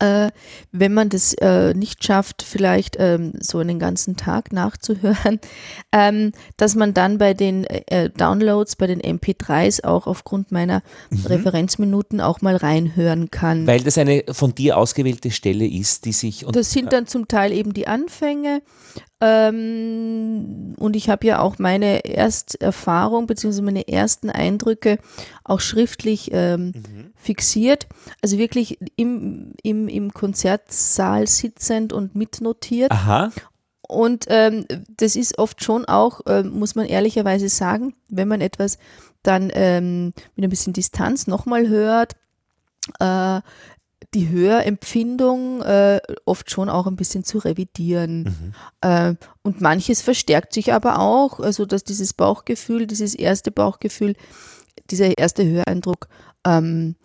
Äh, 0.00 0.30
wenn 0.72 0.94
man 0.94 1.10
das 1.10 1.34
äh, 1.34 1.74
nicht 1.74 2.04
schafft, 2.04 2.42
vielleicht 2.42 2.96
ähm, 2.98 3.34
so 3.38 3.58
einen 3.58 3.78
ganzen 3.78 4.16
Tag 4.16 4.52
nachzuhören, 4.52 5.40
ähm, 5.92 6.32
dass 6.56 6.74
man 6.74 6.94
dann 6.94 7.18
bei 7.18 7.34
den 7.34 7.64
äh, 7.64 8.08
Downloads, 8.10 8.76
bei 8.76 8.86
den 8.86 9.00
MP3s 9.00 9.84
auch 9.84 10.06
aufgrund 10.06 10.52
meiner 10.52 10.82
Referenzminuten 11.26 12.20
auch 12.20 12.40
mal 12.40 12.56
reinhören 12.56 13.30
kann. 13.30 13.66
Weil 13.66 13.80
das 13.80 13.98
eine 13.98 14.24
von 14.30 14.54
dir 14.54 14.78
ausgewählte 14.78 15.30
Stelle 15.30 15.66
ist, 15.66 16.06
die 16.06 16.12
sich 16.12 16.46
und 16.46 16.56
Das 16.56 16.70
sind 16.70 16.92
dann 16.92 17.06
zum 17.06 17.28
Teil 17.28 17.52
eben 17.52 17.74
die 17.74 17.86
Anfänge. 17.86 18.62
Ähm, 19.20 20.74
und 20.78 20.96
ich 20.96 21.10
habe 21.10 21.26
ja 21.26 21.40
auch 21.40 21.58
meine 21.58 22.06
Ersterfahrung 22.06 23.26
bzw. 23.26 23.60
meine 23.60 23.86
ersten 23.86 24.30
Eindrücke 24.30 24.98
auch 25.44 25.60
schriftlich 25.60 26.30
ähm, 26.32 27.09
fixiert. 27.20 27.86
Also 28.22 28.38
wirklich 28.38 28.78
im, 28.96 29.52
im, 29.62 29.88
im 29.88 30.12
Konzertsaal 30.12 31.26
sitzend 31.26 31.92
und 31.92 32.14
mitnotiert. 32.14 32.90
aha, 32.90 33.30
Und 33.86 34.24
ähm, 34.28 34.66
das 34.96 35.16
ist 35.16 35.38
oft 35.38 35.62
schon 35.62 35.84
auch, 35.84 36.22
ähm, 36.26 36.58
muss 36.58 36.74
man 36.74 36.86
ehrlicherweise 36.86 37.48
sagen, 37.48 37.94
wenn 38.08 38.28
man 38.28 38.40
etwas 38.40 38.78
dann 39.22 39.50
ähm, 39.52 40.14
mit 40.34 40.44
ein 40.44 40.50
bisschen 40.50 40.72
Distanz 40.72 41.26
nochmal 41.26 41.68
hört, 41.68 42.16
äh, 42.98 43.40
die 44.14 44.30
Hörempfindung 44.30 45.62
äh, 45.62 46.00
oft 46.24 46.50
schon 46.50 46.68
auch 46.68 46.86
ein 46.86 46.96
bisschen 46.96 47.22
zu 47.22 47.38
revidieren. 47.38 48.22
Mhm. 48.22 48.54
Äh, 48.80 49.14
und 49.42 49.60
manches 49.60 50.00
verstärkt 50.00 50.54
sich 50.54 50.72
aber 50.72 50.98
auch, 50.98 51.38
also 51.38 51.66
dass 51.66 51.84
dieses 51.84 52.14
Bauchgefühl, 52.14 52.86
dieses 52.86 53.14
erste 53.14 53.50
Bauchgefühl, 53.50 54.14
dieser 54.90 55.16
erste 55.18 55.44
Höreindruck, 55.44 56.08
ähm, 56.44 56.96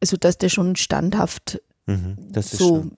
also 0.00 0.16
dass 0.16 0.38
der 0.38 0.48
schon 0.48 0.76
standhaft 0.76 1.60
Mhm. 1.86 2.16
So 2.40 2.90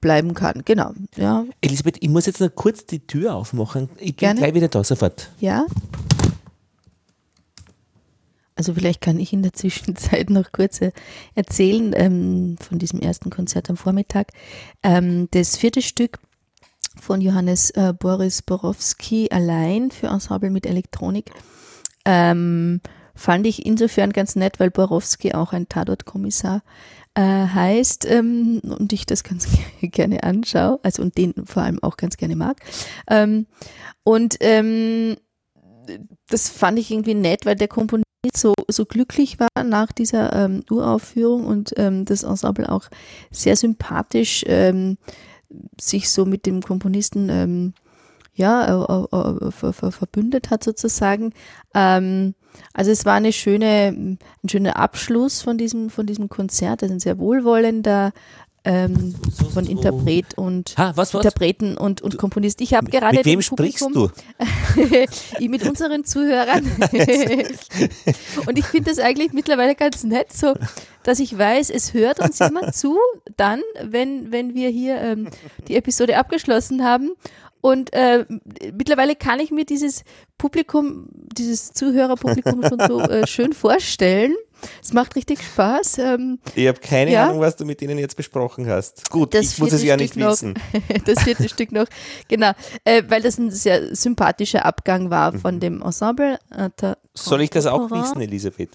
bleiben 0.00 0.34
kann. 0.34 0.62
Genau, 0.64 0.92
ja. 1.16 1.44
Elisabeth, 1.60 1.96
ich 2.00 2.08
muss 2.08 2.26
jetzt 2.26 2.40
noch 2.40 2.54
kurz 2.54 2.86
die 2.86 3.06
Tür 3.06 3.34
aufmachen. 3.34 3.88
Ich 3.96 4.16
bin 4.16 4.16
Gerne. 4.16 4.40
gleich 4.40 4.54
wieder 4.54 4.68
da, 4.68 4.84
sofort. 4.84 5.30
Ja. 5.40 5.66
Also 8.54 8.74
vielleicht 8.74 9.00
kann 9.00 9.18
ich 9.18 9.32
in 9.32 9.42
der 9.42 9.52
Zwischenzeit 9.54 10.30
noch 10.30 10.52
kurz 10.52 10.80
äh, 10.80 10.92
erzählen 11.34 11.92
ähm, 11.96 12.56
von 12.60 12.78
diesem 12.78 13.00
ersten 13.00 13.30
Konzert 13.30 13.68
am 13.68 13.76
Vormittag. 13.76 14.28
Ähm, 14.82 15.28
das 15.32 15.56
vierte 15.56 15.82
Stück 15.82 16.18
von 17.00 17.20
Johannes 17.20 17.70
äh, 17.70 17.92
Boris 17.98 18.42
Borowski 18.42 19.28
allein 19.30 19.90
für 19.90 20.08
Ensemble 20.08 20.50
mit 20.50 20.66
Elektronik 20.66 21.32
ähm, 22.04 22.80
fand 23.14 23.46
ich 23.46 23.66
insofern 23.66 24.12
ganz 24.12 24.36
nett, 24.36 24.60
weil 24.60 24.70
Borowski 24.70 25.34
auch 25.34 25.52
ein 25.52 25.68
Tatort-Kommissar 25.68 26.62
äh, 27.14 27.20
heißt 27.22 28.06
ähm, 28.06 28.60
und 28.62 28.92
ich 28.92 29.06
das 29.06 29.24
ganz 29.24 29.48
gerne 29.80 30.22
anschaue, 30.22 30.80
also 30.82 31.02
und 31.02 31.16
den 31.16 31.34
vor 31.44 31.62
allem 31.62 31.82
auch 31.82 31.96
ganz 31.96 32.16
gerne 32.16 32.36
mag. 32.36 32.60
Ähm, 33.08 33.46
und 34.04 34.36
ähm, 34.40 35.16
das 36.28 36.48
fand 36.48 36.78
ich 36.78 36.90
irgendwie 36.90 37.14
nett, 37.14 37.46
weil 37.46 37.56
der 37.56 37.68
Komponist 37.68 38.04
so, 38.34 38.54
so 38.68 38.84
glücklich 38.84 39.38
war 39.40 39.48
nach 39.64 39.92
dieser 39.92 40.32
ähm, 40.32 40.62
Uraufführung 40.70 41.46
und 41.46 41.72
ähm, 41.76 42.04
das 42.04 42.22
Ensemble 42.22 42.70
auch 42.70 42.88
sehr 43.30 43.56
sympathisch 43.56 44.44
ähm, 44.46 44.98
sich 45.80 46.10
so 46.10 46.26
mit 46.26 46.46
dem 46.46 46.62
Komponisten 46.62 47.28
ähm, 47.28 47.74
ja, 48.34 48.84
äh, 48.84 49.50
ver, 49.50 49.72
ver, 49.72 49.92
verbündet 49.92 50.50
hat 50.50 50.64
sozusagen. 50.64 51.32
Ähm, 51.74 52.34
also 52.72 52.90
es 52.90 53.04
war 53.04 53.14
eine 53.14 53.32
schöne, 53.32 53.88
ein 53.88 54.48
schöner 54.48 54.76
Abschluss 54.76 55.42
von 55.42 55.58
diesem, 55.58 55.90
von 55.90 56.06
diesem 56.06 56.28
Konzert, 56.28 56.82
ein 56.82 57.00
sehr 57.00 57.18
wohlwollender 57.18 58.12
ähm, 58.62 59.14
von 59.54 59.66
Interpret 59.66 60.36
und 60.36 60.76
Ha, 60.76 60.92
was, 60.94 61.14
was? 61.14 61.24
Interpreten 61.24 61.78
und, 61.78 62.02
und 62.02 62.18
Komponist. 62.18 62.60
Ich 62.60 62.74
habe 62.74 62.90
gerade 62.90 63.16
Mit 63.16 63.24
wem 63.24 63.40
sprichst 63.40 63.88
du? 63.94 64.10
ich 65.38 65.48
mit 65.48 65.66
unseren 65.66 66.04
Zuhörern. 66.04 66.70
und 68.46 68.58
ich 68.58 68.66
finde 68.66 68.90
das 68.90 68.98
eigentlich 68.98 69.32
mittlerweile 69.32 69.74
ganz 69.74 70.04
nett, 70.04 70.32
so, 70.32 70.54
dass 71.04 71.20
ich 71.20 71.36
weiß, 71.36 71.70
es 71.70 71.94
hört 71.94 72.20
uns 72.20 72.38
jemand 72.38 72.74
zu, 72.74 72.98
dann, 73.36 73.62
wenn, 73.82 74.30
wenn 74.30 74.54
wir 74.54 74.68
hier 74.68 75.00
ähm, 75.00 75.28
die 75.68 75.76
Episode 75.76 76.18
abgeschlossen 76.18 76.84
haben. 76.84 77.12
Und 77.60 77.92
äh, 77.92 78.24
mittlerweile 78.72 79.14
kann 79.16 79.38
ich 79.40 79.50
mir 79.50 79.64
dieses 79.64 80.04
Publikum, 80.38 81.08
dieses 81.36 81.72
Zuhörerpublikum 81.72 82.62
schon 82.68 82.80
so 82.88 83.00
äh, 83.00 83.26
schön 83.26 83.52
vorstellen. 83.52 84.34
Es 84.82 84.92
macht 84.92 85.16
richtig 85.16 85.42
Spaß. 85.42 85.98
Ähm, 85.98 86.38
Ich 86.54 86.66
habe 86.68 86.80
keine 86.80 87.12
Ja. 87.12 87.26
Ahnung, 87.28 87.40
was 87.40 87.56
du 87.56 87.64
mit 87.64 87.80
ihnen 87.80 87.98
jetzt 87.98 88.14
besprochen 88.16 88.68
hast. 88.68 89.10
Gut, 89.10 89.32
Das 89.34 89.52
ich 89.52 89.58
muss 89.58 89.72
es 89.72 89.82
ja 89.82 89.94
Stück 89.94 90.00
nicht 90.00 90.16
noch. 90.16 90.32
wissen. 90.32 90.54
das 91.06 91.22
vierte 91.22 91.48
Stück 91.48 91.72
noch, 91.72 91.86
genau, 92.28 92.52
äh, 92.84 93.02
weil 93.08 93.22
das 93.22 93.38
ein 93.38 93.50
sehr 93.50 93.94
sympathischer 93.94 94.64
Abgang 94.66 95.08
war 95.10 95.32
von 95.32 95.60
dem 95.60 95.80
Ensemble. 95.82 96.38
Äh, 96.54 96.70
Soll 97.14 97.40
ich 97.42 97.50
das 97.50 97.66
auch 97.66 97.90
wissen, 97.90 98.20
Elisabeth? 98.20 98.70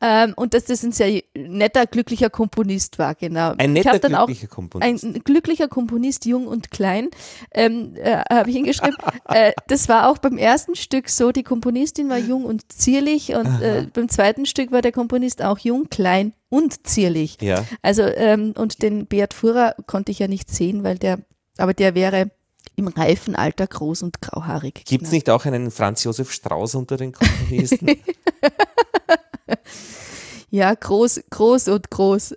Ähm, 0.00 0.32
und 0.36 0.54
dass 0.54 0.64
das 0.64 0.82
ein 0.82 0.92
sehr 0.92 1.22
netter, 1.34 1.86
glücklicher 1.86 2.30
Komponist 2.30 2.98
war, 2.98 3.14
genau. 3.14 3.52
Ein 3.58 3.74
netter, 3.74 3.98
glücklicher 3.98 4.46
Komponist. 4.46 5.04
ein 5.04 5.22
glücklicher 5.24 5.68
Komponist, 5.68 6.24
jung 6.24 6.46
und 6.46 6.70
klein, 6.70 7.10
ähm, 7.52 7.94
äh, 7.96 8.22
habe 8.30 8.48
ich 8.48 8.56
hingeschrieben. 8.56 8.96
äh, 9.28 9.52
das 9.66 9.88
war 9.88 10.08
auch 10.08 10.18
beim 10.18 10.38
ersten 10.38 10.74
Stück 10.74 11.10
so, 11.10 11.32
die 11.32 11.42
Komponistin 11.42 12.08
war 12.08 12.18
jung 12.18 12.44
und 12.44 12.72
zierlich 12.72 13.34
und 13.34 13.60
äh, 13.60 13.86
beim 13.92 14.08
zweiten 14.08 14.46
Stück 14.46 14.72
war 14.72 14.80
der 14.80 14.92
Komponist 14.92 15.42
auch 15.42 15.58
jung, 15.58 15.90
klein 15.90 16.32
und 16.48 16.86
zierlich. 16.86 17.36
ja. 17.40 17.64
Also, 17.82 18.02
ähm, 18.02 18.54
und 18.56 18.82
den 18.82 19.06
Beat 19.06 19.34
Fuhrer 19.34 19.74
konnte 19.86 20.12
ich 20.12 20.18
ja 20.18 20.28
nicht 20.28 20.50
sehen, 20.50 20.82
weil 20.82 20.98
der, 20.98 21.18
aber 21.58 21.74
der 21.74 21.94
wäre 21.94 22.30
im 22.76 22.88
reifen 22.88 23.36
Alter 23.36 23.66
groß 23.66 24.02
und 24.02 24.22
grauhaarig. 24.22 24.84
Gibt 24.86 25.04
es 25.04 25.12
nicht 25.12 25.28
auch 25.28 25.44
einen 25.44 25.70
Franz 25.70 26.04
Josef 26.04 26.32
Strauß 26.32 26.74
unter 26.76 26.96
den 26.96 27.12
Komponisten? 27.12 27.88
Ja, 30.50 30.74
groß, 30.74 31.20
groß 31.30 31.68
und 31.68 31.90
groß. 31.90 32.34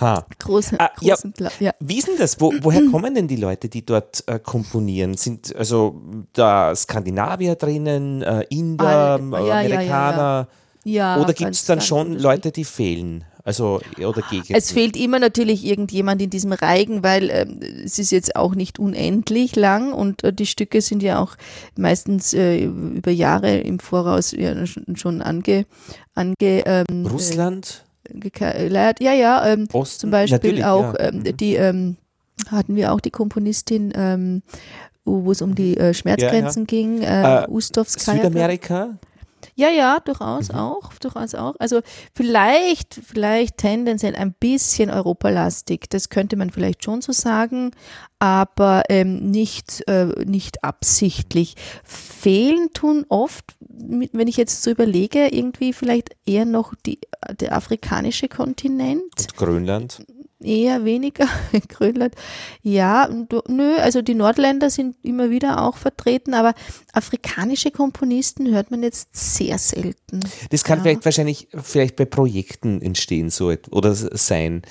ha. 0.00 0.26
Groß, 0.38 0.72
Ah, 0.78 0.90
groß 0.96 1.06
ja. 1.08 1.16
und 1.24 1.38
la- 1.40 1.50
ja. 1.60 1.72
Wie 1.80 1.98
ist 1.98 2.08
denn 2.08 2.16
das? 2.18 2.40
Wo, 2.40 2.52
woher 2.62 2.82
kommen 2.90 3.14
denn 3.14 3.28
die 3.28 3.36
Leute, 3.36 3.68
die 3.68 3.84
dort 3.84 4.24
äh, 4.26 4.38
komponieren? 4.38 5.14
Sind 5.14 5.54
also 5.54 6.00
da 6.32 6.74
Skandinavier 6.74 7.54
drinnen, 7.56 8.22
äh, 8.22 8.44
Inder, 8.50 9.20
All- 9.20 9.20
äh, 9.20 9.46
ja. 9.48 9.58
Amerikaner? 9.60 10.48
ja 10.84 11.20
Oder 11.20 11.32
gibt 11.32 11.52
es 11.52 11.64
dann 11.66 11.80
schon. 11.80 12.18
Leute, 12.18 12.50
die 12.50 12.64
fehlen? 12.64 13.24
Also, 13.46 13.80
oder 13.98 14.22
Gegenden? 14.22 14.56
Es 14.56 14.72
fehlt 14.72 14.96
immer 14.96 15.18
natürlich 15.18 15.66
irgendjemand 15.66 16.22
in 16.22 16.30
diesem 16.30 16.52
Reigen, 16.52 17.02
weil 17.02 17.28
ähm, 17.30 17.60
es 17.84 17.98
ist 17.98 18.10
jetzt 18.10 18.36
auch 18.36 18.54
nicht 18.54 18.78
unendlich 18.78 19.54
lang 19.54 19.92
und 19.92 20.24
äh, 20.24 20.32
die 20.32 20.46
Stücke 20.46 20.80
sind 20.80 21.02
ja 21.02 21.18
auch 21.18 21.36
meistens 21.76 22.32
äh, 22.32 22.64
über 22.64 23.10
Jahre 23.10 23.58
im 23.58 23.80
Voraus 23.80 24.32
ja, 24.32 24.54
schon 24.66 25.20
ange, 25.20 25.66
ange 26.14 26.34
ähm, 26.40 27.06
Russland? 27.06 27.84
Äh, 28.08 28.30
geleiert. 28.30 29.00
Ja, 29.00 29.12
ja, 29.12 29.46
ähm, 29.46 29.68
Osten? 29.72 30.00
zum 30.00 30.10
Beispiel 30.10 30.36
Natürlich, 30.36 30.64
auch 30.64 30.94
ja. 30.94 31.00
ähm, 31.00 31.16
Mhm. 31.18 31.36
die 31.36 31.54
ähm, 31.56 31.96
hatten 32.50 32.76
wir 32.76 32.92
auch 32.94 33.00
die 33.00 33.10
Komponistin, 33.10 33.92
ähm, 33.94 34.42
wo 35.04 35.30
es 35.30 35.42
um 35.42 35.54
die 35.54 35.76
äh, 35.76 35.92
Schmerzgrenzen 35.92 36.66
ging, 36.66 37.02
äh, 37.02 37.44
Äh. 37.44 37.46
Südamerika? 37.86 38.96
Ja, 39.56 39.68
ja, 39.70 40.00
durchaus 40.00 40.48
Mhm. 40.48 40.58
auch, 40.58 40.92
durchaus 40.94 41.34
auch. 41.34 41.54
Also 41.58 41.80
vielleicht, 42.14 42.94
vielleicht 42.94 43.58
tendenziell 43.58 44.16
ein 44.16 44.32
bisschen 44.32 44.90
europalastig, 44.90 45.88
das 45.90 46.08
könnte 46.08 46.36
man 46.36 46.50
vielleicht 46.50 46.84
schon 46.84 47.02
so 47.02 47.12
sagen, 47.12 47.70
aber 48.18 48.82
ähm, 48.88 49.30
nicht, 49.30 49.82
äh, 49.86 50.06
nicht 50.24 50.64
absichtlich. 50.64 51.54
Fehlen 51.84 52.70
tun 52.72 53.06
oft, 53.08 53.44
wenn 53.60 54.28
ich 54.28 54.36
jetzt 54.36 54.62
so 54.62 54.70
überlege, 54.70 55.28
irgendwie 55.28 55.72
vielleicht 55.72 56.16
eher 56.26 56.46
noch 56.46 56.74
die, 56.86 56.98
der 57.40 57.54
afrikanische 57.56 58.28
Kontinent 58.28 59.02
Und 59.20 59.36
Grönland? 59.36 60.04
Eher 60.40 60.84
weniger 60.84 61.28
Grönland. 61.68 62.14
Ja, 62.62 63.08
nö, 63.48 63.76
also 63.76 64.02
die 64.02 64.14
Nordländer 64.14 64.70
sind 64.70 64.96
immer 65.02 65.30
wieder 65.30 65.62
auch 65.62 65.76
vertreten, 65.76 66.34
aber 66.34 66.54
afrikanische 66.92 67.70
Komponisten 67.70 68.52
hört 68.52 68.70
man 68.70 68.82
jetzt 68.82 69.08
sehr 69.14 69.58
selten. 69.58 70.20
Das 70.50 70.64
kann 70.64 70.78
Ja. 70.78 70.82
vielleicht 70.84 71.04
wahrscheinlich 71.04 71.48
vielleicht 71.62 71.96
bei 71.96 72.04
Projekten 72.04 72.82
entstehen 72.82 73.30
so 73.30 73.52
oder 73.70 73.94
sein. 73.94 74.62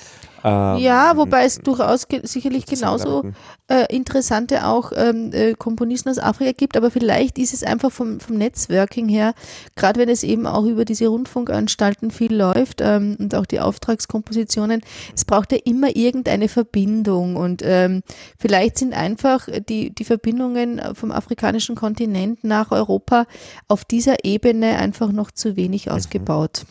Ähm, 0.44 0.76
ja, 0.76 1.16
wobei 1.16 1.44
es 1.46 1.60
durchaus 1.60 2.06
ge 2.06 2.20
sicherlich 2.24 2.66
genauso 2.66 3.22
äh, 3.66 3.86
interessante 3.94 4.66
auch 4.66 4.92
ähm, 4.94 5.30
äh, 5.32 5.54
Komponisten 5.54 6.10
aus 6.10 6.18
Afrika 6.18 6.52
gibt, 6.52 6.76
aber 6.76 6.90
vielleicht 6.90 7.38
ist 7.38 7.54
es 7.54 7.62
einfach 7.62 7.90
vom, 7.90 8.20
vom 8.20 8.36
Netzwerking 8.36 9.08
her, 9.08 9.32
gerade 9.74 9.98
wenn 9.98 10.10
es 10.10 10.22
eben 10.22 10.46
auch 10.46 10.64
über 10.64 10.84
diese 10.84 11.08
Rundfunkanstalten 11.08 12.10
viel 12.10 12.34
läuft 12.34 12.82
ähm, 12.82 13.16
und 13.18 13.34
auch 13.34 13.46
die 13.46 13.60
Auftragskompositionen, 13.60 14.82
es 15.14 15.24
braucht 15.24 15.50
ja 15.50 15.58
immer 15.64 15.96
irgendeine 15.96 16.48
Verbindung 16.48 17.36
und 17.36 17.62
ähm, 17.64 18.02
vielleicht 18.38 18.76
sind 18.76 18.92
einfach 18.92 19.48
die, 19.70 19.94
die 19.94 20.04
Verbindungen 20.04 20.82
vom 20.94 21.10
afrikanischen 21.10 21.74
Kontinent 21.74 22.44
nach 22.44 22.70
Europa 22.70 23.24
auf 23.66 23.86
dieser 23.86 24.26
Ebene 24.26 24.76
einfach 24.76 25.10
noch 25.10 25.30
zu 25.30 25.56
wenig 25.56 25.90
ausgebaut. 25.90 26.66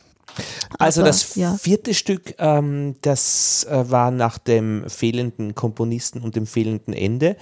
Also 0.79 1.01
Aber, 1.01 1.09
das 1.09 1.35
ja. 1.35 1.55
vierte 1.55 1.93
Stück, 1.93 2.35
ähm, 2.39 2.95
das 3.01 3.65
äh, 3.69 3.89
war 3.89 4.11
nach 4.11 4.37
dem 4.37 4.89
fehlenden 4.89 5.55
Komponisten 5.55 6.21
und 6.21 6.35
dem 6.35 6.45
fehlenden 6.45 6.93
Ende. 6.93 7.35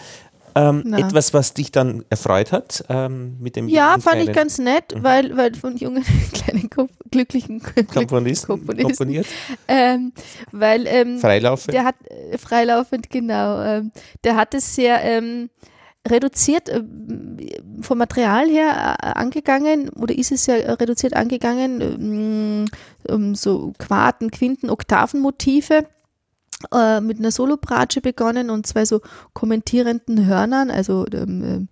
Ähm, 0.54 0.94
etwas, 0.94 1.34
was 1.34 1.54
dich 1.54 1.72
dann 1.72 2.04
erfreut 2.10 2.52
hat 2.52 2.84
ähm, 2.90 3.38
mit 3.40 3.56
dem 3.56 3.70
Ja, 3.70 3.98
fand 4.00 4.22
ich 4.22 4.34
ganz 4.34 4.58
nett, 4.58 4.94
weil, 4.98 5.38
weil 5.38 5.56
von 5.56 5.78
jungen, 5.78 6.04
kleinen, 6.34 6.70
glücklichen 7.10 7.62
Komponisten, 7.62 8.48
Komponisten. 8.48 8.88
komponiert, 8.88 9.28
Ähm, 9.68 10.12
weil 10.52 10.88
ähm, 10.88 11.20
freilaufend. 11.20 11.74
der 11.74 11.86
hat 11.86 11.96
äh, 12.10 12.38
freilaufend, 12.38 13.10
genau, 13.10 13.62
ähm, 13.62 13.92
der 14.26 14.36
hat 14.36 14.54
es 14.54 14.76
sehr 14.76 15.02
ähm, 15.04 15.50
reduziert 16.08 16.70
ähm, 16.70 17.38
vom 17.82 17.98
Material 17.98 18.48
her 18.48 18.98
äh, 19.02 19.08
angegangen 19.08 19.90
oder 19.90 20.18
ist 20.18 20.32
es 20.32 20.46
sehr 20.46 20.66
äh, 20.66 20.72
reduziert 20.72 21.16
angegangen, 21.16 21.82
ähm, 21.82 22.66
um 23.08 23.36
so 23.36 23.74
Quarten, 23.78 24.32
Quinten, 24.32 24.70
Oktavenmotive 24.70 25.86
äh, 26.74 27.02
mit 27.02 27.20
einer 27.20 27.32
Solobratsche 27.32 28.02
begonnen 28.02 28.50
und 28.50 28.66
zwei 28.66 28.86
so 28.86 29.02
kommentierenden 29.34 30.26
Hörnern, 30.26 30.72
also 30.72 31.06
ähm, 31.14 31.68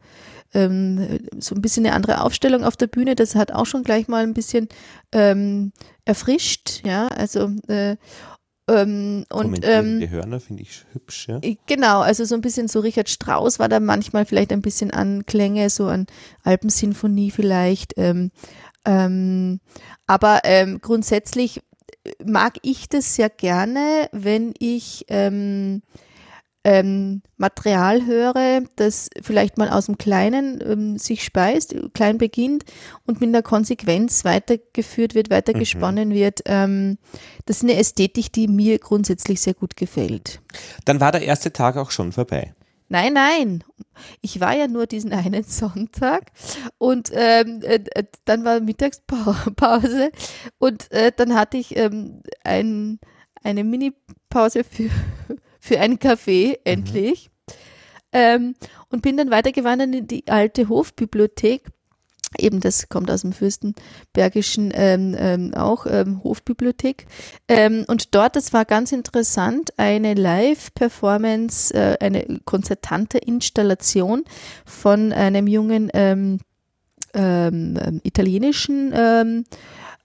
ähm, 0.54 1.20
so 1.40 1.56
ein 1.56 1.62
bisschen 1.62 1.86
eine 1.86 1.96
andere 1.96 2.22
Aufstellung 2.22 2.64
auf 2.64 2.78
der 2.78 2.88
Bühne. 2.88 3.16
Das 3.16 3.36
hat 3.36 3.52
auch 3.52 3.66
schon 3.66 3.84
gleich 3.84 4.08
mal 4.08 4.24
ein 4.24 4.34
bisschen 4.34 4.68
ähm, 5.12 5.72
erfrischt, 6.06 6.82
ja, 6.86 7.08
also 7.08 7.52
äh, 7.68 7.98
Ähm, 8.70 9.26
und 9.30 9.60
ähm, 9.64 10.00
die 10.00 10.10
Hörner 10.10 10.40
finde 10.40 10.64
ich 10.64 10.84
hübsch, 10.94 11.28
ja. 11.28 11.42
Genau, 11.66 12.02
also 12.02 12.24
so 12.24 12.36
ein 12.36 12.42
bisschen 12.42 12.68
so 12.68 12.80
Richard 12.80 13.10
Strauss 13.10 13.58
war 13.58 13.68
da 13.68 13.80
manchmal 13.80 14.26
vielleicht 14.26 14.52
ein 14.52 14.62
bisschen 14.62 14.92
Anklänge, 14.92 15.70
so 15.70 15.88
an 15.88 16.06
Alpensinfonie 16.44 17.32
vielleicht. 17.32 17.94
Ähm, 17.98 18.32
ähm, 18.86 19.60
aber 20.06 20.42
ähm, 20.44 20.80
grundsätzlich 20.82 21.62
mag 22.24 22.58
ich 22.62 22.90
das 22.90 23.16
sehr 23.16 23.30
gerne, 23.30 24.10
wenn 24.12 24.54
ich 24.60 25.06
ähm, 26.64 27.22
Material 27.38 28.06
höre, 28.06 28.62
das 28.76 29.10
vielleicht 29.22 29.58
mal 29.58 29.70
aus 29.70 29.86
dem 29.86 29.98
Kleinen 29.98 30.62
ähm, 30.66 30.98
sich 30.98 31.24
speist, 31.24 31.76
klein 31.94 32.18
beginnt 32.18 32.66
und 33.06 33.22
mit 33.22 33.30
einer 33.30 33.42
Konsequenz 33.42 34.26
weitergeführt 34.26 35.16
wird, 35.16 35.30
weitergesponnen 35.30 36.10
mhm. 36.10 36.14
wird. 36.14 36.42
Ähm, 36.46 36.98
das 37.46 37.58
ist 37.58 37.64
eine 37.64 37.78
Ästhetik, 37.78 38.34
die 38.34 38.48
mir 38.48 38.80
grundsätzlich 38.80 39.42
sehr 39.42 39.54
gut 39.54 39.78
gefällt. 39.78 40.42
Dann 40.86 41.00
war 41.00 41.12
der 41.12 41.24
erste 41.24 41.54
Tag 41.54 41.78
auch 41.78 41.92
schon 41.92 42.12
vorbei. 42.12 42.54
Nein, 42.90 43.14
nein. 43.14 43.64
Ich 44.22 44.40
war 44.40 44.56
ja 44.56 44.68
nur 44.68 44.88
diesen 44.88 45.14
einen 45.14 45.44
Sonntag 45.48 46.32
und 46.78 47.12
ähm, 47.14 47.62
äh, 47.62 47.80
äh 47.94 48.04
dann 48.26 48.44
war 48.44 48.60
Mittagspause 48.60 50.12
und 50.58 50.92
äh, 50.92 51.12
dann 51.16 51.36
hatte 51.36 51.58
ich 51.58 51.78
ähm, 51.78 52.22
ein, 52.44 53.00
eine 53.44 53.64
Mini-Pause 53.64 54.64
für 54.64 54.90
für 55.70 55.80
einen 55.80 56.00
Kaffee, 56.00 56.50
mhm. 56.50 56.56
endlich. 56.66 57.30
Mhm. 57.30 57.54
Ähm, 58.12 58.56
und 58.90 59.04
bin 59.04 59.18
dann 59.18 59.30
weitergewandert 59.30 59.94
in 59.94 60.08
die 60.08 60.28
alte 60.28 60.68
Hofbibliothek. 60.68 61.68
Eben, 62.38 62.60
das 62.60 62.90
kommt 62.90 63.10
aus 63.10 63.22
dem 63.22 63.34
Fürstenbergischen 63.34 64.72
ähm, 64.74 65.16
ähm, 65.18 65.54
auch, 65.54 65.86
ähm, 65.88 66.24
Hofbibliothek. 66.24 67.06
Ähm, 67.48 67.86
und 67.88 68.16
dort, 68.16 68.36
das 68.36 68.52
war 68.52 68.66
ganz 68.66 68.92
interessant, 68.92 69.72
eine 69.78 70.16
Live-Performance, 70.16 71.74
äh, 71.74 71.98
eine 72.00 72.40
konzertante 72.46 73.20
Installation 73.20 74.24
von 74.66 75.14
einem 75.14 75.48
jungen 75.48 75.90
ähm, 75.94 76.40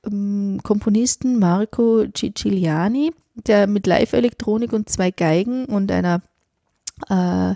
ähm, 0.06 0.60
Komponisten 0.62 1.38
Marco 1.38 2.04
Ciciliani 2.16 3.12
der 3.34 3.66
mit 3.66 3.86
Live-Elektronik 3.86 4.72
und 4.72 4.88
zwei 4.88 5.10
Geigen 5.10 5.66
und 5.66 5.90
einer 5.90 6.22
äh, 7.08 7.54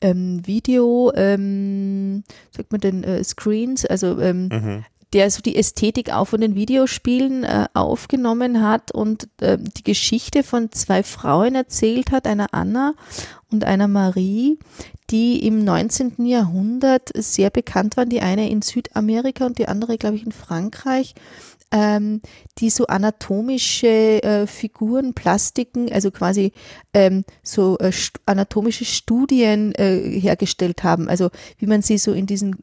ähm, 0.00 0.46
Video, 0.46 1.12
ähm, 1.14 2.22
sagt 2.56 2.72
man 2.72 2.80
denn, 2.80 3.04
äh, 3.04 3.22
Screens, 3.24 3.84
also 3.84 4.18
ähm, 4.20 4.48
mhm. 4.50 4.84
der 5.12 5.30
so 5.30 5.42
die 5.42 5.56
Ästhetik 5.56 6.12
auch 6.12 6.26
von 6.26 6.40
den 6.40 6.54
Videospielen 6.54 7.44
äh, 7.44 7.66
aufgenommen 7.74 8.62
hat 8.62 8.92
und 8.92 9.28
äh, 9.40 9.58
die 9.58 9.82
Geschichte 9.82 10.42
von 10.42 10.70
zwei 10.72 11.02
Frauen 11.02 11.54
erzählt 11.54 12.12
hat, 12.12 12.26
einer 12.26 12.54
Anna 12.54 12.94
und 13.50 13.64
einer 13.64 13.88
Marie, 13.88 14.58
die 15.10 15.44
im 15.44 15.64
19. 15.64 16.24
Jahrhundert 16.24 17.10
sehr 17.14 17.50
bekannt 17.50 17.96
waren, 17.96 18.08
die 18.08 18.20
eine 18.20 18.48
in 18.48 18.62
Südamerika 18.62 19.44
und 19.44 19.58
die 19.58 19.66
andere, 19.66 19.98
glaube 19.98 20.16
ich, 20.16 20.24
in 20.24 20.32
Frankreich 20.32 21.14
ähm, 21.72 22.20
die 22.58 22.70
so 22.70 22.86
anatomische 22.86 24.22
äh, 24.22 24.46
Figuren, 24.46 25.14
Plastiken, 25.14 25.90
also 25.92 26.10
quasi 26.10 26.52
ähm, 26.92 27.24
so 27.42 27.78
äh, 27.78 27.92
st 27.92 28.20
anatomische 28.26 28.84
Studien 28.84 29.72
äh, 29.74 30.20
hergestellt 30.20 30.82
haben. 30.82 31.08
Also 31.08 31.30
wie 31.58 31.66
man 31.66 31.82
sie 31.82 31.98
so 31.98 32.12
in 32.12 32.26
diesen 32.26 32.56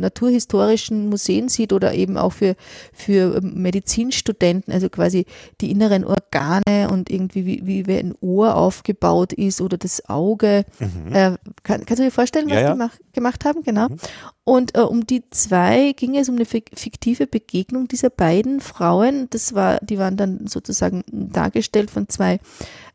naturhistorischen 0.00 1.08
Museen 1.08 1.48
sieht 1.48 1.72
oder 1.72 1.94
eben 1.94 2.16
auch 2.16 2.32
für, 2.32 2.56
für 2.92 3.40
Medizinstudenten, 3.42 4.72
also 4.72 4.88
quasi 4.88 5.26
die 5.60 5.70
inneren 5.70 6.04
Organe 6.04 6.88
und 6.90 7.10
irgendwie 7.10 7.66
wie, 7.66 7.86
wie 7.86 7.96
ein 7.96 8.14
Ohr 8.20 8.56
aufgebaut 8.56 9.32
ist 9.32 9.60
oder 9.60 9.76
das 9.76 10.08
Auge. 10.08 10.64
Mhm. 10.78 11.12
Äh, 11.12 11.36
kann, 11.62 11.84
kannst 11.84 11.98
du 11.98 12.04
dir 12.04 12.10
vorstellen, 12.10 12.46
was 12.46 12.54
ja, 12.54 12.62
ja. 12.62 12.72
die 12.72 12.78
mach, 12.78 12.96
gemacht 13.12 13.44
haben? 13.44 13.62
Genau. 13.62 13.88
Mhm. 13.88 13.96
Und 14.44 14.76
äh, 14.76 14.80
um 14.80 15.06
die 15.06 15.28
zwei 15.30 15.92
ging 15.92 16.16
es 16.16 16.28
um 16.28 16.36
eine 16.36 16.46
fiktive 16.46 17.26
Begegnung 17.26 17.88
dieser 17.88 18.10
beiden 18.10 18.45
Frauen. 18.60 19.28
Das 19.30 19.54
war, 19.54 19.78
die 19.80 19.98
waren 19.98 20.16
dann 20.16 20.46
sozusagen 20.46 21.04
dargestellt 21.10 21.90
von 21.90 22.08
zwei 22.08 22.40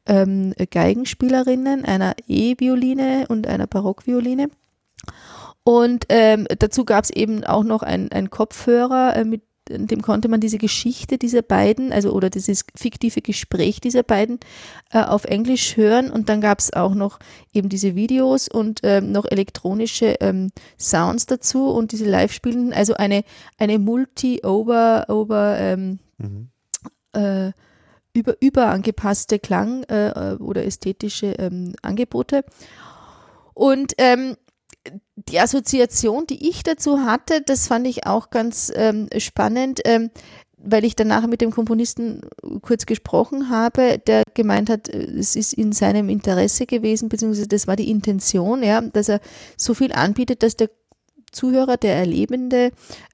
ähm, 0.06 0.54
Geigenspielerinnen, 0.70 1.86
einer 1.86 2.16
E-Violine 2.28 3.26
und 3.28 3.48
einer 3.48 3.68
Barockvioline. 3.68 4.50
Und 5.64 6.06
ähm, 6.10 6.48
dazu 6.58 6.86
gab 6.86 7.04
es 7.04 7.10
eben 7.12 7.44
auch 7.44 7.64
noch 7.64 7.84
einen 7.84 8.30
Kopfhörer, 8.30 9.16
äh, 9.16 9.26
mit 9.26 9.44
dem 9.78 10.02
konnte 10.02 10.28
man 10.28 10.40
diese 10.40 10.58
Geschichte 10.58 11.18
dieser 11.18 11.42
beiden, 11.42 11.92
also 11.92 12.12
oder 12.12 12.30
dieses 12.30 12.66
fiktive 12.76 13.22
Gespräch 13.22 13.82
dieser 13.82 14.04
beiden 14.04 14.40
äh, 14.92 15.02
auf 15.02 15.26
Englisch 15.26 15.78
hören. 15.78 16.12
Und 16.12 16.30
dann 16.30 16.42
gab 16.42 16.60
es 16.60 16.74
auch 16.74 16.94
noch 16.94 17.20
eben 17.54 17.70
diese 17.70 17.96
Videos 17.96 18.48
und 18.48 18.82
ähm, 18.84 19.12
noch 19.12 19.26
elektronische 19.26 20.16
ähm, 20.20 20.52
Sounds 20.80 21.26
dazu 21.26 21.70
und 21.70 21.92
diese 21.92 22.06
Live-Spielen, 22.06 22.74
also 22.74 22.94
eine, 22.94 23.24
eine 23.58 23.80
Multi-Over, 23.80 25.06
over, 25.10 25.58
ähm, 25.60 26.00
mhm. 26.18 26.50
äh, 27.14 27.52
über, 28.14 28.36
überangepasste 28.42 29.40
Klang- 29.40 29.84
äh, 29.84 30.36
oder 30.40 30.66
ästhetische 30.66 31.28
ähm, 31.40 31.74
Angebote. 31.82 32.44
Und 33.54 33.94
ähm, 33.98 34.36
die 35.30 35.40
Assoziation, 35.40 36.28
die 36.28 36.50
ich 36.50 36.64
dazu 36.64 37.00
hatte, 37.00 37.42
das 37.42 37.68
fand 37.68 37.88
ich 37.88 38.06
auch 38.06 38.30
ganz 38.30 38.72
ähm, 38.76 39.08
spannend, 39.18 39.82
ähm, 39.86 40.10
weil 40.64 40.86
ich 40.86 40.96
danach 40.96 41.26
mit 41.28 41.42
dem 41.42 41.52
Komponisten 41.52 42.22
kurz 42.62 42.86
gesprochen 42.86 43.50
habe, 43.50 43.98
der 44.06 44.24
gemeint 44.34 44.70
hat, 44.70 44.90
es 44.90 45.36
ist 45.36 45.54
in 45.54 45.72
seinem 45.72 46.08
Interesse 46.10 46.66
gewesen, 46.66 47.10
beziehungsweise 47.10 47.48
das 47.48 47.68
war 47.68 47.76
die 47.76 47.90
Intention, 47.90 48.62
ja, 48.62 48.82
dass 48.82 49.10
er 49.10 49.22
so 49.58 49.74
viel 49.74 49.92
anbietet, 49.92 50.44
dass 50.44 50.56
der 50.56 50.70
Zuhörer, 51.32 51.78
der 51.78 51.96
Erlebende, 51.96 52.72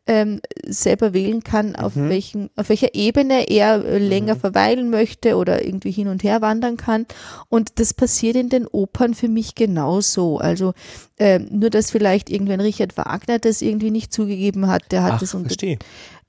ähm, 0.08 0.40
selber 0.66 1.14
wählen 1.14 1.44
kann, 1.44 1.76
auf, 1.76 1.96
mhm. 1.96 2.10
welchen, 2.10 2.50
auf 2.56 2.70
welcher 2.70 2.96
Ebene 2.96 3.50
er 3.50 3.84
äh, 3.84 3.98
länger 3.98 4.36
mhm. 4.36 4.40
verweilen 4.40 4.90
möchte 4.90 5.36
oder 5.36 5.66
irgendwie 5.66 5.92
hin 5.92 6.08
und 6.08 6.24
her 6.24 6.42
wandern 6.42 6.78
kann. 6.78 7.06
Und 7.50 7.80
das 7.80 7.94
passiert 7.94 8.36
in 8.36 8.50
den 8.50 8.68
Opern 8.68 9.14
für 9.14 9.28
mich 9.28 9.56
genauso. 9.56 10.38
Also 10.38 10.74
ähm, 11.20 11.48
nur, 11.52 11.70
dass 11.70 11.92
vielleicht 11.92 12.30
irgendwann 12.30 12.62
Richard 12.62 12.98
Wagner 12.98 13.40
das 13.40 13.62
irgendwie 13.62 13.92
nicht 13.92 14.14
zugegeben 14.14 14.68
hat. 14.68 14.92
Der 14.92 15.04
hat 15.04 15.14
Ach, 15.14 15.20
das 15.20 15.34
unter, 15.34 15.56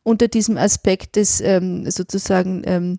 unter 0.02 0.28
diesem 0.28 0.56
Aspekt 0.56 1.16
des 1.16 1.40
ähm, 1.40 1.88
sozusagen 1.90 2.62
ähm, 2.66 2.98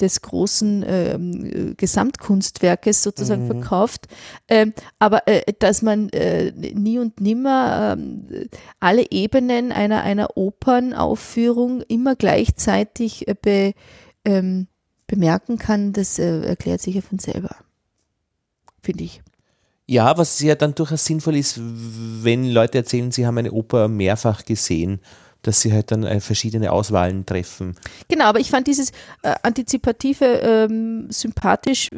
des 0.00 0.22
großen 0.22 0.84
ähm, 0.86 1.74
Gesamtkunstwerkes 1.76 3.02
sozusagen 3.02 3.44
mhm. 3.44 3.60
verkauft. 3.60 4.06
Ähm, 4.48 4.72
aber 4.98 5.26
äh, 5.28 5.52
dass 5.58 5.82
man 5.82 6.08
äh, 6.10 6.52
nie 6.52 6.98
und 6.98 7.20
nimmer 7.20 7.96
äh, 8.30 8.46
alle 8.80 9.10
Ebenen 9.10 9.72
einer, 9.72 10.02
einer 10.02 10.36
Opernaufführung 10.36 11.82
immer 11.82 12.16
gleichzeitig 12.16 13.28
äh, 13.28 13.34
be, 13.40 13.74
ähm, 14.24 14.66
bemerken 15.06 15.58
kann, 15.58 15.92
das 15.92 16.18
äh, 16.18 16.40
erklärt 16.42 16.80
sich 16.80 16.94
ja 16.94 17.00
von 17.00 17.18
selber. 17.18 17.56
Finde 18.82 19.04
ich. 19.04 19.22
Ja, 19.86 20.16
was 20.16 20.40
ja 20.40 20.54
dann 20.54 20.76
durchaus 20.76 21.04
sinnvoll 21.04 21.34
ist, 21.34 21.58
wenn 21.60 22.48
Leute 22.48 22.78
erzählen, 22.78 23.10
sie 23.10 23.26
haben 23.26 23.38
eine 23.38 23.50
Oper 23.50 23.88
mehrfach 23.88 24.44
gesehen 24.44 25.00
dass 25.42 25.60
sie 25.60 25.72
halt 25.72 25.90
dann 25.90 26.04
äh, 26.04 26.20
verschiedene 26.20 26.72
Auswahlen 26.72 27.26
treffen. 27.26 27.76
Genau, 28.08 28.26
aber 28.26 28.40
ich 28.40 28.50
fand 28.50 28.66
dieses 28.66 28.90
äh, 29.22 29.34
Antizipative 29.42 30.24
ähm, 30.24 31.06
sympathisch, 31.10 31.90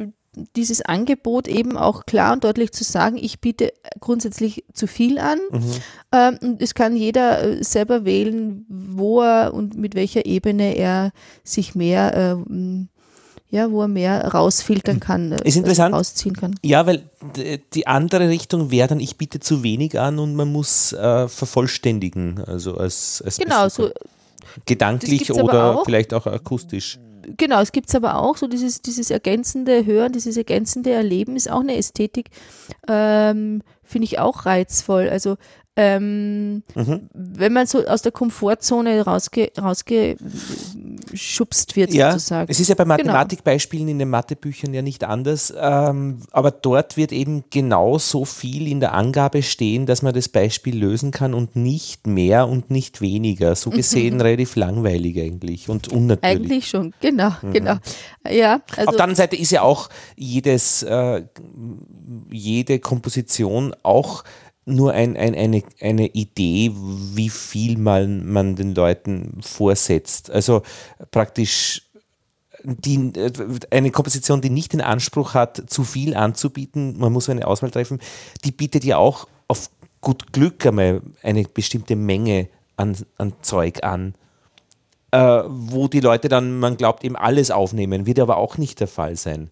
dieses 0.57 0.82
Angebot 0.82 1.47
eben 1.47 1.76
auch 1.76 2.07
klar 2.07 2.32
und 2.32 2.45
deutlich 2.45 2.72
zu 2.72 2.84
sagen, 2.84 3.18
ich 3.18 3.40
biete 3.40 3.72
grundsätzlich 4.01 4.64
zu 4.72 4.86
viel 4.86 5.18
an. 5.18 5.38
Mhm. 5.51 5.72
Ähm, 6.12 6.38
und 6.43 6.62
es 6.62 6.74
kann 6.74 6.97
jeder 6.97 7.43
äh, 7.43 7.64
selber 7.64 8.05
wählen, 8.05 8.64
wo 8.68 9.20
er 9.20 9.53
und 9.53 9.76
mit 9.76 9.95
welcher 9.95 10.24
Ebene 10.24 10.74
er 10.76 11.12
sich 11.45 11.74
mehr 11.74 12.16
äh, 12.49 12.53
ja, 13.53 13.70
wo 13.70 13.82
er 13.82 13.88
mehr 13.88 14.28
rausfiltern 14.28 14.98
kann, 14.98 15.30
ist 15.32 15.57
interessant. 15.57 15.94
rausziehen 15.94 16.34
kann. 16.34 16.55
Ja, 16.62 16.86
weil 16.86 17.03
die 17.74 17.86
andere 17.86 18.30
Richtung 18.30 18.70
wäre 18.70 18.88
dann, 18.88 18.98
ich 18.98 19.18
biete 19.18 19.40
zu 19.40 19.62
wenig 19.62 20.00
an 20.00 20.18
und 20.18 20.34
man 20.34 20.50
muss 20.50 20.94
äh, 20.94 21.28
vervollständigen, 21.28 22.42
also 22.42 22.78
als, 22.78 23.22
als 23.22 23.36
genau, 23.36 23.68
so, 23.68 23.90
gedanklich 24.64 25.30
oder 25.30 25.76
auch. 25.76 25.84
vielleicht 25.84 26.14
auch 26.14 26.26
akustisch. 26.26 26.98
Genau, 27.36 27.61
es 27.61 27.72
gibt 27.72 27.90
es 27.90 27.94
aber 27.94 28.16
auch, 28.16 28.38
so 28.38 28.48
dieses, 28.48 28.80
dieses 28.80 29.11
ergänzende 29.11 29.84
Hören, 29.84 30.12
dieses 30.12 30.38
ergänzende 30.38 30.90
Erleben 30.90 31.36
ist 31.36 31.50
auch 31.50 31.61
eine 31.61 31.76
Ästhetik, 31.76 32.30
ähm, 32.88 33.62
finde 33.84 34.07
ich 34.07 34.18
auch 34.18 34.46
reizvoll. 34.46 35.11
Also 35.11 35.36
ähm, 35.75 36.62
mhm. 36.75 37.09
wenn 37.14 37.55
man 37.55 37.66
so 37.66 37.87
aus 37.87 38.03
der 38.03 38.12
Komfortzone 38.12 39.07
rausge, 39.07 39.51
rausgeschubst 39.59 40.27
wird, 41.77 41.95
ja, 41.95 42.12
sozusagen. 42.12 42.51
Es 42.51 42.61
ist 42.61 42.68
ja 42.68 42.75
bei 42.75 42.85
genau. 42.85 42.97
Mathematikbeispielen 42.97 43.89
in 43.89 43.99
den 43.99 44.11
Mathebüchern 44.11 44.75
ja 44.75 44.83
nicht 44.83 45.03
anders, 45.05 45.51
ähm, 45.59 46.18
aber 46.31 46.51
dort 46.51 46.99
wird 46.99 47.11
eben 47.12 47.45
genau 47.49 47.97
so 47.97 48.27
viel 48.27 48.68
in 48.68 48.81
der 48.81 48.93
Angabe 48.93 49.43
stehen, 49.43 49.87
dass 49.87 50.03
man 50.03 50.12
das 50.12 50.29
Beispiel 50.29 50.79
lösen 50.79 51.11
kann 51.11 51.33
und 51.33 51.57
nicht 51.57 52.07
mehr 52.07 52.49
und 52.49 52.70
nicht 52.70 53.01
weniger. 53.01 53.55
So 53.55 53.70
gesehen 53.70 54.16
mhm. 54.16 54.20
relativ 54.20 54.57
langweilig 54.57 55.18
eigentlich 55.20 55.70
und 55.70 55.89
unnatürlich. 55.89 56.39
Eigentlich 56.39 56.68
schon, 56.68 56.93
genau, 57.01 57.31
mhm. 57.41 57.53
genau. 57.53 57.77
Ja, 58.31 58.61
also 58.77 58.91
Auf 58.91 58.97
der 58.97 59.05
anderen 59.05 59.16
Seite 59.16 59.37
ist 59.37 59.51
ja 59.51 59.62
auch 59.62 59.89
jedes, 60.16 60.83
äh, 60.83 61.23
jede 62.31 62.79
Komposition 62.79 63.75
auch 63.83 64.23
nur 64.65 64.93
ein, 64.93 65.17
ein, 65.17 65.35
eine, 65.35 65.63
eine 65.81 66.07
Idee, 66.07 66.73
wie 66.75 67.31
viel 67.31 67.79
man, 67.79 68.31
man 68.31 68.55
den 68.55 68.75
Leuten 68.75 69.41
vorsetzt. 69.43 70.31
Also 70.31 70.63
praktisch 71.11 71.83
die, 72.65 73.13
eine 73.71 73.91
Komposition, 73.91 74.41
die 74.41 74.51
nicht 74.51 74.73
den 74.73 74.81
Anspruch 74.81 75.35
hat, 75.35 75.65
zu 75.69 75.85
viel 75.85 76.15
anzubieten, 76.15 76.99
man 76.99 77.13
muss 77.13 77.29
eine 77.29 77.47
Auswahl 77.47 77.71
treffen, 77.71 78.01
die 78.45 78.53
bietet 78.53 78.85
ja 78.85 78.99
auch 78.99 79.27
auf 79.49 79.69
gut 80.01 80.33
Glück 80.33 80.65
einmal 80.67 81.03
eine 81.23 81.45
bestimmte 81.45 81.97
Menge 81.97 82.49
an, 82.77 82.97
an 83.19 83.33
Zeug 83.43 83.83
an, 83.83 84.15
äh, 85.11 85.43
wo 85.47 85.89
die 85.89 86.01
Leute 86.01 86.29
dann, 86.29 86.59
man 86.59 86.77
glaubt, 86.77 87.05
eben 87.05 87.17
alles 87.17 87.51
aufnehmen, 87.51 88.07
wird 88.07 88.21
aber 88.21 88.37
auch 88.37 88.59
nicht 88.59 88.81
der 88.81 88.89
Fall 88.89 89.17
sein. 89.17 89.51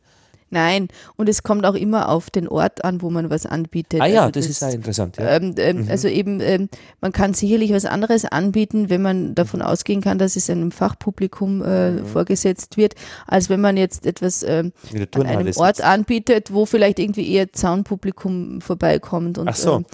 Nein, 0.51 0.89
und 1.17 1.29
es 1.29 1.45
kommt 1.45 1.65
auch 1.65 1.75
immer 1.75 2.09
auf 2.09 2.29
den 2.29 2.49
Ort 2.49 2.85
an, 2.85 3.03
wo 3.03 3.11
man 3.11 3.31
was 3.31 3.47
anbietet. 3.47 4.01
Ah 4.01 4.07
ja, 4.07 4.23
also 4.23 4.33
das, 4.33 4.47
das, 4.47 4.57
ist 4.57 4.65
auch 4.65 4.73
interessant. 4.73 5.17
Ja. 5.17 5.37
Ähm, 5.37 5.55
ähm, 5.59 5.85
mhm. 5.85 5.91
Also 5.91 6.09
eben, 6.09 6.41
ähm, 6.41 6.69
man 7.01 7.13
kann 7.13 7.35
sicherlich 7.35 7.73
was 7.73 7.87
anderes 7.87 8.25
anbieten, 8.25 8.91
wenn 8.91 9.01
man 9.01 9.35
davon 9.37 9.63
ausgehen 9.63 10.01
kann, 10.01 10.19
dass 10.19 10.35
es 10.35 10.51
einem 10.51 10.73
Fachpublikum 10.73 11.63
äh, 11.63 11.93
mhm. 11.93 12.07
vorgesetzt 12.07 12.77
wird, 12.77 12.95
als 13.29 13.49
wenn 13.49 13.61
man 13.61 13.77
jetzt 13.77 14.07
etwas 14.07 14.43
ähm, 14.43 14.73
an 15.15 15.27
einem 15.27 15.53
Ort 15.57 15.83
anbietet, 15.83 16.53
wo 16.53 16.67
vielleicht 16.67 16.99
irgendwie 16.99 17.33
eher 17.33 17.53
Zaunpublikum 17.53 18.61
vorbeikommt 18.61 19.39
und 19.39 19.49
Ach 19.49 19.55
so. 19.55 19.85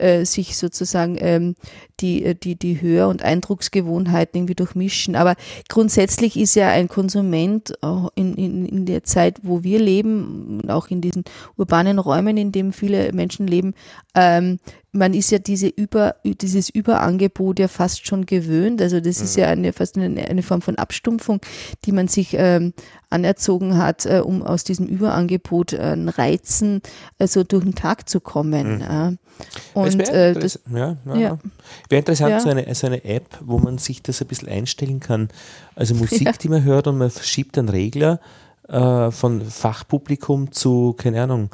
Äh, 0.00 0.24
sich 0.24 0.56
sozusagen 0.56 1.18
ähm, 1.20 1.56
die, 2.00 2.24
äh, 2.24 2.34
die, 2.34 2.56
die 2.56 2.80
Hör- 2.80 3.08
und 3.08 3.22
Eindrucksgewohnheiten 3.22 4.38
irgendwie 4.38 4.54
durchmischen. 4.54 5.14
Aber 5.14 5.34
grundsätzlich 5.68 6.38
ist 6.38 6.54
ja 6.54 6.70
ein 6.70 6.88
Konsument 6.88 7.74
in, 8.14 8.34
in, 8.34 8.64
in 8.64 8.86
der 8.86 9.04
Zeit, 9.04 9.40
wo 9.42 9.62
wir 9.62 9.78
leben, 9.78 10.62
auch 10.68 10.88
in 10.88 11.02
diesen 11.02 11.24
urbanen 11.58 11.98
Räumen, 11.98 12.38
in 12.38 12.50
denen 12.50 12.72
viele 12.72 13.12
Menschen 13.12 13.46
leben, 13.46 13.74
ähm, 14.14 14.58
man 14.92 15.14
ist 15.14 15.30
ja 15.30 15.38
diese 15.38 15.68
Über, 15.68 16.16
dieses 16.24 16.68
Überangebot 16.68 17.58
ja 17.58 17.68
fast 17.68 18.06
schon 18.06 18.26
gewöhnt. 18.26 18.82
Also 18.82 19.00
das 19.00 19.18
mhm. 19.18 19.24
ist 19.24 19.36
ja 19.36 19.46
eine, 19.48 19.72
fast 19.72 19.96
eine, 19.96 20.26
eine, 20.26 20.42
Form 20.42 20.62
von 20.62 20.76
Abstumpfung, 20.76 21.40
die 21.84 21.92
man 21.92 22.08
sich 22.08 22.34
ähm, 22.36 22.72
anerzogen 23.08 23.76
hat, 23.76 24.06
äh, 24.06 24.20
um 24.24 24.42
aus 24.42 24.64
diesem 24.64 24.86
Überangebot 24.86 25.74
äh, 25.74 25.96
Reizen 25.96 26.82
äh, 27.18 27.26
so 27.26 27.44
durch 27.44 27.64
den 27.64 27.74
Tag 27.74 28.08
zu 28.08 28.20
kommen. 28.20 28.78
Mhm. 28.78 29.18
Und 29.74 29.98
wäre 29.98 30.34
äh, 30.34 30.48
ja, 30.74 30.96
ja, 31.06 31.16
ja. 31.16 31.38
wär 31.88 31.98
interessant, 31.98 32.30
ja. 32.30 32.40
so, 32.40 32.48
eine, 32.48 32.74
so 32.74 32.86
eine 32.86 33.04
App, 33.04 33.38
wo 33.40 33.58
man 33.58 33.78
sich 33.78 34.02
das 34.02 34.20
ein 34.20 34.26
bisschen 34.26 34.48
einstellen 34.48 35.00
kann. 35.00 35.28
Also 35.76 35.94
Musik, 35.96 36.22
ja. 36.22 36.32
die 36.32 36.48
man 36.48 36.64
hört 36.64 36.88
und 36.88 36.98
man 36.98 37.10
verschiebt 37.10 37.56
einen 37.58 37.68
Regler 37.68 38.20
äh, 38.68 39.10
von 39.10 39.40
Fachpublikum 39.42 40.52
zu, 40.52 40.94
keine 40.96 41.22
Ahnung, 41.22 41.50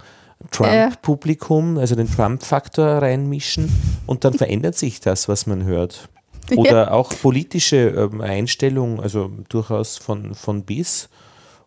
Trump-Publikum, 0.50 1.78
also 1.78 1.94
den 1.94 2.10
Trump-Faktor 2.10 3.02
reinmischen 3.02 3.70
und 4.06 4.24
dann 4.24 4.34
verändert 4.34 4.76
sich 4.76 5.00
das, 5.00 5.28
was 5.28 5.46
man 5.46 5.64
hört. 5.64 6.08
Oder 6.54 6.92
auch 6.92 7.10
politische 7.20 7.88
ähm, 7.88 8.20
Einstellung, 8.20 9.00
also 9.00 9.30
durchaus 9.48 9.96
von, 9.96 10.34
von 10.34 10.62
bis. 10.62 11.08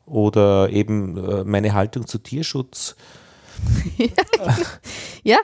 Oder 0.06 0.70
eben 0.70 1.18
äh, 1.18 1.44
meine 1.44 1.74
Haltung 1.74 2.08
zu 2.08 2.18
Tierschutz. 2.18 2.96
ja, 5.24 5.38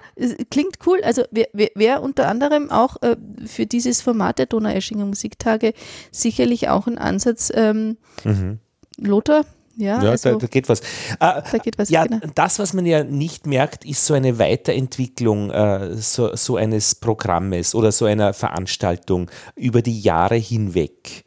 klingt 0.50 0.78
cool. 0.88 1.02
Also 1.04 1.24
wer, 1.32 1.48
wer 1.54 2.02
unter 2.02 2.28
anderem 2.28 2.72
auch 2.72 3.02
äh, 3.02 3.18
für 3.46 3.66
dieses 3.66 4.02
Format 4.02 4.40
der 4.40 4.46
Donaueschinger 4.46 5.06
Musiktage 5.06 5.74
sicherlich 6.12 6.70
auch 6.70 6.88
ein 6.88 6.98
Ansatz. 6.98 7.52
Ähm, 7.54 7.98
mhm. 8.24 8.60
Lothar, 8.98 9.46
ja, 9.78 10.04
ja 10.04 10.12
also, 10.12 10.32
da, 10.32 10.38
da, 10.38 10.48
geht 10.48 10.70
was. 10.70 10.80
Äh, 10.80 10.84
da 11.20 11.58
geht 11.62 11.78
was. 11.78 11.90
Ja, 11.90 12.06
genau. 12.06 12.20
das, 12.34 12.60
was 12.60 12.74
man 12.74 12.86
ja 12.86 13.04
nicht 13.04 13.46
merkt, 13.46 13.86
ist 13.86 14.06
so 14.06 14.14
eine 14.14 14.40
Weiterentwicklung 14.40 15.52
äh, 15.52 15.96
so, 15.96 16.36
so 16.36 16.56
eines 16.56 16.96
Programmes 16.96 17.76
oder 17.76 17.92
so 17.92 18.06
einer 18.06 18.34
Veranstaltung 18.34 19.30
über 19.56 19.82
die 19.82 20.00
Jahre 20.00 20.36
hinweg. 20.36 21.26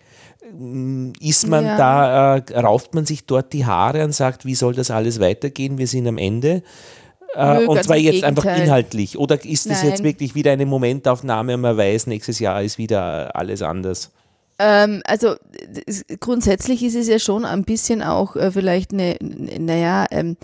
Mm, 0.52 1.12
ist 1.20 1.46
man 1.46 1.64
ja. 1.64 1.76
da, 1.76 2.36
äh, 2.36 2.58
rauft 2.58 2.94
man 2.94 3.04
sich 3.04 3.26
dort 3.26 3.52
die 3.52 3.66
Haare 3.66 4.04
und 4.04 4.12
sagt, 4.12 4.44
wie 4.44 4.54
soll 4.54 4.74
das 4.74 4.90
alles 4.90 5.20
weitergehen? 5.20 5.78
Wir 5.78 5.86
sind 5.86 6.06
am 6.06 6.18
Ende. 6.18 6.62
Äh, 7.34 7.60
Nö, 7.60 7.66
und 7.66 7.84
zwar 7.84 7.96
jetzt 7.96 8.22
Gegenteil. 8.22 8.28
einfach 8.28 8.62
inhaltlich. 8.64 9.18
Oder 9.18 9.44
ist 9.44 9.68
das 9.68 9.82
Nein. 9.82 9.90
jetzt 9.90 10.02
wirklich 10.02 10.34
wieder 10.34 10.52
eine 10.52 10.64
Momentaufnahme 10.64 11.54
und 11.54 11.60
man 11.60 11.76
weiß, 11.76 12.06
nächstes 12.06 12.38
Jahr 12.38 12.62
ist 12.62 12.78
wieder 12.78 13.36
alles 13.36 13.60
anders? 13.60 14.10
Ähm, 14.58 15.02
also 15.04 15.36
grundsätzlich 16.20 16.82
ist 16.82 16.96
es 16.96 17.08
ja 17.08 17.18
schon 17.18 17.44
ein 17.44 17.64
bisschen 17.64 18.02
auch 18.02 18.36
äh, 18.36 18.50
vielleicht 18.50 18.92
eine, 18.92 19.16
naja, 19.20 20.06
ähm, 20.10 20.36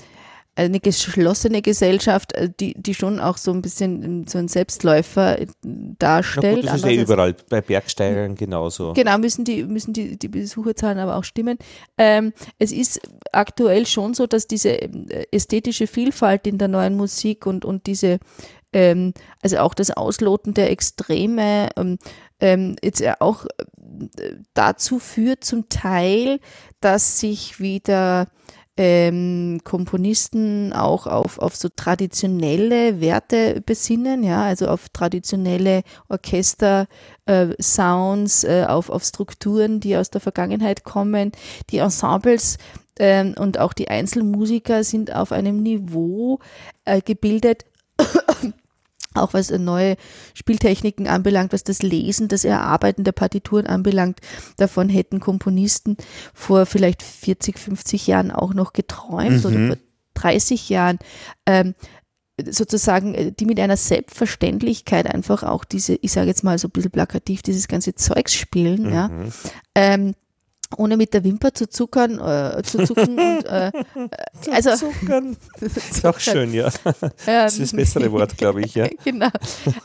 eine 0.56 0.78
geschlossene 0.78 1.62
Gesellschachaft, 1.62 2.32
äh, 2.34 2.48
die, 2.60 2.74
die 2.74 2.94
schon 2.94 3.18
auch 3.18 3.38
so 3.38 3.50
ein 3.52 3.60
bisschen 3.60 4.26
so 4.28 4.38
ein 4.38 4.48
Selbstläufer 4.48 5.40
äh, 5.40 5.46
darstellt. 5.62 6.62
Gut, 6.62 6.66
das 6.66 6.76
ist 6.76 6.84
ja 6.84 7.02
überall, 7.02 7.34
bei 7.48 7.60
Bergsteigern 7.60 8.36
genauso. 8.36 8.92
Genau, 8.92 9.18
müssen 9.18 9.44
die, 9.44 9.64
müssen 9.64 9.92
die, 9.92 10.16
die 10.16 10.28
Besucherzahlen 10.28 10.98
aber 10.98 11.16
auch 11.16 11.24
stimmen. 11.24 11.58
Ähm, 11.98 12.32
es 12.58 12.70
ist 12.70 13.00
aktuell 13.32 13.86
schon 13.86 14.14
so, 14.14 14.26
dass 14.26 14.46
diese 14.46 14.80
äh, 14.80 15.26
ästhetische 15.32 15.88
Vielfalt 15.88 16.46
in 16.46 16.58
der 16.58 16.68
neuen 16.68 16.96
Musik 16.96 17.46
und, 17.46 17.64
und 17.64 17.86
diese 17.86 18.20
ähm, 18.72 19.12
also 19.40 19.58
auch 19.58 19.74
das 19.74 19.90
Ausloten 19.90 20.52
der 20.52 20.70
Extreme 20.70 21.70
ähm, 21.76 21.98
ähm, 22.44 22.76
jetzt 22.82 23.02
auch 23.20 23.46
äh, 23.46 23.64
dazu 24.52 24.98
führt 24.98 25.44
zum 25.44 25.70
Teil, 25.70 26.40
dass 26.80 27.18
sich 27.18 27.58
wieder 27.58 28.28
ähm, 28.76 29.62
Komponisten 29.64 30.74
auch 30.74 31.06
auf, 31.06 31.38
auf 31.38 31.56
so 31.56 31.70
traditionelle 31.74 33.00
Werte 33.00 33.62
besinnen, 33.64 34.22
ja, 34.24 34.42
also 34.42 34.68
auf 34.68 34.90
traditionelle 34.90 35.84
Orchester-Sounds, 36.08 38.44
äh, 38.44 38.62
äh, 38.62 38.66
auf, 38.66 38.90
auf 38.90 39.04
Strukturen, 39.04 39.80
die 39.80 39.96
aus 39.96 40.10
der 40.10 40.20
Vergangenheit 40.20 40.84
kommen. 40.84 41.32
Die 41.70 41.78
Ensembles 41.78 42.58
ähm, 42.98 43.34
und 43.38 43.58
auch 43.58 43.72
die 43.72 43.88
Einzelmusiker 43.88 44.84
sind 44.84 45.14
auf 45.14 45.32
einem 45.32 45.62
Niveau 45.62 46.40
äh, 46.84 47.00
gebildet, 47.00 47.64
auch 49.14 49.34
was 49.34 49.50
neue 49.50 49.96
Spieltechniken 50.34 51.06
anbelangt, 51.06 51.52
was 51.52 51.64
das 51.64 51.82
Lesen, 51.82 52.28
das 52.28 52.44
Erarbeiten 52.44 53.04
der 53.04 53.12
Partituren 53.12 53.66
anbelangt. 53.66 54.20
Davon 54.56 54.88
hätten 54.88 55.20
Komponisten 55.20 55.96
vor 56.32 56.66
vielleicht 56.66 57.02
40, 57.02 57.58
50 57.58 58.06
Jahren 58.06 58.30
auch 58.30 58.54
noch 58.54 58.72
geträumt 58.72 59.44
mhm. 59.44 59.46
oder 59.46 59.66
vor 59.66 59.76
30 60.14 60.68
Jahren. 60.68 60.98
Ähm, 61.46 61.74
sozusagen, 62.42 63.14
äh, 63.14 63.32
die 63.32 63.46
mit 63.46 63.60
einer 63.60 63.76
Selbstverständlichkeit 63.76 65.06
einfach 65.06 65.42
auch 65.42 65.64
diese, 65.64 65.94
ich 66.00 66.12
sage 66.12 66.28
jetzt 66.28 66.44
mal 66.44 66.58
so 66.58 66.68
ein 66.68 66.72
bisschen 66.72 66.90
plakativ, 66.90 67.42
dieses 67.42 67.68
ganze 67.68 67.94
Zeugs 67.94 68.34
spielen, 68.34 68.84
mhm. 68.84 68.92
ja. 68.92 69.10
Ähm, 69.74 70.14
ohne 70.76 70.96
mit 70.96 71.14
der 71.14 71.24
Wimper 71.24 71.52
zu 71.54 71.68
zuckern, 71.68 72.18
äh, 72.18 72.62
zu 72.62 72.84
zucken. 72.84 73.18
und, 73.18 73.46
äh, 73.46 73.72
zu 74.40 74.52
also, 74.52 74.76
zuckern. 74.76 75.36
ist 75.60 76.04
auch 76.04 76.18
schön, 76.18 76.52
ja. 76.52 76.70
Das 77.26 77.58
ist 77.58 77.72
das 77.72 77.76
bessere 77.76 78.10
Wort, 78.12 78.36
glaube 78.36 78.62
ich, 78.62 78.74
ja. 78.74 78.88
genau. 79.04 79.28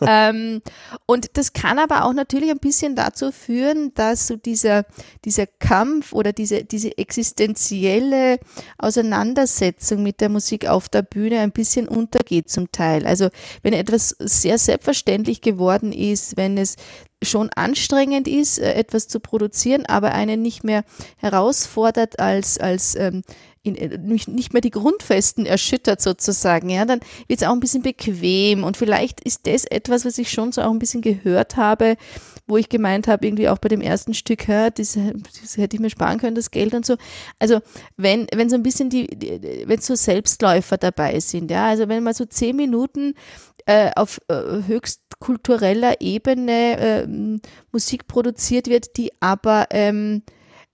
ähm, 0.01 0.61
und 1.05 1.38
das 1.38 1.53
kann 1.53 1.80
aber 1.80 2.05
auch 2.05 2.13
natürlich 2.13 2.49
ein 2.49 2.59
bisschen 2.59 2.95
dazu 2.95 3.32
führen, 3.32 3.93
dass 3.93 4.27
so 4.27 4.36
dieser, 4.36 4.86
dieser 5.25 5.47
Kampf 5.47 6.13
oder 6.13 6.34
diese, 6.34 6.63
diese 6.63 6.97
existenzielle 6.97 8.39
Auseinandersetzung 8.77 10.03
mit 10.03 10.21
der 10.21 10.30
Musik 10.30 10.67
auf 10.67 10.89
der 10.89 11.01
Bühne 11.01 11.39
ein 11.39 11.51
bisschen 11.51 11.88
untergeht 11.88 12.49
zum 12.49 12.71
Teil. 12.71 13.05
Also 13.05 13.30
wenn 13.63 13.73
etwas 13.73 14.15
sehr 14.19 14.57
selbstverständlich 14.57 15.41
geworden 15.41 15.91
ist, 15.91 16.38
wenn 16.38 16.57
es 16.57 16.75
schon 17.22 17.49
anstrengend 17.55 18.28
ist, 18.28 18.59
äh, 18.59 18.74
etwas 18.74 19.07
zu 19.07 19.20
produzieren, 19.20 19.86
aber 19.86 20.13
einen 20.13 20.41
nicht 20.41 20.63
mehr 20.63 20.84
herausfordert 21.17 22.20
als, 22.20 22.57
als 22.57 22.95
ähm, 22.95 23.24
in, 23.61 23.76
äh, 23.76 23.97
nicht 23.97 24.53
mehr 24.53 24.61
die 24.61 24.70
Grundfesten 24.70 25.45
erschüttert 25.45 26.01
sozusagen, 26.01 26.70
ja, 26.70 26.86
dann 26.86 27.01
wird 27.28 27.41
es 27.41 27.47
auch 27.47 27.51
ein 27.53 27.59
bisschen 27.59 27.82
bequem 27.82 28.63
und 28.63 28.78
vielleicht 28.78 29.22
ist 29.22 29.47
das 29.47 29.65
etwas, 29.65 30.05
was 30.05 30.17
ich 30.17 30.32
schon 30.32 30.51
so 30.51 30.61
auch 30.61 30.72
ein 30.72 30.80
bisschen 30.80 31.01
gehört 31.01 31.57
habe, 31.57 31.97
wo 32.47 32.57
ich 32.57 32.70
gemeint 32.70 33.07
habe, 33.07 33.28
irgendwie 33.28 33.49
auch 33.49 33.59
bei 33.59 33.70
dem 33.70 33.82
ersten 33.82 34.13
Stück, 34.13 34.47
hör, 34.47 34.72
das, 34.72 34.97
das 35.41 35.57
hätte 35.57 35.76
ich 35.76 35.82
mir 35.82 35.89
sparen 35.89 36.20
können, 36.20 36.36
das 36.36 36.51
Geld 36.51 36.74
und 36.74 36.86
so. 36.86 36.95
Also 37.38 37.59
wenn, 37.95 38.28
wenn 38.34 38.49
so 38.49 38.55
ein 38.55 38.63
bisschen 38.63 38.89
die, 38.89 39.07
die 39.07 39.65
wenn 39.67 39.80
so 39.80 39.93
Selbstläufer 39.93 40.78
dabei 40.78 41.20
sind, 41.20 41.51
ja, 41.51 41.67
also 41.67 41.88
wenn 41.89 42.03
man 42.03 42.13
so 42.13 42.26
zehn 42.26 42.55
Minuten 42.55 43.13
äh, 43.66 43.91
auf 43.95 44.20
äh, 44.28 44.64
höchst 44.68 45.01
kultureller 45.20 46.01
Ebene 46.01 46.78
äh, 46.78 47.07
Musik 47.72 48.07
produziert 48.07 48.68
wird, 48.68 48.97
die 48.97 49.12
aber 49.20 49.68
ähm, 49.72 50.24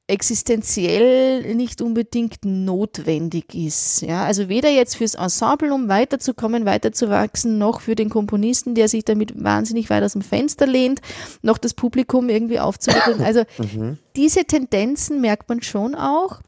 existenziell 0.07 1.55
nicht 1.55 1.81
unbedingt 1.81 2.45
notwendig 2.45 3.55
ist. 3.55 4.01
Ja, 4.01 4.23
also 4.23 4.49
weder 4.49 4.69
jetzt 4.69 4.95
fürs 4.95 5.15
Ensemble, 5.15 5.73
um 5.73 5.87
weiterzukommen, 5.87 6.65
weiterzuwachsen, 6.65 7.57
noch 7.57 7.81
für 7.81 7.95
den 7.95 8.09
Komponisten, 8.09 8.75
der 8.75 8.87
sich 8.87 9.03
damit 9.03 9.43
wahnsinnig 9.43 9.89
weit 9.89 10.03
aus 10.03 10.13
dem 10.13 10.21
Fenster 10.21 10.67
lehnt, 10.67 11.01
noch 11.41 11.57
das 11.57 11.73
Publikum 11.73 12.29
irgendwie 12.29 12.59
aufzurütteln. 12.59 13.15
Also 13.25 13.43
mhm. 13.57 13.97
diese 14.15 14.45
Tendenzen 14.45 15.19
merkt 15.19 15.49
man 15.49 15.61
schon 15.61 15.95
auch. 15.95 16.41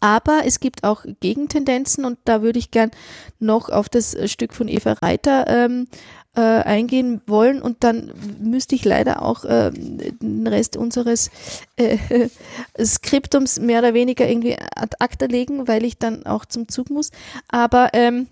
Aber 0.00 0.42
es 0.44 0.60
gibt 0.60 0.84
auch 0.84 1.04
Gegentendenzen 1.20 2.04
und 2.04 2.18
da 2.24 2.42
würde 2.42 2.58
ich 2.58 2.70
gern 2.70 2.90
noch 3.38 3.68
auf 3.68 3.88
das 3.88 4.16
Stück 4.30 4.54
von 4.54 4.68
Eva 4.68 4.92
Reiter 4.92 5.46
ähm, 5.48 5.88
äh, 6.36 6.40
eingehen 6.40 7.22
wollen 7.26 7.62
und 7.62 7.82
dann 7.82 8.12
müsste 8.38 8.74
ich 8.74 8.84
leider 8.84 9.22
auch 9.22 9.44
äh, 9.44 9.70
den 9.72 10.46
Rest 10.46 10.76
unseres 10.76 11.30
äh, 11.76 12.28
Skriptums 12.84 13.58
mehr 13.58 13.78
oder 13.78 13.94
weniger 13.94 14.28
irgendwie 14.28 14.56
ad 14.58 14.96
acta 14.98 15.26
legen, 15.26 15.66
weil 15.66 15.84
ich 15.84 15.98
dann 15.98 16.26
auch 16.26 16.44
zum 16.44 16.68
Zug 16.68 16.90
muss. 16.90 17.10
Aber 17.48 17.90
ähm, 17.94 18.28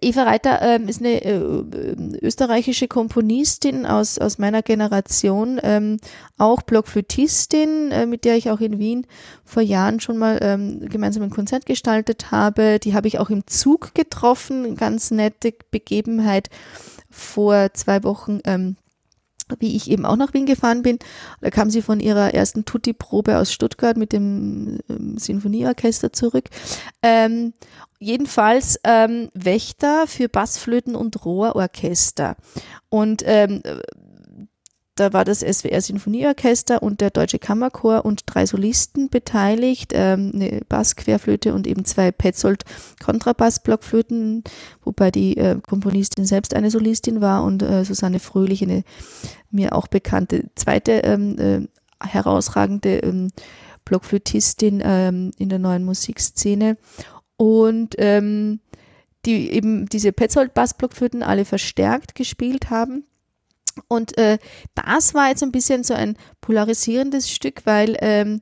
Eva 0.00 0.24
Reiter 0.24 0.60
ähm, 0.62 0.88
ist 0.88 1.00
eine 1.00 1.22
äh, 1.24 2.18
österreichische 2.20 2.88
Komponistin 2.88 3.86
aus, 3.86 4.18
aus 4.18 4.38
meiner 4.38 4.62
Generation, 4.62 5.60
ähm, 5.62 5.98
auch 6.38 6.62
Blockflötistin, 6.62 7.92
äh, 7.92 8.06
mit 8.06 8.24
der 8.24 8.36
ich 8.36 8.50
auch 8.50 8.60
in 8.60 8.80
Wien 8.80 9.06
vor 9.44 9.62
Jahren 9.62 10.00
schon 10.00 10.18
mal 10.18 10.38
ähm, 10.42 10.88
gemeinsam 10.88 11.22
ein 11.22 11.30
Konzert 11.30 11.66
gestaltet 11.66 12.32
habe. 12.32 12.80
Die 12.80 12.94
habe 12.94 13.06
ich 13.06 13.20
auch 13.20 13.30
im 13.30 13.46
Zug 13.46 13.94
getroffen, 13.94 14.74
ganz 14.74 15.12
nette 15.12 15.54
Begebenheit 15.70 16.50
vor 17.08 17.72
zwei 17.72 18.02
Wochen. 18.02 18.40
Wie 19.58 19.76
ich 19.76 19.90
eben 19.90 20.04
auch 20.04 20.16
nach 20.16 20.34
Wien 20.34 20.46
gefahren 20.46 20.82
bin. 20.82 20.98
Da 21.40 21.50
kam 21.50 21.70
sie 21.70 21.82
von 21.82 22.00
ihrer 22.00 22.34
ersten 22.34 22.64
Tutti-Probe 22.64 23.38
aus 23.38 23.52
Stuttgart 23.52 23.96
mit 23.96 24.12
dem 24.12 24.78
ähm, 24.88 25.18
Sinfonieorchester 25.18 26.12
zurück. 26.12 26.44
Ähm, 27.02 27.52
jedenfalls 27.98 28.78
ähm, 28.84 29.28
Wächter 29.34 30.06
für 30.06 30.28
Bassflöten 30.28 30.94
und 30.94 31.24
Rohrorchester. 31.24 32.36
Und 32.88 33.22
ähm, 33.26 33.62
da 35.00 35.14
war 35.14 35.24
das 35.24 35.40
SWR 35.40 35.80
Sinfonieorchester 35.80 36.82
und 36.82 37.00
der 37.00 37.08
Deutsche 37.08 37.38
Kammerchor 37.38 38.04
und 38.04 38.22
drei 38.26 38.44
Solisten 38.44 39.08
beteiligt, 39.08 39.92
ähm, 39.94 40.32
eine 40.34 40.60
Bassquerflöte 40.68 41.54
und 41.54 41.66
eben 41.66 41.86
zwei 41.86 42.12
Petzold 42.12 42.64
Kontrabass-Blockflöten, 43.02 44.44
wobei 44.84 45.10
die 45.10 45.38
äh, 45.38 45.58
Komponistin 45.66 46.26
selbst 46.26 46.54
eine 46.54 46.70
Solistin 46.70 47.22
war 47.22 47.44
und 47.44 47.62
äh, 47.62 47.82
Susanne 47.82 48.20
Fröhlich, 48.20 48.62
eine 48.62 48.84
mir 49.50 49.74
auch 49.74 49.86
bekannte 49.86 50.50
zweite 50.54 50.92
ähm, 50.92 51.38
äh, 51.38 52.06
herausragende 52.06 52.98
ähm, 52.98 53.30
Blockflötistin 53.86 54.82
ähm, 54.84 55.30
in 55.38 55.48
der 55.48 55.58
neuen 55.58 55.84
Musikszene. 55.84 56.76
Und 57.38 57.94
ähm, 57.96 58.60
die 59.24 59.50
eben 59.50 59.86
diese 59.86 60.12
Petzold-Bassblockflöten 60.12 61.22
alle 61.22 61.46
verstärkt 61.46 62.14
gespielt 62.14 62.68
haben. 62.68 63.04
Und 63.88 64.16
äh, 64.18 64.38
das 64.74 65.14
war 65.14 65.28
jetzt 65.28 65.42
ein 65.42 65.52
bisschen 65.52 65.84
so 65.84 65.94
ein 65.94 66.16
polarisierendes 66.40 67.30
Stück, 67.30 67.66
weil 67.66 67.96
ähm, 68.00 68.40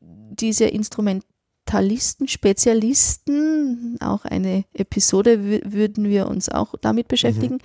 diese 0.00 0.66
Instrumentalisten, 0.66 2.28
Spezialisten, 2.28 3.96
auch 4.00 4.24
eine 4.24 4.64
Episode 4.72 5.62
würden 5.72 6.08
wir 6.08 6.28
uns 6.28 6.48
auch 6.48 6.74
damit 6.80 7.08
beschäftigen, 7.08 7.58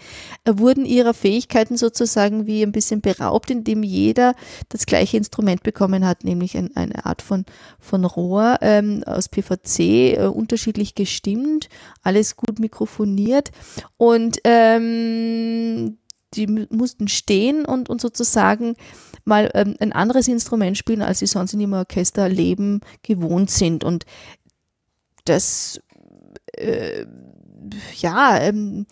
mhm. 0.47 0.59
wurden 0.59 0.85
ihrer 0.85 1.13
Fähigkeiten 1.13 1.77
sozusagen 1.77 2.47
wie 2.47 2.63
ein 2.63 2.71
bisschen 2.71 3.01
beraubt, 3.01 3.51
indem 3.51 3.83
jeder 3.83 4.33
das 4.69 4.85
gleiche 4.85 5.17
Instrument 5.17 5.63
bekommen 5.63 6.05
hat, 6.05 6.23
nämlich 6.23 6.57
ein, 6.57 6.75
eine 6.75 7.05
Art 7.05 7.21
von, 7.21 7.45
von 7.79 8.05
Rohr 8.05 8.57
ähm, 8.61 9.03
aus 9.05 9.29
PVC, 9.29 9.79
äh, 9.79 10.31
unterschiedlich 10.33 10.95
gestimmt, 10.95 11.69
alles 12.01 12.35
gut 12.35 12.59
mikrofoniert. 12.59 13.51
Und 13.97 14.39
ähm, 14.43 15.97
die 16.33 16.47
mussten 16.47 17.07
stehen 17.07 17.65
und, 17.65 17.89
und 17.89 18.01
sozusagen 18.01 18.75
mal 19.25 19.51
ähm, 19.53 19.75
ein 19.79 19.93
anderes 19.93 20.27
Instrument 20.27 20.77
spielen, 20.77 21.01
als 21.01 21.19
sie 21.19 21.27
sonst 21.27 21.53
in 21.53 21.59
ihrem 21.59 21.73
Orchesterleben 21.73 22.81
gewohnt 23.03 23.51
sind. 23.51 23.83
Und 23.83 24.05
das, 25.25 25.81
äh, 26.53 27.05
ja, 27.97 28.39
ähm, 28.39 28.85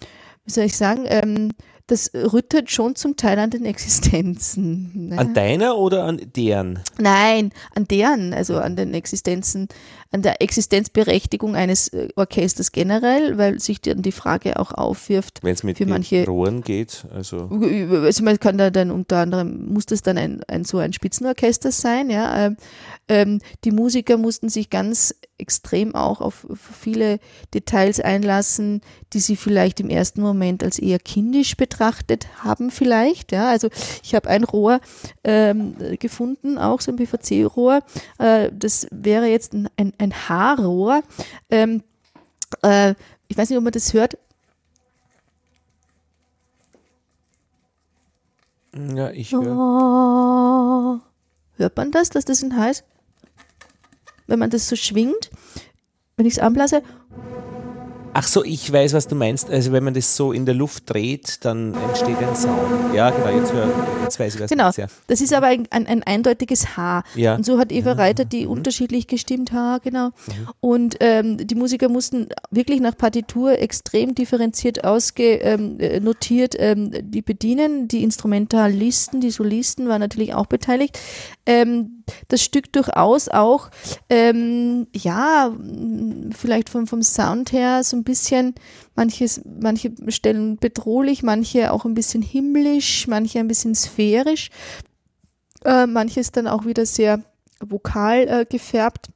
wie 0.45 0.51
soll 0.51 0.65
ich 0.65 0.77
sagen, 0.77 1.05
ähm, 1.07 1.51
das 1.89 2.11
rüttelt 2.13 2.69
schon 2.69 2.95
zum 2.95 3.15
Teil 3.15 3.39
an 3.39 3.49
den 3.49 3.65
Existenzen. 3.65 5.09
Ne? 5.09 5.17
An 5.17 5.33
deiner 5.33 5.75
oder 5.77 6.03
an 6.03 6.21
deren? 6.35 6.79
Nein, 6.99 7.51
an 7.75 7.85
deren, 7.85 8.33
also 8.33 8.57
an 8.57 8.75
den 8.75 8.93
Existenzen, 8.93 9.67
an 10.11 10.23
der 10.23 10.41
Existenzberechtigung 10.41 11.55
eines 11.55 11.89
äh, 11.89 12.09
Orchesters 12.15 12.71
generell, 12.71 13.37
weil 13.37 13.59
sich 13.59 13.81
dann 13.81 14.01
die 14.01 14.11
Frage 14.11 14.59
auch 14.59 14.71
aufwirft. 14.71 15.43
Wenn 15.43 15.53
es 15.53 15.63
mit 15.63 15.77
für 15.77 15.85
manche, 15.85 16.25
Rohren 16.25 16.61
geht, 16.61 17.05
also. 17.13 17.49
Also 18.09 18.23
man 18.23 18.39
kann 18.39 18.57
da 18.57 18.71
dann 18.71 18.89
unter 18.89 19.17
anderem, 19.17 19.71
muss 19.71 19.85
das 19.85 20.01
dann 20.01 20.17
ein, 20.17 20.43
ein 20.47 20.63
so 20.63 20.79
ein 20.79 20.93
Spitzenorchester 20.93 21.71
sein, 21.71 22.09
ja. 22.09 22.47
Ähm, 22.47 22.57
ähm, 23.07 23.41
die 23.63 23.71
Musiker 23.71 24.17
mussten 24.17 24.49
sich 24.49 24.69
ganz 24.69 25.15
extrem 25.39 25.95
auch 25.95 26.21
auf 26.21 26.45
viele 26.79 27.19
Details 27.53 27.99
einlassen, 27.99 28.81
die 29.13 29.19
sie 29.19 29.35
vielleicht 29.35 29.79
im 29.79 29.89
ersten 29.89 30.21
Moment 30.21 30.63
als 30.63 30.77
eher 30.77 30.99
kindisch 30.99 31.57
betrachtet 31.57 32.27
haben 32.43 32.69
vielleicht. 32.69 33.31
Ja, 33.31 33.49
also 33.49 33.69
ich 34.03 34.13
habe 34.13 34.29
ein 34.29 34.43
Rohr 34.43 34.79
ähm, 35.23 35.75
gefunden, 35.97 36.57
auch 36.57 36.81
so 36.81 36.91
ein 36.91 36.97
PVC-Rohr. 36.97 37.81
Äh, 38.19 38.51
das 38.53 38.87
wäre 38.91 39.27
jetzt 39.27 39.53
ein, 39.53 39.69
ein, 39.77 39.93
ein 39.99 40.13
Haarrohr. 40.13 41.03
Ähm, 41.49 41.83
äh, 42.63 42.95
ich 43.27 43.37
weiß 43.37 43.49
nicht, 43.49 43.57
ob 43.57 43.63
man 43.63 43.73
das 43.73 43.93
hört. 43.93 44.17
Ja, 48.73 49.11
ich 49.11 49.31
höre. 49.31 49.41
Oh, 49.41 50.99
hört 51.57 51.77
man 51.77 51.91
das, 51.91 52.09
dass 52.09 52.25
das 52.25 52.43
ein 52.43 52.57
heißt? 52.57 52.83
wenn 54.29 54.39
man 54.39 54.49
das 54.49 54.69
so 54.69 54.75
schwingt, 54.75 55.31
wenn 56.15 56.25
ich 56.25 56.33
es 56.33 56.39
anblase. 56.39 56.83
Ach 58.13 58.27
so, 58.27 58.43
ich 58.43 58.71
weiß, 58.71 58.93
was 58.93 59.07
du 59.07 59.15
meinst. 59.15 59.49
Also 59.49 59.71
wenn 59.71 59.83
man 59.83 59.93
das 59.93 60.15
so 60.15 60.31
in 60.31 60.45
der 60.45 60.55
Luft 60.55 60.89
dreht, 60.89 61.45
dann 61.45 61.73
entsteht 61.73 62.17
ein 62.17 62.35
Sound. 62.35 62.93
Ja, 62.93 63.11
genau, 63.11 63.29
jetzt, 63.37 63.53
hör, 63.53 63.67
jetzt 64.03 64.19
weiß 64.19 64.35
ich, 64.35 64.41
was 64.41 64.49
genau. 64.49 64.63
du 64.63 64.65
meinst. 64.65 64.77
Ja. 64.79 64.87
Das 65.07 65.21
ist 65.21 65.33
aber 65.33 65.47
ein, 65.47 65.67
ein, 65.69 65.85
ein 65.85 66.03
eindeutiges 66.03 66.75
H. 66.75 67.03
Ja. 67.15 67.35
Und 67.35 67.45
so 67.45 67.59
hat 67.59 67.71
Eva 67.71 67.93
Reiter 67.93 68.25
die 68.25 68.45
mhm. 68.45 68.51
unterschiedlich 68.51 69.07
gestimmt, 69.07 69.51
H, 69.51 69.79
genau. 69.83 70.07
Mhm. 70.07 70.49
Und 70.59 70.97
ähm, 71.01 71.37
die 71.37 71.55
Musiker 71.55 71.89
mussten 71.89 72.29
wirklich 72.49 72.81
nach 72.81 72.97
Partitur 72.97 73.59
extrem 73.59 74.15
differenziert 74.15 74.83
ausgenotiert 74.83 76.55
ähm, 76.57 76.91
ähm, 76.93 77.11
die 77.11 77.21
bedienen. 77.21 77.87
Die 77.87 78.03
Instrumentalisten, 78.03 79.21
die 79.21 79.31
Solisten 79.31 79.87
waren 79.87 80.01
natürlich 80.01 80.33
auch 80.33 80.47
beteiligt 80.47 80.97
ähm, 81.49 81.98
das 82.27 82.41
Stück 82.41 82.71
durchaus 82.73 83.29
auch, 83.29 83.69
ähm, 84.09 84.87
ja, 84.93 85.55
vielleicht 86.35 86.69
vom, 86.69 86.87
vom 86.87 87.03
Sound 87.03 87.51
her 87.51 87.83
so 87.83 87.97
ein 87.97 88.03
bisschen, 88.03 88.55
manches, 88.95 89.41
manche 89.45 89.91
Stellen 90.09 90.57
bedrohlich, 90.57 91.23
manche 91.23 91.71
auch 91.71 91.85
ein 91.85 91.93
bisschen 91.93 92.21
himmlisch, 92.21 93.07
manche 93.07 93.39
ein 93.39 93.47
bisschen 93.47 93.75
sphärisch, 93.75 94.49
äh, 95.65 95.87
manches 95.87 96.31
dann 96.31 96.47
auch 96.47 96.65
wieder 96.65 96.85
sehr 96.85 97.21
vokal 97.59 98.27
äh, 98.27 98.45
gefärbt. 98.45 99.07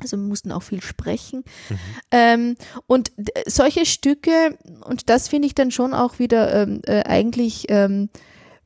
Also 0.00 0.16
mussten 0.16 0.50
auch 0.50 0.64
viel 0.64 0.82
sprechen. 0.82 1.44
Mhm. 1.68 1.78
Ähm, 2.10 2.56
und 2.88 3.12
solche 3.46 3.86
Stücke, 3.86 4.58
und 4.84 5.08
das 5.08 5.28
finde 5.28 5.46
ich 5.46 5.54
dann 5.54 5.70
schon 5.70 5.94
auch 5.94 6.18
wieder 6.18 6.62
ähm, 6.62 6.80
äh, 6.84 7.04
eigentlich 7.04 7.66
ähm, 7.68 8.08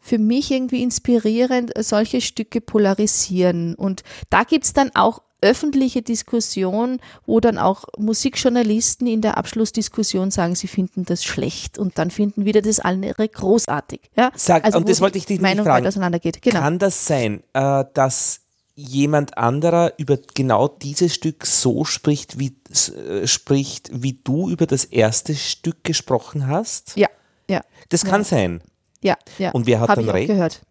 für 0.00 0.18
mich 0.18 0.50
irgendwie 0.50 0.82
inspirierend, 0.82 1.72
solche 1.78 2.20
Stücke 2.20 2.60
polarisieren. 2.60 3.74
Und 3.74 4.02
da 4.30 4.44
gibt 4.44 4.64
es 4.64 4.72
dann 4.72 4.90
auch 4.94 5.22
öffentliche 5.40 6.02
Diskussion, 6.02 7.00
wo 7.26 7.40
dann 7.40 7.58
auch 7.58 7.84
Musikjournalisten 7.96 9.06
in 9.06 9.20
der 9.20 9.36
Abschlussdiskussion 9.38 10.30
sagen, 10.30 10.54
sie 10.54 10.66
finden 10.66 11.04
das 11.04 11.24
schlecht 11.24 11.78
und 11.78 11.98
dann 11.98 12.10
finden 12.10 12.44
wieder 12.44 12.60
das 12.60 12.80
andere 12.80 13.28
großartig. 13.28 14.00
Ja? 14.16 14.32
Sag, 14.34 14.64
also, 14.64 14.78
und 14.78 14.88
das 14.88 15.00
wollte 15.00 15.18
ich 15.18 15.26
dich 15.26 15.40
Meinung 15.40 15.64
fragen. 15.64 15.86
auseinandergeht. 15.86 16.42
Genau. 16.42 16.60
Kann 16.60 16.78
das 16.78 17.06
sein, 17.06 17.42
äh, 17.52 17.84
dass 17.94 18.40
jemand 18.74 19.36
anderer 19.38 19.92
über 19.96 20.18
genau 20.34 20.68
dieses 20.68 21.14
Stück 21.14 21.46
so 21.46 21.84
spricht, 21.84 22.38
wie 22.38 22.56
äh, 22.96 23.26
spricht, 23.26 23.90
wie 23.92 24.14
du 24.22 24.48
über 24.48 24.66
das 24.66 24.84
erste 24.84 25.34
Stück 25.34 25.84
gesprochen 25.84 26.46
hast? 26.46 26.96
Ja, 26.96 27.08
ja. 27.48 27.60
Das 27.90 28.04
kann 28.04 28.22
ja. 28.22 28.24
sein. 28.24 28.62
Ja, 29.02 29.16
ja. 29.38 29.50
Und 29.52 29.66
wer 29.66 29.80
hat 29.80 29.96
dann 29.96 30.08
recht? 30.08 30.28
Gehört. 30.28 30.62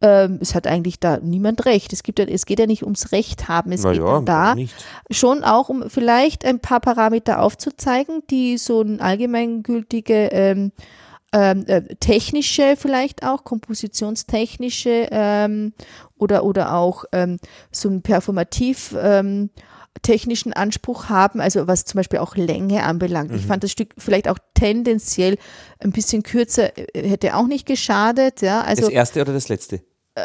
ähm, 0.00 0.38
es 0.40 0.54
hat 0.54 0.66
eigentlich 0.66 1.00
da 1.00 1.18
niemand 1.18 1.64
recht. 1.64 1.92
Es, 1.92 2.02
gibt 2.02 2.18
ja, 2.18 2.24
es 2.24 2.46
geht 2.46 2.60
ja 2.60 2.66
nicht 2.66 2.84
ums 2.84 3.12
Recht 3.12 3.48
haben. 3.48 3.72
Es 3.72 3.82
Na 3.82 3.92
geht 3.92 4.02
ja, 4.02 4.20
da 4.20 4.54
nicht. 4.54 4.74
schon 5.10 5.42
auch 5.42 5.68
um 5.68 5.90
vielleicht 5.90 6.44
ein 6.44 6.60
paar 6.60 6.80
Parameter 6.80 7.42
aufzuzeigen, 7.42 8.22
die 8.30 8.58
so 8.58 8.80
ein 8.82 9.00
allgemeingültige 9.00 10.28
ähm, 10.32 10.72
ähm, 11.32 11.64
äh, 11.66 11.82
technische 11.96 12.76
vielleicht 12.76 13.22
auch, 13.22 13.44
kompositionstechnische 13.44 15.08
ähm, 15.10 15.74
oder, 16.16 16.44
oder 16.44 16.74
auch 16.74 17.04
ähm, 17.12 17.38
so 17.70 17.88
ein 17.88 18.02
performativ 18.02 18.94
ähm, 18.98 19.50
technischen 20.02 20.52
Anspruch 20.52 21.08
haben, 21.08 21.40
also 21.40 21.66
was 21.66 21.84
zum 21.84 21.98
Beispiel 21.98 22.18
auch 22.20 22.36
Länge 22.36 22.82
anbelangt. 22.84 23.32
Ich 23.34 23.46
fand 23.46 23.62
das 23.64 23.72
Stück 23.72 23.94
vielleicht 23.98 24.28
auch 24.28 24.38
tendenziell 24.54 25.36
ein 25.80 25.92
bisschen 25.92 26.22
kürzer, 26.22 26.76
äh, 26.78 27.08
hätte 27.08 27.34
auch 27.36 27.46
nicht 27.46 27.66
geschadet, 27.66 28.42
ja, 28.42 28.60
also 28.62 28.82
das 28.82 28.90
erste 28.90 29.20
oder 29.22 29.32
das 29.32 29.48
letzte? 29.48 29.80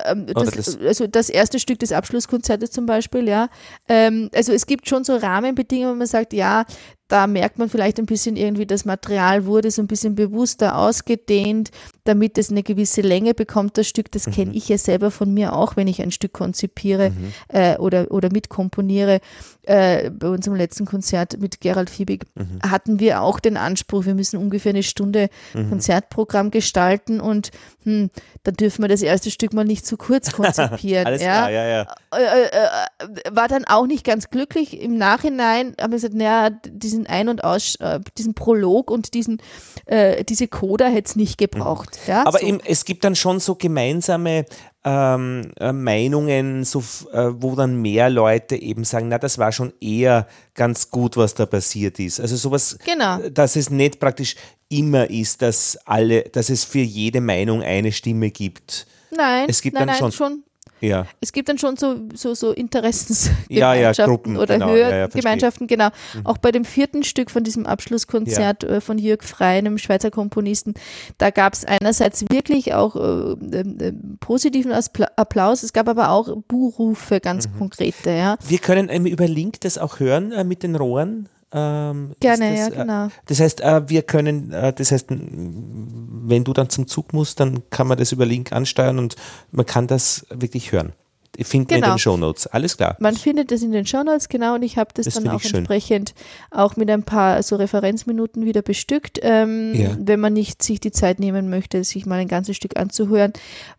ähm, 0.05 0.25
das, 0.25 0.51
das- 0.51 0.77
also 0.79 1.05
das 1.07 1.29
erste 1.29 1.59
Stück 1.59 1.79
des 1.79 1.91
Abschlusskonzertes 1.91 2.71
zum 2.71 2.85
Beispiel, 2.85 3.27
ja. 3.27 3.49
Ähm, 3.87 4.29
also 4.33 4.51
es 4.51 4.65
gibt 4.65 4.89
schon 4.89 5.03
so 5.03 5.15
Rahmenbedingungen, 5.15 5.93
wo 5.93 5.97
man 5.97 6.07
sagt, 6.07 6.33
ja, 6.33 6.65
da 7.07 7.27
merkt 7.27 7.59
man 7.59 7.69
vielleicht 7.69 7.99
ein 7.99 8.05
bisschen 8.05 8.35
irgendwie, 8.35 8.65
das 8.65 8.85
Material 8.85 9.45
wurde 9.45 9.71
so 9.71 9.81
ein 9.81 9.87
bisschen 9.87 10.15
bewusster 10.15 10.77
ausgedehnt, 10.77 11.69
damit 12.05 12.37
es 12.37 12.49
eine 12.49 12.63
gewisse 12.63 13.01
Länge 13.01 13.33
bekommt, 13.33 13.77
das 13.77 13.87
Stück. 13.87 14.11
Das 14.11 14.25
kenne 14.25 14.53
ich 14.53 14.69
ja 14.69 14.77
selber 14.77 15.11
von 15.11 15.33
mir 15.33 15.53
auch, 15.53 15.75
wenn 15.75 15.87
ich 15.87 16.01
ein 16.01 16.11
Stück 16.11 16.33
konzipiere 16.33 17.13
äh, 17.49 17.77
oder, 17.77 18.11
oder 18.11 18.29
mitkomponiere. 18.31 19.19
Äh, 19.63 20.09
bei 20.09 20.27
unserem 20.27 20.57
letzten 20.57 20.85
Konzert 20.85 21.39
mit 21.39 21.61
Gerald 21.61 21.89
Fiebig 21.89 22.25
hatten 22.67 22.99
wir 22.99 23.21
auch 23.21 23.39
den 23.39 23.55
Anspruch, 23.55 24.05
wir 24.05 24.15
müssen 24.15 24.37
ungefähr 24.37 24.71
eine 24.71 24.83
Stunde 24.83 25.29
Konzertprogramm 25.53 26.51
gestalten 26.51 27.21
und 27.21 27.51
hm, 27.83 28.09
da 28.43 28.51
dürfen 28.51 28.81
wir 28.81 28.89
das 28.89 29.01
erste 29.01 29.31
Stück 29.31 29.53
mal 29.53 29.65
nicht 29.65 29.85
zu 29.85 29.97
kurz 29.97 30.31
konzipieren. 30.33 31.05
Alles 31.05 31.21
ja 31.21 31.47
klar, 31.47 31.51
ja, 31.51 31.65
ja. 31.65 31.95
äh, 32.13 32.47
äh, 32.47 33.35
war 33.35 33.47
dann 33.47 33.65
auch 33.65 33.87
nicht 33.87 34.05
ganz 34.05 34.29
glücklich. 34.29 34.81
Im 34.81 34.97
Nachhinein 34.97 35.75
haben 35.79 35.91
wir 35.91 35.97
gesagt, 35.97 36.13
naja, 36.13 36.49
diesen 36.93 37.07
Ein- 37.07 37.29
und 37.29 37.43
Aus, 37.43 37.75
äh, 37.75 37.99
diesen 38.17 38.33
Prolog 38.33 38.89
und 38.91 39.13
diesen, 39.13 39.41
äh, 39.85 40.23
diese 40.23 40.47
Coda 40.47 40.85
hätte 40.87 41.09
es 41.09 41.15
nicht 41.15 41.37
gebraucht. 41.37 41.97
Ja, 42.07 42.25
Aber 42.25 42.39
so. 42.39 42.45
eben, 42.47 42.59
es 42.65 42.85
gibt 42.85 43.03
dann 43.03 43.15
schon 43.15 43.39
so 43.39 43.55
gemeinsame 43.55 44.45
ähm, 44.85 45.51
äh, 45.59 45.71
Meinungen, 45.71 46.65
so, 46.65 46.79
äh, 47.13 47.29
wo 47.35 47.55
dann 47.55 47.81
mehr 47.81 48.09
Leute 48.09 48.55
eben 48.57 48.83
sagen, 48.83 49.07
na, 49.07 49.17
das 49.17 49.37
war 49.37 49.51
schon 49.53 49.71
eher 49.79 50.27
ganz 50.55 50.89
gut, 50.89 51.15
was 51.15 51.35
da 51.35 51.45
passiert 51.45 51.99
ist. 51.99 52.19
Also 52.19 52.35
sowas, 52.35 52.77
Genau. 52.85 53.19
äh, 53.21 53.31
dass 53.31 53.55
es 53.55 53.69
nicht 53.69 53.99
praktisch 54.01 54.35
immer 54.67 55.09
ist, 55.09 55.41
dass 55.41 55.77
alle, 55.85 56.23
dass 56.23 56.49
es 56.49 56.65
für 56.65 56.79
jede 56.79 57.21
Meinung 57.21 57.61
eine 57.63 57.91
Stimme 57.93 58.29
gibt. 58.31 58.85
nein, 59.15 59.45
es 59.47 59.61
gibt 59.61 59.75
nein, 59.75 59.87
dann 59.87 59.99
nein, 60.01 60.11
schon- 60.11 60.43
Ja. 60.83 61.07
Es 61.21 61.31
gibt 61.31 61.47
dann 61.47 61.57
schon 61.57 61.77
so, 61.77 61.95
so, 62.13 62.33
so 62.33 62.51
Interessensgemeinschaften 62.51 64.33
Ja, 64.33 64.37
ja, 64.37 64.43
oder 64.43 64.53
genau. 64.55 64.67
Hörgemeinschaften, 64.67 65.67
genau. 65.67 65.89
Auch 66.25 66.37
bei 66.37 66.51
dem 66.51 66.65
vierten 66.65 67.03
Stück 67.03 67.31
von 67.31 67.43
diesem 67.43 67.65
Abschlusskonzert 67.65 68.65
äh, 68.65 68.81
von 68.81 68.97
Jörg 68.97 69.23
Frey, 69.23 69.59
einem 69.59 69.77
Schweizer 69.77 70.11
Komponisten, 70.11 70.73
da 71.17 71.29
gab 71.29 71.53
es 71.53 71.63
einerseits 71.63 72.25
wirklich 72.29 72.73
auch 72.73 72.95
äh, 72.97 72.99
ähm, 72.99 74.17
positiven 74.19 74.73
Applaus, 75.15 75.63
es 75.63 75.71
gab 75.71 75.87
aber 75.87 76.09
auch 76.09 76.35
Buhrufe, 76.47 77.19
ganz 77.21 77.47
Mhm. 77.47 77.57
konkrete, 77.59 78.09
ja. 78.11 78.37
Wir 78.45 78.57
können 78.57 78.89
ähm, 78.89 79.05
über 79.05 79.27
Link 79.27 79.61
das 79.61 79.77
auch 79.77 79.99
hören 79.99 80.31
äh, 80.33 80.43
mit 80.43 80.63
den 80.63 80.75
Rohren. 80.75 81.29
Ähm, 81.53 82.15
Gerne, 82.19 82.49
das, 82.51 82.59
ja, 82.59 82.67
äh, 82.67 82.71
genau. 82.71 83.07
Das 83.27 83.39
heißt, 83.39 83.61
äh, 83.61 83.87
wir 83.87 84.01
können, 84.01 84.51
äh, 84.51 84.73
das 84.73 84.91
heißt, 84.91 85.07
wenn 85.09 86.43
du 86.43 86.53
dann 86.53 86.69
zum 86.69 86.87
Zug 86.87 87.13
musst, 87.13 87.39
dann 87.39 87.61
kann 87.69 87.87
man 87.87 87.97
das 87.97 88.11
über 88.11 88.25
Link 88.25 88.51
ansteuern 88.51 88.97
und 88.97 89.15
man 89.51 89.65
kann 89.65 89.87
das 89.87 90.25
wirklich 90.29 90.71
hören. 90.71 90.93
Findet 91.41 91.71
man 91.71 91.77
in 91.77 91.81
Genau. 91.83 91.95
den 91.95 91.99
Shownotes. 91.99 92.47
Alles 92.47 92.77
klar. 92.77 92.95
Man 92.99 93.15
findet 93.15 93.51
das 93.51 93.61
in 93.63 93.71
den 93.71 93.85
Shownotes, 93.85 94.29
genau, 94.29 94.55
und 94.55 94.63
ich 94.63 94.77
habe 94.77 94.91
das, 94.93 95.05
Das 95.05 95.15
dann 95.15 95.27
auch 95.29 95.41
schön. 95.41 95.55
entsprechend 95.59 96.13
auch 96.51 96.75
mit 96.75 96.89
ein 96.91 97.03
paar 97.03 97.41
so 97.41 97.55
Referenzminuten 97.55 98.45
wieder 98.45 98.61
bestückt, 98.61 99.19
ähm, 99.23 99.73
Ja. 99.73 99.97
wenn 99.99 100.19
man 100.19 100.33
nicht 100.33 100.61
sich 100.61 100.79
die 100.79 100.91
Zeit 100.91 101.19
nehmen 101.19 101.49
möchte, 101.49 101.83
sich 101.83 102.05
mal 102.05 102.19
ein 102.19 102.27
ganzes 102.27 102.55
Stück 102.55 102.77
anzuhören, 102.77 103.33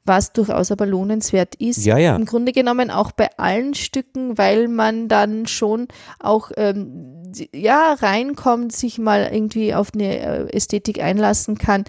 was 0.04 0.32
durchaus 0.32 0.72
aber 0.72 0.86
lohnenswert 0.86 1.54
ist. 1.56 1.84
Ja, 1.84 1.96
ja. 1.98 2.16
Im 2.16 2.24
Grunde 2.24 2.52
genommen 2.52 2.90
auch 2.90 3.12
bei 3.12 3.30
allen 3.36 3.74
Stücken, 3.74 4.36
weil 4.36 4.66
man 4.68 5.08
dann 5.08 5.46
schon 5.46 5.86
auch 6.18 6.50
ähm, 6.56 7.32
ja 7.54 7.94
reinkommt, 7.94 8.72
sich 8.72 8.98
mal 8.98 9.30
irgendwie 9.32 9.74
auf 9.74 9.90
eine 9.94 10.18
äh, 10.18 10.56
Ästhetik 10.56 11.00
einlassen 11.02 11.56
kann. 11.58 11.84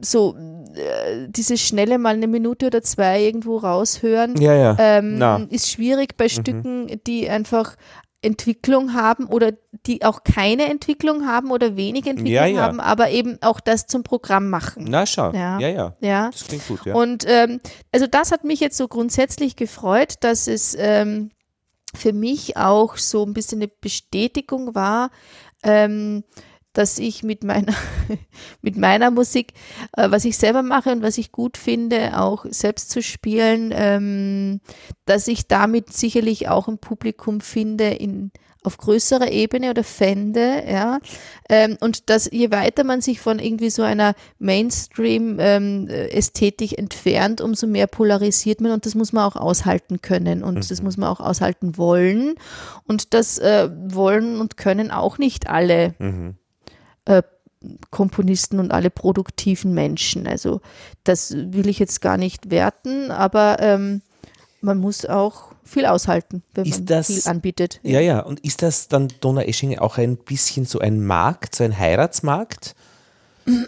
So 0.00 0.36
dieses 1.28 1.60
schnelle 1.60 1.98
mal 1.98 2.14
eine 2.14 2.26
Minute 2.26 2.66
oder 2.66 2.82
zwei 2.82 3.22
irgendwo 3.22 3.58
raushören 3.58 4.40
Ja, 4.40 4.54
ja. 4.54 4.76
ähm. 4.78 5.18
Mhm. 5.18 5.48
ist 5.50 5.70
schwierig 5.70 6.16
bei 6.16 6.28
Stücken, 6.28 7.00
die 7.06 7.28
einfach 7.28 7.76
Entwicklung 8.20 8.94
haben 8.94 9.26
oder 9.26 9.52
die 9.86 10.04
auch 10.04 10.24
keine 10.24 10.64
Entwicklung 10.68 11.26
haben 11.26 11.52
oder 11.52 11.76
wenig 11.76 12.06
Entwicklung 12.06 12.32
Ja, 12.32 12.46
ja. 12.46 12.62
haben, 12.62 12.80
aber 12.80 13.10
eben 13.10 13.38
auch 13.42 13.60
das 13.60 13.86
zum 13.86 14.02
Programm 14.02 14.50
machen. 14.50 14.86
Na, 14.88 15.06
schau. 15.06 15.32
Ja. 15.32 15.58
Ja, 15.60 15.68
ja. 15.68 15.96
Ja. 16.00 16.30
Das 16.30 16.46
klingt 16.46 16.66
gut, 16.66 16.84
ja. 16.84 16.94
Und 16.94 17.24
ähm, 17.28 17.60
also 17.92 18.06
das 18.08 18.32
hat 18.32 18.42
mich 18.42 18.58
jetzt 18.58 18.76
so 18.76 18.88
grundsätzlich 18.88 19.54
gefreut, 19.54 20.14
dass 20.20 20.48
es 20.48 20.76
ähm, 20.78 21.30
für 21.94 22.12
mich 22.12 22.56
auch 22.56 22.96
so 22.96 23.24
ein 23.24 23.34
bisschen 23.34 23.60
eine 23.60 23.68
Bestätigung 23.68 24.74
war, 24.74 25.10
ähm, 25.62 26.24
dass 26.72 26.98
ich 26.98 27.22
mit 27.22 27.44
meiner, 27.44 27.74
mit 28.62 28.76
meiner 28.76 29.10
Musik, 29.10 29.52
äh, 29.96 30.10
was 30.10 30.24
ich 30.24 30.36
selber 30.36 30.62
mache 30.62 30.92
und 30.92 31.02
was 31.02 31.18
ich 31.18 31.32
gut 31.32 31.56
finde, 31.56 32.18
auch 32.18 32.46
selbst 32.48 32.90
zu 32.90 33.02
spielen, 33.02 33.72
ähm, 33.74 34.60
dass 35.04 35.28
ich 35.28 35.48
damit 35.48 35.92
sicherlich 35.92 36.48
auch 36.48 36.68
ein 36.68 36.78
Publikum 36.78 37.40
finde 37.40 37.90
in 37.90 38.30
auf 38.64 38.76
größerer 38.76 39.30
Ebene 39.30 39.70
oder 39.70 39.84
fände, 39.84 40.64
ja, 40.68 40.98
ähm, 41.48 41.78
und 41.80 42.10
dass 42.10 42.28
je 42.30 42.50
weiter 42.50 42.84
man 42.84 43.00
sich 43.00 43.20
von 43.20 43.38
irgendwie 43.38 43.70
so 43.70 43.82
einer 43.82 44.14
Mainstream-Ästhetik 44.38 46.76
entfernt, 46.76 47.40
umso 47.40 47.66
mehr 47.66 47.86
polarisiert 47.86 48.60
man 48.60 48.72
und 48.72 48.84
das 48.84 48.94
muss 48.94 49.12
man 49.12 49.24
auch 49.24 49.36
aushalten 49.36 50.02
können 50.02 50.42
und 50.42 50.70
das 50.70 50.82
muss 50.82 50.96
man 50.96 51.08
auch 51.08 51.20
aushalten 51.20 51.78
wollen. 51.78 52.34
Und 52.84 53.14
das 53.14 53.38
äh, 53.38 53.70
wollen 53.86 54.40
und 54.40 54.56
können 54.56 54.90
auch 54.90 55.18
nicht 55.18 55.48
alle. 55.48 55.94
Mhm. 55.98 56.34
Äh, 57.08 57.22
Komponisten 57.90 58.60
und 58.60 58.70
alle 58.70 58.88
produktiven 58.90 59.74
Menschen. 59.74 60.26
Also 60.28 60.60
das 61.02 61.32
will 61.34 61.68
ich 61.68 61.80
jetzt 61.80 62.00
gar 62.00 62.16
nicht 62.16 62.50
werten, 62.52 63.10
aber 63.10 63.56
ähm, 63.60 64.00
man 64.60 64.78
muss 64.78 65.04
auch 65.06 65.52
viel 65.64 65.84
aushalten, 65.86 66.42
wenn 66.54 66.68
man 66.68 66.86
das- 66.86 67.06
viel 67.08 67.22
anbietet. 67.28 67.80
Ja, 67.82 68.00
ja. 68.00 68.20
Und 68.20 68.40
ist 68.40 68.62
das 68.62 68.88
dann 68.88 69.08
Donaueschingen 69.20 69.78
auch 69.80 69.98
ein 69.98 70.16
bisschen 70.16 70.64
so 70.66 70.78
ein 70.78 71.04
Markt, 71.04 71.56
so 71.56 71.64
ein 71.64 71.76
Heiratsmarkt? 71.76 72.74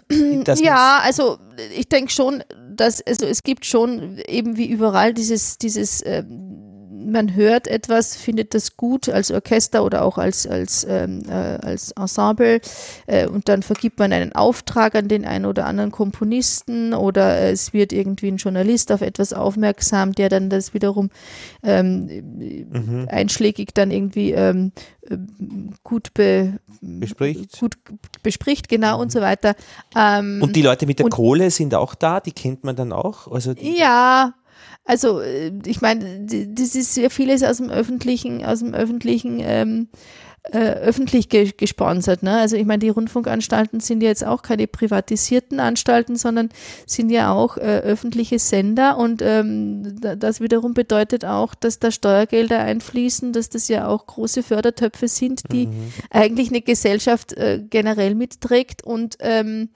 Man's- 0.09 0.59
Ja, 0.61 0.99
also 1.03 1.37
ich 1.75 1.89
denke 1.89 2.11
schon, 2.11 2.43
dass 2.75 3.01
also 3.05 3.25
es 3.25 3.43
gibt 3.43 3.65
schon 3.65 4.19
eben 4.27 4.55
wie 4.57 4.67
überall 4.67 5.13
dieses 5.13 5.57
dieses 5.57 6.01
ähm, 6.05 6.50
man 7.05 7.35
hört 7.35 7.67
etwas, 7.67 8.15
findet 8.15 8.53
das 8.53 8.77
gut 8.77 9.09
als 9.09 9.31
Orchester 9.31 9.83
oder 9.83 10.03
auch 10.03 10.17
als 10.17 10.45
als 10.47 10.85
ähm, 10.89 11.23
äh, 11.27 11.31
als 11.31 11.91
Ensemble 11.91 12.61
äh, 13.07 13.27
und 13.27 13.47
dann 13.49 13.63
vergibt 13.63 13.99
man 13.99 14.13
einen 14.13 14.33
Auftrag 14.33 14.95
an 14.95 15.07
den 15.07 15.25
einen 15.25 15.45
oder 15.45 15.65
anderen 15.65 15.91
Komponisten 15.91 16.93
oder 16.93 17.37
äh, 17.37 17.51
es 17.51 17.73
wird 17.73 17.93
irgendwie 17.93 18.27
ein 18.29 18.37
Journalist 18.37 18.91
auf 18.91 19.01
etwas 19.01 19.33
aufmerksam, 19.33 20.13
der 20.13 20.29
dann 20.29 20.49
das 20.49 20.73
wiederum 20.73 21.09
ähm, 21.63 22.07
Mhm. 22.71 23.07
einschlägig 23.09 23.73
dann 23.73 23.91
irgendwie 23.91 24.31
ähm, 24.31 24.71
äh, 25.09 25.17
gut 25.83 26.13
be 26.13 26.59
Bespricht. 26.81 27.59
gut 27.59 27.77
bespricht, 28.23 28.67
genau 28.69 28.99
und 28.99 29.11
so 29.11 29.21
weiter. 29.21 29.55
Ähm, 29.95 30.39
Und 30.41 30.55
die 30.55 30.61
Leute 30.61 30.85
mit 30.87 30.99
der 30.99 31.09
Kohle 31.09 31.51
sind 31.51 31.75
auch 31.75 31.93
da, 31.95 32.19
die 32.19 32.31
kennt 32.31 32.63
man 32.63 32.75
dann 32.75 32.91
auch. 32.91 33.27
Also 33.31 33.53
ja, 33.59 34.33
also 34.85 35.21
äh, 35.21 35.51
ich 35.65 35.81
meine, 35.81 36.25
das 36.25 36.75
ist 36.75 36.97
ja 36.97 37.09
vieles 37.09 37.43
aus 37.43 37.57
dem 37.57 37.69
öffentlichen, 37.69 38.43
aus 38.45 38.59
dem 38.59 38.73
öffentlichen 38.73 39.39
ähm, 39.41 39.87
äh, 40.51 40.57
öffentlich 40.57 41.29
ge 41.29 41.51
gesponsert. 41.55 42.23
Ne? 42.23 42.35
Also 42.39 42.55
ich 42.55 42.65
meine, 42.65 42.79
die 42.79 42.89
Rundfunkanstalten 42.89 43.79
sind 43.79 44.01
ja 44.01 44.09
jetzt 44.09 44.25
auch 44.25 44.41
keine 44.41 44.65
privatisierten 44.65 45.59
Anstalten, 45.59 46.15
sondern 46.15 46.49
sind 46.87 47.11
ja 47.11 47.31
auch 47.31 47.57
äh, 47.57 47.61
öffentliche 47.61 48.39
Sender 48.39 48.97
und 48.97 49.21
ähm, 49.21 49.97
da- 50.01 50.15
das 50.15 50.41
wiederum 50.41 50.73
bedeutet 50.73 51.25
auch, 51.25 51.53
dass 51.53 51.77
da 51.77 51.91
Steuergelder 51.91 52.57
einfließen, 52.59 53.33
dass 53.33 53.49
das 53.49 53.67
ja 53.67 53.87
auch 53.87 54.07
große 54.07 54.41
Fördertöpfe 54.41 55.07
sind, 55.07 55.43
die 55.51 55.67
eigentlich 56.09 56.49
eine 56.49 56.61
Gesellschaft 56.61 57.33
äh, 57.33 57.61
generell 57.69 58.15
mitträgt 58.15 58.83
und 58.83 59.17
ähm, 59.19 59.69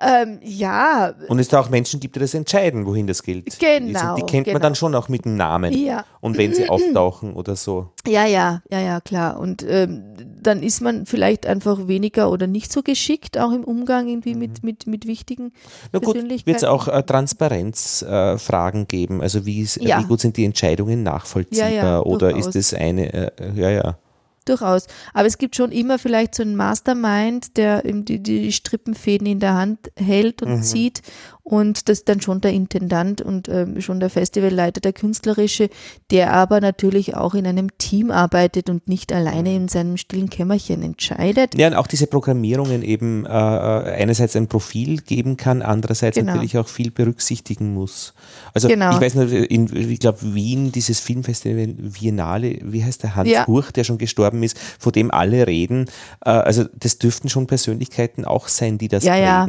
Ähm, 0.00 0.40
ja. 0.42 1.14
Und 1.28 1.38
es 1.38 1.48
da 1.48 1.60
auch 1.60 1.70
Menschen 1.70 2.00
gibt, 2.00 2.16
die 2.16 2.20
das 2.20 2.34
entscheiden, 2.34 2.84
wohin 2.84 3.06
das 3.06 3.22
Geld 3.22 3.58
genau, 3.60 3.98
ist. 3.98 4.04
Und 4.04 4.16
die 4.16 4.22
kennt 4.22 4.44
genau. 4.46 4.54
man 4.54 4.62
dann 4.62 4.74
schon 4.74 4.94
auch 4.94 5.08
mit 5.08 5.24
dem 5.24 5.36
Namen. 5.36 5.72
Ja. 5.72 6.04
Und 6.20 6.36
wenn 6.36 6.52
sie 6.52 6.68
auftauchen 6.68 7.34
oder 7.34 7.54
so. 7.54 7.90
Ja, 8.06 8.26
ja, 8.26 8.62
ja, 8.70 8.80
ja, 8.80 9.00
klar. 9.00 9.38
Und 9.38 9.64
ähm, 9.68 10.02
dann 10.42 10.62
ist 10.64 10.80
man 10.80 11.06
vielleicht 11.06 11.46
einfach 11.46 11.86
weniger 11.86 12.30
oder 12.30 12.48
nicht 12.48 12.72
so 12.72 12.82
geschickt, 12.82 13.38
auch 13.38 13.52
im 13.52 13.62
Umgang 13.62 14.08
irgendwie 14.08 14.34
mit, 14.34 14.64
mit, 14.64 14.88
mit 14.88 15.06
wichtigen 15.06 15.52
Na 15.92 16.00
gut, 16.00 16.16
wird 16.16 16.56
es 16.56 16.64
auch 16.64 16.88
äh, 16.88 17.02
Transparenzfragen 17.02 18.82
äh, 18.82 18.86
geben? 18.86 19.20
Also 19.20 19.46
wie, 19.46 19.60
ist, 19.60 19.76
Ja. 19.80 20.00
wie 20.00 20.04
gut 20.04 20.20
sind 20.20 20.36
die 20.36 20.44
Entscheidungen 20.44 21.04
nachvollziehbar? 21.04 21.70
Ja, 21.70 21.84
ja, 21.84 22.00
oder 22.00 22.30
durchaus. 22.30 22.48
ist 22.48 22.56
es 22.56 22.74
eine, 22.74 23.12
äh, 23.12 23.30
ja, 23.54 23.70
ja. 23.70 23.98
Durchaus. 24.44 24.86
Aber 25.12 25.26
es 25.26 25.38
gibt 25.38 25.56
schon 25.56 25.72
immer 25.72 25.98
vielleicht 25.98 26.34
so 26.34 26.42
einen 26.42 26.56
Mastermind, 26.56 27.56
der 27.56 27.82
die, 27.82 28.22
die 28.22 28.52
Strippenfäden 28.52 29.26
in 29.26 29.40
der 29.40 29.54
Hand 29.54 29.90
hält 29.96 30.42
und 30.42 30.62
zieht. 30.62 31.02
Und 31.46 31.90
das 31.90 31.98
ist 31.98 32.08
dann 32.08 32.22
schon 32.22 32.40
der 32.40 32.52
Intendant 32.54 33.20
und 33.20 33.50
ähm, 33.50 33.78
schon 33.82 34.00
der 34.00 34.08
Festivalleiter, 34.08 34.80
der 34.80 34.94
Künstlerische, 34.94 35.68
der 36.10 36.32
aber 36.32 36.62
natürlich 36.62 37.16
auch 37.16 37.34
in 37.34 37.46
einem 37.46 37.76
Team 37.76 38.10
arbeitet 38.10 38.70
und 38.70 38.88
nicht 38.88 39.12
alleine 39.12 39.54
in 39.54 39.68
seinem 39.68 39.98
stillen 39.98 40.30
Kämmerchen 40.30 40.82
entscheidet. 40.82 41.54
Ja, 41.54 41.66
und 41.66 41.74
auch 41.74 41.86
diese 41.86 42.06
Programmierungen 42.06 42.82
eben 42.82 43.26
äh, 43.26 43.28
einerseits 43.28 44.36
ein 44.36 44.48
Profil 44.48 45.02
geben 45.02 45.36
kann, 45.36 45.60
andererseits 45.60 46.16
Genau. 46.16 46.32
natürlich 46.32 46.56
auch 46.56 46.66
viel 46.66 46.90
berücksichtigen 46.90 47.74
muss. 47.74 48.14
Also 48.54 48.68
Genau. 48.68 48.94
ich 48.94 49.00
weiß 49.02 49.14
nicht, 49.16 49.32
in, 49.50 49.90
ich 49.90 49.98
glaube 50.00 50.20
Wien, 50.22 50.72
dieses 50.72 50.98
Filmfestival 51.00 51.74
Viennale, 51.78 52.58
wie 52.62 52.82
heißt 52.82 53.02
der 53.02 53.16
Hans 53.16 53.28
Ja. 53.28 53.46
Hurch, 53.46 53.70
der 53.70 53.84
schon 53.84 53.98
gestorben 53.98 54.42
ist, 54.42 54.58
von 54.78 54.92
dem 54.92 55.10
alle 55.10 55.46
reden. 55.46 55.90
Äh, 56.24 56.30
also 56.30 56.64
das 56.72 56.96
dürften 56.96 57.28
schon 57.28 57.46
Persönlichkeiten 57.46 58.24
auch 58.24 58.48
sein, 58.48 58.78
die 58.78 58.88
das 58.88 59.04
Ja, 59.04 59.16
ja. 59.16 59.46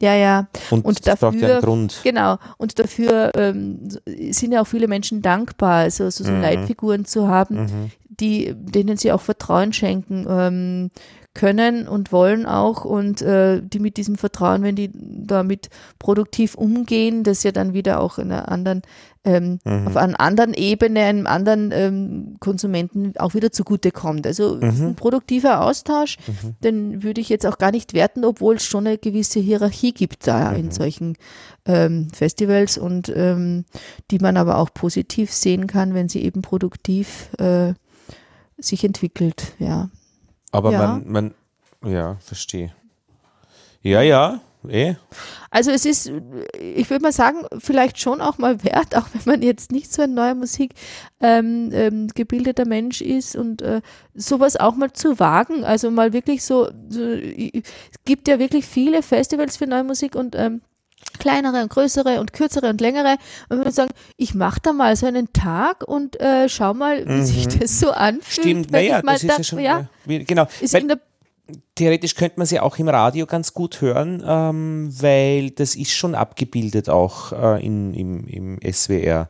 Ja, 0.00 0.14
ja. 0.14 0.46
Und, 0.70 0.84
Und 0.84 1.06
das 1.06 1.20
braucht 1.20 1.34
ja 1.36 1.40
einen 1.40 1.48
dafür- 1.48 1.60
Grund. 1.62 2.00
Genau. 2.04 2.36
Und 2.58 2.78
dafür 2.78 3.32
ähm, 3.34 3.88
sind 4.30 4.52
ja 4.52 4.60
auch 4.60 4.66
viele 4.66 4.88
Menschen 4.88 5.22
dankbar, 5.22 5.76
also 5.84 6.10
so, 6.10 6.24
so 6.24 6.30
Mhm. 6.32 6.42
Leitfiguren 6.42 7.04
zu 7.06 7.28
haben, 7.28 7.90
die, 8.08 8.54
denen 8.54 8.96
sie 8.96 9.12
auch 9.12 9.20
Vertrauen 9.22 9.72
schenken 9.72 10.26
ähm, 10.28 10.90
können 11.34 11.86
und 11.86 12.12
wollen 12.12 12.46
auch 12.46 12.84
und 12.86 13.20
äh, 13.20 13.60
die 13.62 13.78
mit 13.78 13.96
diesem 13.98 14.16
Vertrauen, 14.16 14.62
wenn 14.62 14.74
die 14.74 14.90
damit 14.94 15.68
produktiv 15.98 16.54
umgehen, 16.54 17.24
das 17.24 17.42
ja 17.42 17.52
dann 17.52 17.74
wieder 17.74 18.00
auch 18.00 18.18
in 18.18 18.32
einer 18.32 18.50
anderen, 18.50 18.80
ähm, 19.26 19.58
Mhm. 19.64 19.88
auf 19.88 19.96
einer 19.96 20.18
anderen 20.20 20.54
Ebene, 20.54 21.00
einem 21.00 21.26
anderen 21.26 21.70
ähm, 21.72 22.36
Konsumenten 22.40 23.12
auch 23.18 23.34
wieder 23.34 23.52
zugutekommt. 23.52 24.26
Also 24.26 24.54
Mhm. 24.56 24.86
ein 24.88 24.94
produktiver 24.94 25.60
Austausch, 25.62 26.16
den 26.64 27.02
würde 27.02 27.20
ich 27.20 27.28
jetzt 27.28 27.44
auch 27.44 27.58
gar 27.58 27.72
nicht 27.72 27.92
werten, 27.92 28.24
obwohl 28.24 28.54
es 28.54 28.64
schon 28.64 28.86
eine 28.86 28.96
gewisse 28.98 29.40
Hierarchie 29.40 29.92
gibt 29.92 30.26
da 30.26 30.52
Mhm. 30.52 30.56
in 30.58 30.70
solchen 30.70 31.16
ähm, 31.66 32.08
Festivals 32.14 32.78
und 32.78 33.12
ähm, 33.14 33.64
die 34.12 34.20
man 34.20 34.36
aber 34.36 34.58
auch 34.58 34.72
positiv 34.72 35.32
sehen 35.32 35.66
kann, 35.66 35.92
wenn 35.94 36.08
sie 36.08 36.22
eben 36.22 36.40
produktiv 36.40 37.28
äh, 37.38 37.74
sich 38.56 38.84
entwickelt. 38.84 39.52
Ja. 39.58 39.90
Aber 40.52 40.70
Ja. 40.72 40.86
man, 40.86 41.08
man, 41.10 41.34
ja, 41.84 42.16
verstehe. 42.20 42.72
Ja, 43.82 44.00
ja, 44.02 44.40
eh. 44.70 44.96
Also 45.50 45.70
es 45.70 45.84
ist, 45.84 46.10
ich 46.60 46.90
würde 46.90 47.02
mal 47.02 47.12
sagen, 47.12 47.46
vielleicht 47.58 47.98
schon 48.00 48.20
auch 48.20 48.38
mal 48.38 48.62
wert, 48.64 48.94
auch 48.96 49.06
wenn 49.12 49.22
man 49.32 49.42
jetzt 49.42 49.72
nicht 49.72 49.92
so 49.92 50.02
ein 50.02 50.14
neuer 50.14 50.34
Musik 50.34 50.72
ähm, 51.20 51.70
ähm, 51.72 52.08
gebildeter 52.14 52.66
Mensch 52.66 53.00
ist 53.00 53.36
und 53.36 53.62
äh, 53.62 53.80
sowas 54.14 54.56
auch 54.56 54.74
mal 54.76 54.92
zu 54.92 55.18
wagen. 55.18 55.64
Also 55.64 55.90
mal 55.90 56.12
wirklich 56.12 56.44
so, 56.44 56.68
so, 56.88 57.02
es 57.02 57.62
gibt 58.04 58.28
ja 58.28 58.38
wirklich 58.38 58.66
viele 58.66 59.02
Festivals 59.02 59.56
für 59.56 59.66
neue 59.66 59.84
Musik 59.84 60.14
und 60.14 60.34
ähm, 60.36 60.60
kleinere 61.18 61.62
und 61.62 61.70
größere 61.70 62.20
und 62.20 62.32
kürzere 62.32 62.68
und 62.68 62.80
längere. 62.80 63.16
Und 63.48 63.58
wenn 63.58 63.64
wir 63.64 63.72
sagen, 63.72 63.92
ich 64.16 64.34
mache 64.34 64.60
da 64.62 64.72
mal 64.72 64.96
so 64.96 65.06
einen 65.06 65.32
Tag 65.32 65.86
und 65.86 66.20
äh, 66.20 66.48
schau 66.48 66.74
mal, 66.74 67.06
wie 67.06 67.22
sich 67.24 67.46
das 67.48 67.78
so 67.80 67.90
anfühlt. 67.90 68.46
Mhm. 68.46 68.50
Stimmt, 68.64 68.70
naja, 68.72 69.00
das 69.02 69.22
ist 69.22 69.28
da- 69.30 69.36
ja 69.38 69.44
schon, 69.44 69.58
ja, 69.60 69.78
äh, 69.80 69.84
wie- 70.04 70.24
genau. 70.24 70.46
ist 70.60 70.74
Weil 70.74 70.82
in 70.82 70.88
der 70.88 71.00
theoretisch 71.74 72.14
könnte 72.14 72.38
man 72.38 72.46
sie 72.46 72.60
auch 72.60 72.78
im 72.78 72.88
Radio 72.88 73.26
ganz 73.26 73.54
gut 73.54 73.80
hören, 73.80 74.22
ähm, 74.26 74.90
weil 75.00 75.50
das 75.50 75.76
ist 75.76 75.92
schon 75.92 76.14
abgebildet 76.14 76.88
auch 76.88 77.32
äh, 77.32 77.64
in, 77.64 77.94
im, 77.94 78.26
im 78.26 78.72
SWR. 78.72 79.28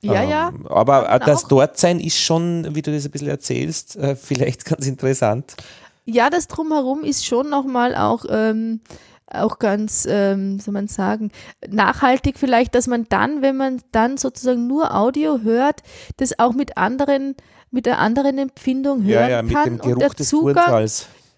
Ja, 0.00 0.22
ähm, 0.22 0.30
ja, 0.30 0.52
Aber 0.68 1.10
äh, 1.10 1.18
das 1.18 1.44
auch. 1.44 1.48
dort 1.48 1.78
sein 1.78 1.98
ist 2.00 2.18
schon, 2.20 2.74
wie 2.74 2.82
du 2.82 2.92
das 2.92 3.04
ein 3.04 3.10
bisschen 3.10 3.28
erzählst, 3.28 3.96
äh, 3.96 4.14
vielleicht 4.20 4.64
ganz 4.64 4.86
interessant. 4.86 5.56
Ja, 6.04 6.30
das 6.30 6.46
Drumherum 6.48 7.04
ist 7.04 7.26
schon 7.26 7.50
nochmal 7.50 7.94
auch, 7.94 8.24
ähm, 8.30 8.80
auch 9.26 9.58
ganz, 9.58 10.06
ähm, 10.08 10.58
soll 10.58 10.72
man 10.72 10.88
sagen, 10.88 11.32
nachhaltig 11.68 12.38
vielleicht, 12.38 12.74
dass 12.74 12.86
man 12.86 13.06
dann, 13.10 13.42
wenn 13.42 13.56
man 13.56 13.82
dann 13.92 14.16
sozusagen 14.16 14.66
nur 14.66 14.94
Audio 14.94 15.40
hört, 15.42 15.82
das 16.16 16.38
auch 16.38 16.54
mit 16.54 16.78
anderen, 16.78 17.34
mit 17.70 17.86
einer 17.86 17.98
anderen 17.98 18.38
Empfindung 18.38 19.02
hören 19.02 19.10
Ja, 19.10 19.28
ja, 19.28 19.42
mit 19.42 19.52
kann. 19.52 19.78
dem 19.78 19.92
und 19.92 20.00
der 20.00 20.16
Zugang. 20.16 20.88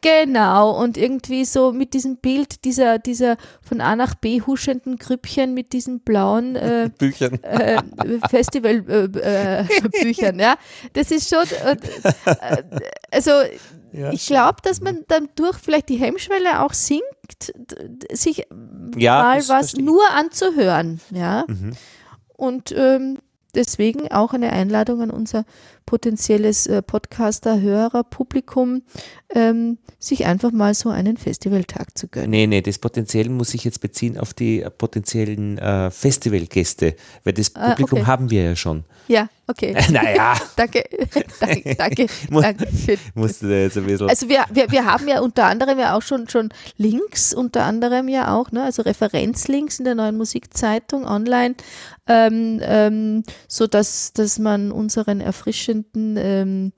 Genau, 0.02 0.80
und 0.82 0.96
irgendwie 0.96 1.44
so 1.44 1.72
mit 1.72 1.92
diesem 1.92 2.16
Bild 2.16 2.64
dieser, 2.64 2.98
dieser 2.98 3.36
von 3.60 3.80
A 3.82 3.96
nach 3.96 4.14
B 4.14 4.40
huschenden 4.40 4.96
Grüppchen 4.96 5.52
mit 5.52 5.72
diesen 5.74 6.00
blauen 6.00 6.56
äh, 6.56 6.90
Büchern. 6.98 7.42
äh, 7.42 7.82
Festivalbüchern, 8.30 9.14
äh, 9.22 9.64
Büchern, 10.02 10.38
ja. 10.38 10.56
Das 10.94 11.10
ist 11.10 11.28
schon, 11.28 11.44
äh, 11.64 11.76
äh, 12.24 12.62
also 13.10 13.30
Ja, 13.92 14.10
ich 14.12 14.26
glaube, 14.26 14.58
dass 14.62 14.80
man 14.80 15.04
dann 15.08 15.28
durch 15.34 15.58
vielleicht 15.58 15.88
die 15.90 15.96
Hemmschwelle 15.96 16.64
auch 16.64 16.72
sinkt, 16.72 17.52
sich 18.12 18.46
Ja, 18.96 19.22
mal 19.22 19.48
was 19.48 19.74
nur 19.76 20.02
anzuhören, 20.16 21.00
ja. 21.10 21.44
Mhm. 21.46 21.72
Und 22.36 22.72
ähm, 22.74 23.18
deswegen 23.54 24.10
auch 24.10 24.32
eine 24.32 24.50
Einladung 24.50 25.02
an 25.02 25.10
unser 25.10 25.44
potenzielles 25.86 26.66
äh, 26.66 26.82
Podcaster, 26.82 27.60
Hörer, 27.60 28.04
Publikum, 28.04 28.82
ähm, 29.34 29.78
sich 29.98 30.26
einfach 30.26 30.52
mal 30.52 30.74
so 30.74 30.88
einen 30.88 31.16
Festivaltag 31.16 31.96
zu 31.96 32.08
gönnen. 32.08 32.30
Nee, 32.30 32.46
nee, 32.46 32.62
das 32.62 32.78
potenziell 32.78 33.28
muss 33.28 33.54
ich 33.54 33.64
jetzt 33.64 33.80
beziehen 33.80 34.18
auf 34.18 34.34
die 34.34 34.64
potenziellen 34.78 35.58
äh, 35.58 35.90
Festivalgäste, 35.90 36.94
weil 37.24 37.32
das 37.32 37.54
Ah, 37.54 37.70
Publikum 37.70 38.00
okay. 38.00 38.06
haben 38.06 38.30
wir 38.30 38.42
ja 38.42 38.56
schon. 38.56 38.84
Ja, 39.08 39.28
okay. 39.46 39.76
naja, 39.90 40.34
danke, 40.56 40.84
danke, 41.40 41.74
danke, 41.76 42.06
danke 42.30 42.98
musste 43.14 43.46
jetzt 43.48 43.76
ein 43.76 43.86
bisschen. 43.86 44.08
Also 44.08 44.28
wir, 44.28 44.44
wir, 44.50 44.70
wir 44.70 44.84
haben 44.84 45.08
ja 45.08 45.20
unter 45.20 45.46
anderem 45.46 45.78
ja 45.78 45.96
auch 45.96 46.02
schon, 46.02 46.28
schon 46.28 46.50
Links, 46.76 47.34
unter 47.34 47.64
anderem 47.64 48.08
ja 48.08 48.34
auch, 48.34 48.52
ne, 48.52 48.62
also 48.62 48.82
Referenzlinks 48.82 49.78
in 49.78 49.84
der 49.84 49.94
neuen 49.94 50.16
Musikzeitung 50.16 51.04
online, 51.04 51.54
ähm, 52.06 52.60
ähm, 52.62 53.22
so 53.48 53.66
dass, 53.66 54.12
dass 54.12 54.38
man 54.38 54.72
unseren 54.72 55.20
erfrischenden 55.20 55.69
ähm, 56.16 56.72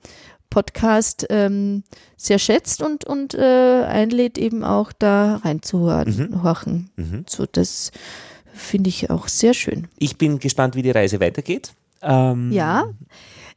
Podcast 0.49 1.25
ähm, 1.29 1.83
sehr 2.15 2.37
schätzt 2.39 2.81
und, 2.83 3.05
und 3.05 3.33
äh, 3.33 3.83
einlädt 3.85 4.37
eben 4.37 4.63
auch 4.63 4.91
da 4.91 5.37
reinzuhören. 5.37 6.43
horchen. 6.43 6.89
Mhm. 6.95 7.25
So, 7.27 7.45
das 7.51 7.91
finde 8.53 8.89
ich 8.89 9.09
auch 9.09 9.27
sehr 9.27 9.53
schön. 9.55 9.87
Ich 9.97 10.17
bin 10.17 10.37
gespannt, 10.39 10.75
wie 10.75 10.83
die 10.83 10.91
Reise 10.91 11.19
weitergeht. 11.19 11.73
Ähm, 12.01 12.51
Ja. 12.51 12.85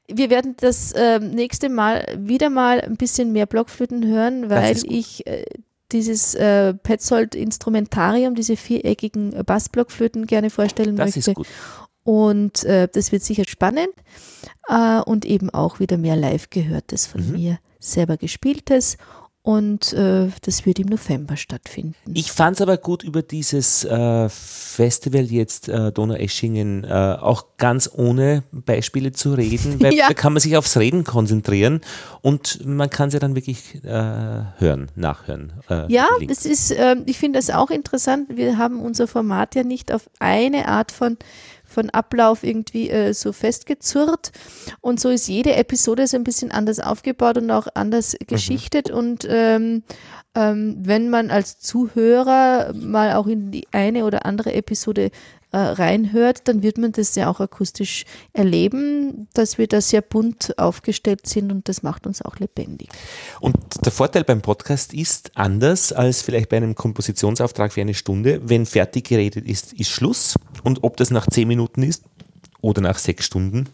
Wir 0.08 0.30
werden 0.30 0.54
das 0.60 0.94
ähm, 0.96 1.32
nächste 1.32 1.68
Mal 1.68 2.06
wieder 2.16 2.48
mal 2.48 2.80
ein 2.80 2.96
bisschen 2.96 3.32
mehr 3.32 3.44
Blockflöten 3.46 4.06
hören, 4.06 4.48
weil 4.48 4.76
ich 4.88 5.26
äh, 5.26 5.44
dieses 5.92 6.34
äh, 6.36 6.74
Petzold 6.74 7.34
Instrumentarium, 7.34 8.34
diese 8.36 8.56
viereckigen 8.56 9.32
äh, 9.32 9.42
Bassblockflöten 9.44 10.26
gerne 10.26 10.50
vorstellen 10.50 10.96
Das 10.96 11.16
möchte. 11.16 11.30
ist 11.30 11.34
gut. 11.34 11.46
Und 12.06 12.62
äh, 12.64 12.88
das 12.90 13.10
wird 13.12 13.22
sicher 13.24 13.44
spannend 13.46 13.90
äh, 14.68 15.00
und 15.00 15.24
eben 15.24 15.50
auch 15.50 15.80
wieder 15.80 15.98
mehr 15.98 16.16
live 16.16 16.48
gehörtes 16.50 17.06
von 17.06 17.26
Mhm. 17.26 17.32
mir 17.32 17.58
selber 17.80 18.16
gespieltes. 18.16 18.96
Und 19.42 19.92
äh, 19.92 20.28
das 20.42 20.66
wird 20.66 20.80
im 20.80 20.86
November 20.88 21.36
stattfinden. 21.36 21.94
Ich 22.14 22.32
fand 22.32 22.56
es 22.56 22.60
aber 22.62 22.76
gut, 22.78 23.04
über 23.04 23.22
dieses 23.22 23.84
äh, 23.84 24.28
Festival 24.28 25.22
jetzt 25.26 25.68
äh, 25.68 25.92
Donaueschingen 25.92 26.82
äh, 26.82 26.88
auch 27.20 27.44
ganz 27.56 27.88
ohne 27.94 28.42
Beispiele 28.50 29.12
zu 29.12 29.34
reden, 29.34 29.80
weil 29.80 29.94
Ja. 29.94 30.08
da 30.08 30.14
kann 30.14 30.32
man 30.32 30.40
sich 30.40 30.56
aufs 30.56 30.76
Reden 30.76 31.04
konzentrieren 31.04 31.80
und 32.22 32.66
man 32.66 32.90
kann 32.90 33.12
sie 33.12 33.20
dann 33.20 33.36
wirklich 33.36 33.76
äh, 33.84 33.88
hören, 34.58 34.90
nachhören. 34.96 35.52
Äh, 35.70 35.92
Ja, 35.92 36.08
das 36.26 36.44
ist, 36.44 36.72
ähm, 36.76 37.04
ich 37.06 37.18
finde 37.18 37.38
das 37.38 37.50
auch 37.50 37.70
interessant. 37.70 38.28
Wir 38.36 38.58
haben 38.58 38.80
unser 38.80 39.06
Format 39.06 39.54
ja 39.54 39.62
nicht 39.62 39.92
auf 39.92 40.10
eine 40.18 40.66
Art 40.66 40.90
von, 40.90 41.18
von 41.76 41.90
Ablauf 41.90 42.42
irgendwie 42.42 42.88
äh, 42.88 43.12
so 43.12 43.32
festgezurrt. 43.32 44.32
Und 44.80 44.98
so 44.98 45.10
ist 45.10 45.28
jede 45.28 45.54
Episode 45.56 46.06
so 46.06 46.16
ein 46.16 46.24
bisschen 46.24 46.50
anders 46.50 46.80
aufgebaut 46.80 47.36
und 47.36 47.50
auch 47.50 47.66
anders 47.74 48.16
geschichtet. 48.26 48.90
Und 48.90 49.26
ähm, 49.28 49.82
ähm, 50.34 50.76
wenn 50.80 51.10
man 51.10 51.30
als 51.30 51.58
Zuhörer 51.58 52.72
mal 52.72 53.12
auch 53.12 53.26
in 53.26 53.50
die 53.50 53.66
eine 53.72 54.06
oder 54.06 54.24
andere 54.24 54.54
Episode 54.54 55.10
äh, 55.52 55.58
reinhört, 55.58 56.48
dann 56.48 56.62
wird 56.62 56.76
man 56.78 56.92
das 56.92 57.14
ja 57.14 57.30
auch 57.30 57.40
akustisch 57.40 58.04
erleben, 58.32 59.28
dass 59.32 59.58
wir 59.58 59.66
da 59.66 59.80
sehr 59.80 60.02
bunt 60.02 60.58
aufgestellt 60.58 61.26
sind 61.26 61.52
und 61.52 61.68
das 61.68 61.82
macht 61.82 62.06
uns 62.06 62.20
auch 62.20 62.38
lebendig. 62.38 62.88
Und 63.40 63.56
der 63.84 63.92
Vorteil 63.92 64.24
beim 64.24 64.42
Podcast 64.42 64.92
ist 64.92 65.30
anders 65.34 65.92
als 65.92 66.22
vielleicht 66.22 66.48
bei 66.48 66.56
einem 66.56 66.74
Kompositionsauftrag 66.74 67.72
für 67.72 67.80
eine 67.80 67.94
Stunde. 67.94 68.40
Wenn 68.44 68.66
fertig 68.66 69.08
geredet 69.08 69.46
ist, 69.46 69.72
ist 69.72 69.90
Schluss. 69.90 70.34
Und 70.62 70.82
ob 70.82 70.96
das 70.96 71.10
nach 71.10 71.26
zehn 71.28 71.48
Minuten 71.48 71.82
ist 71.82 72.04
oder 72.60 72.80
nach 72.80 72.98
sechs 72.98 73.24
Stunden, 73.24 73.68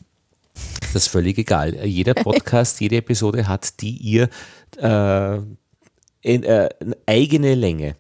ist 0.83 0.95
das 0.95 1.07
völlig 1.07 1.39
egal. 1.39 1.75
Jeder 1.87 2.15
Podcast, 2.15 2.81
jede 2.81 2.97
Episode 2.97 3.49
hat 3.49 3.81
die 3.81 3.97
ihr 3.97 4.29
äh, 4.77 5.39
in, 6.21 6.45
äh, 6.45 6.69
eigene 7.07 7.55
Länge. 7.55 7.97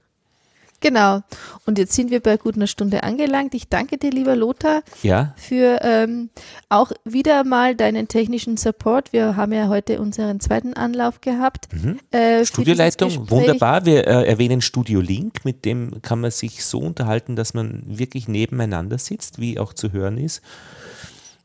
Genau. 0.82 1.20
Und 1.64 1.78
jetzt 1.78 1.94
sind 1.94 2.10
wir 2.10 2.20
bei 2.20 2.36
gut 2.36 2.56
einer 2.56 2.66
Stunde 2.66 3.04
angelangt. 3.04 3.54
Ich 3.54 3.68
danke 3.68 3.98
dir, 3.98 4.10
lieber 4.10 4.34
Lothar, 4.34 4.82
ja? 5.02 5.32
für 5.36 5.78
ähm, 5.82 6.28
auch 6.68 6.90
wieder 7.04 7.44
mal 7.44 7.76
deinen 7.76 8.08
technischen 8.08 8.56
Support. 8.56 9.12
Wir 9.12 9.36
haben 9.36 9.52
ja 9.52 9.68
heute 9.68 10.00
unseren 10.00 10.40
zweiten 10.40 10.74
Anlauf 10.74 11.20
gehabt. 11.20 11.68
Mhm. 11.72 12.00
Äh, 12.10 12.44
Studioleitung, 12.44 13.30
wunderbar. 13.30 13.86
Wir 13.86 14.06
äh, 14.08 14.28
erwähnen 14.28 14.60
Studio 14.60 15.00
Link, 15.00 15.44
mit 15.44 15.64
dem 15.64 16.02
kann 16.02 16.20
man 16.20 16.32
sich 16.32 16.64
so 16.64 16.80
unterhalten, 16.80 17.36
dass 17.36 17.54
man 17.54 17.84
wirklich 17.86 18.26
nebeneinander 18.26 18.98
sitzt, 18.98 19.38
wie 19.38 19.60
auch 19.60 19.72
zu 19.72 19.92
hören 19.92 20.18
ist. 20.18 20.42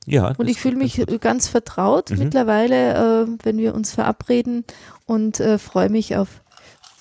Ja, 0.07 0.33
und 0.37 0.47
ich 0.49 0.59
fühle 0.59 0.77
mich 0.77 1.03
ganz 1.19 1.47
vertraut 1.47 2.09
mhm. 2.09 2.19
mittlerweile, 2.19 3.25
äh, 3.25 3.27
wenn 3.43 3.57
wir 3.57 3.75
uns 3.75 3.93
verabreden 3.93 4.63
und 5.05 5.39
äh, 5.39 5.59
freue 5.59 5.89
mich 5.89 6.15
auf 6.15 6.41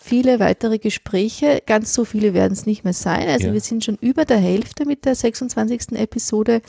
viele 0.07 0.39
weitere 0.39 0.79
Gespräche. 0.79 1.63
Ganz 1.67 1.93
so 1.93 2.05
viele 2.05 2.33
werden 2.33 2.53
es 2.53 2.65
nicht 2.65 2.85
mehr 2.85 2.93
sein. 2.93 3.29
Also 3.29 3.49
ja. 3.49 3.53
wir 3.53 3.61
sind 3.61 3.85
schon 3.85 3.97
über 4.01 4.25
der 4.25 4.39
Hälfte 4.39 4.87
mit 4.87 5.05
der 5.05 5.15
26. 5.15 5.93
Episode. 5.93 6.63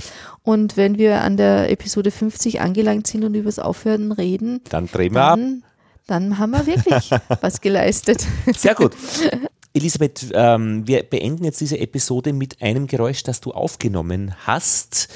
Und 0.44 0.76
wenn 0.76 0.98
wir 0.98 1.22
an 1.22 1.38
der 1.38 1.70
Episode 1.70 2.10
50 2.10 2.62
angelangt 2.62 3.06
sind 3.08 3.24
und 3.24 3.36
über 3.36 3.46
das 3.46 3.60
Aufhören 3.60 4.12
reden, 4.12 4.62
dann 4.70 4.88
drehen 4.88 5.14
wir 5.14 5.24
ab. 5.24 5.40
Dann 6.08 6.40
haben 6.40 6.52
wir 6.52 6.66
wirklich 6.66 7.12
was 7.42 7.62
geleistet. 7.62 8.26
Sehr 8.56 8.74
gut. 8.74 8.94
Elisabeth, 9.74 10.32
ähm, 10.34 10.88
wir 10.88 11.04
beenden 11.04 11.44
jetzt 11.44 11.62
diese 11.62 11.78
Episode 11.78 12.34
mit 12.34 12.62
einem 12.62 12.88
Geräusch, 12.88 13.22
das 13.24 13.42
du 13.42 13.52
aufgenommen 13.52 14.34
hast. 14.46 15.10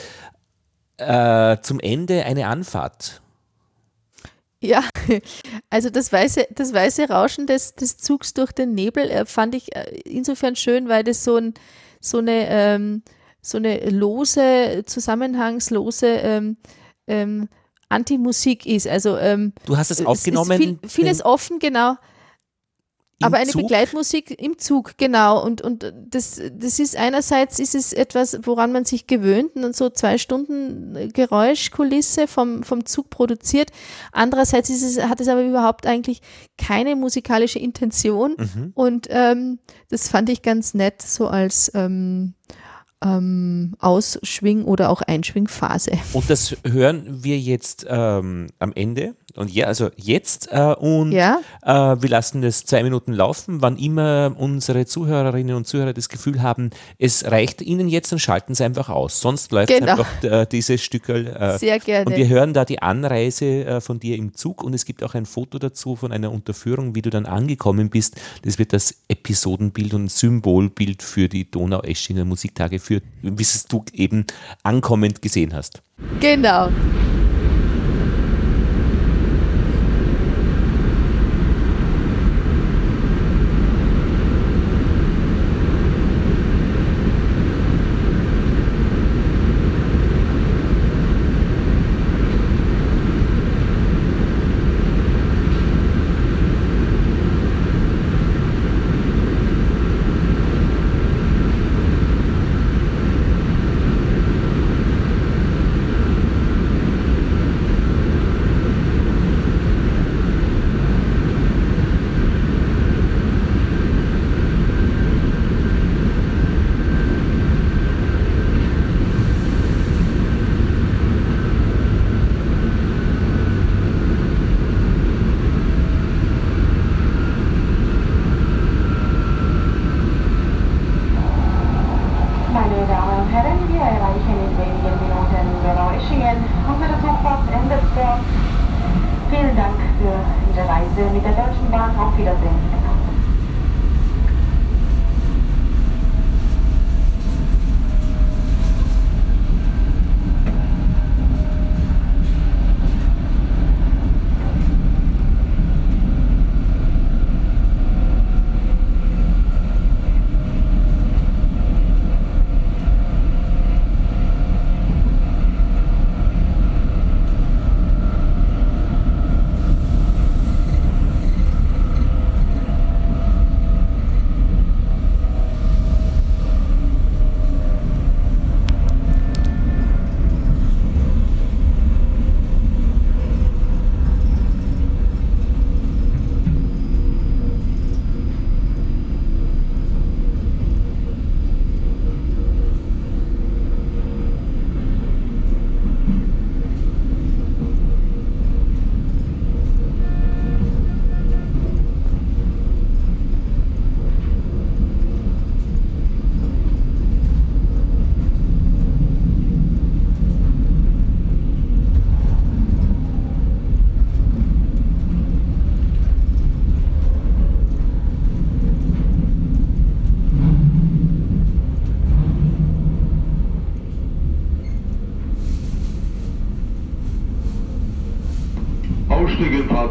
Äh, 0.97 1.57
zum 1.63 1.79
Ende 1.79 2.23
eine 2.25 2.45
Anfahrt. 2.47 3.20
Ja, 4.61 4.83
also 5.71 5.89
das 5.89 6.13
weiße, 6.13 6.47
das 6.51 6.71
weiße 6.71 7.09
Rauschen 7.09 7.47
des, 7.47 7.75
des 7.75 7.97
Zugs 7.97 8.33
durch 8.33 8.51
den 8.51 8.75
Nebel 8.75 9.09
äh, 9.09 9.25
fand 9.25 9.55
ich 9.55 9.75
äh, 9.75 10.01
insofern 10.05 10.55
schön, 10.55 10.87
weil 10.87 11.03
das 11.03 11.23
so, 11.23 11.35
ein, 11.35 11.55
so, 11.99 12.19
eine, 12.19 12.47
ähm, 12.47 13.01
so 13.41 13.57
eine 13.57 13.89
lose, 13.89 14.83
zusammenhangslose 14.85 16.07
ähm, 16.07 16.57
ähm, 17.07 17.49
Antimusik 17.89 18.67
ist. 18.67 18.87
Also, 18.87 19.17
ähm, 19.17 19.53
du 19.65 19.77
hast 19.77 19.89
es 19.89 20.05
aufgenommen. 20.05 20.57
Viel, 20.57 20.79
vieles 20.87 21.25
offen, 21.25 21.57
genau. 21.57 21.95
Aber 23.23 23.37
eine 23.37 23.51
Zug? 23.51 23.61
Begleitmusik 23.61 24.39
im 24.41 24.57
Zug, 24.57 24.97
genau. 24.97 25.43
Und, 25.43 25.61
und 25.61 25.93
das, 26.09 26.41
das 26.53 26.79
ist 26.79 26.95
einerseits 26.95 27.59
ist 27.59 27.75
es 27.75 27.93
etwas, 27.93 28.39
woran 28.43 28.71
man 28.71 28.85
sich 28.85 29.07
gewöhnt 29.07 29.55
und 29.55 29.75
so 29.75 29.89
zwei 29.89 30.17
Stunden 30.17 31.11
Geräuschkulisse 31.13 32.27
vom, 32.27 32.63
vom 32.63 32.85
Zug 32.85 33.09
produziert. 33.09 33.71
Andererseits 34.11 34.69
ist 34.69 34.83
es, 34.83 35.03
hat 35.03 35.19
es 35.21 35.27
aber 35.27 35.43
überhaupt 35.43 35.85
eigentlich 35.85 36.21
keine 36.57 36.95
musikalische 36.95 37.59
Intention. 37.59 38.35
Mhm. 38.37 38.71
Und 38.73 39.07
ähm, 39.09 39.59
das 39.89 40.07
fand 40.07 40.29
ich 40.29 40.41
ganz 40.41 40.73
nett, 40.73 41.01
so 41.01 41.27
als 41.27 41.71
ähm, 41.73 42.33
ähm, 43.03 43.73
Ausschwing- 43.79 44.63
oder 44.63 44.89
auch 44.89 45.01
Einschwingphase. 45.01 45.91
Und 46.13 46.29
das 46.29 46.55
hören 46.63 47.23
wir 47.23 47.39
jetzt 47.39 47.85
ähm, 47.89 48.47
am 48.59 48.73
Ende 48.73 49.15
und 49.35 49.51
ja, 49.51 49.67
also 49.67 49.89
jetzt 49.95 50.49
äh, 50.51 50.73
und 50.77 51.11
ja. 51.11 51.39
äh, 51.63 52.01
wir 52.01 52.09
lassen 52.09 52.43
es 52.43 52.65
zwei 52.65 52.83
Minuten 52.83 53.13
laufen. 53.13 53.61
Wann 53.61 53.77
immer 53.77 54.35
unsere 54.37 54.85
Zuhörerinnen 54.85 55.55
und 55.55 55.67
Zuhörer 55.67 55.93
das 55.93 56.09
Gefühl 56.09 56.41
haben, 56.41 56.71
es 56.97 57.25
reicht 57.25 57.61
ihnen 57.61 57.87
jetzt, 57.87 58.11
dann 58.11 58.19
schalten 58.19 58.55
sie 58.55 58.63
einfach 58.63 58.89
aus. 58.89 59.21
Sonst 59.21 59.51
läuft 59.51 59.69
genau. 59.69 59.91
einfach 59.93 60.23
äh, 60.23 60.45
dieses 60.45 60.81
Stückel. 60.83 61.27
Äh, 61.27 61.57
Sehr 61.57 61.79
gerne. 61.79 62.05
Und 62.05 62.15
wir 62.15 62.27
hören 62.27 62.53
da 62.53 62.65
die 62.65 62.81
Anreise 62.81 63.65
äh, 63.65 63.81
von 63.81 63.99
dir 63.99 64.17
im 64.17 64.33
Zug 64.33 64.63
und 64.63 64.73
es 64.73 64.85
gibt 64.85 65.03
auch 65.03 65.13
ein 65.13 65.25
Foto 65.25 65.59
dazu 65.59 65.95
von 65.95 66.11
einer 66.11 66.31
Unterführung, 66.31 66.95
wie 66.95 67.01
du 67.01 67.09
dann 67.09 67.25
angekommen 67.25 67.89
bist. 67.89 68.19
Das 68.43 68.59
wird 68.59 68.73
das 68.73 68.95
Episodenbild 69.07 69.93
und 69.93 70.11
Symbolbild 70.11 71.03
für 71.03 71.29
die 71.29 71.49
Donau-Eschinger 71.49 72.25
Musiktage 72.25 72.79
für, 72.79 72.90
wie 73.21 73.41
es 73.41 73.65
du 73.65 73.85
eben 73.93 74.25
ankommend 74.63 75.21
gesehen 75.21 75.53
hast. 75.53 75.81
Genau. 76.19 76.69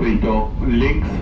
Ausstieg 0.01 0.13
in 0.13 0.21
Fahrtrichtung 0.21 0.51
links 0.67 1.20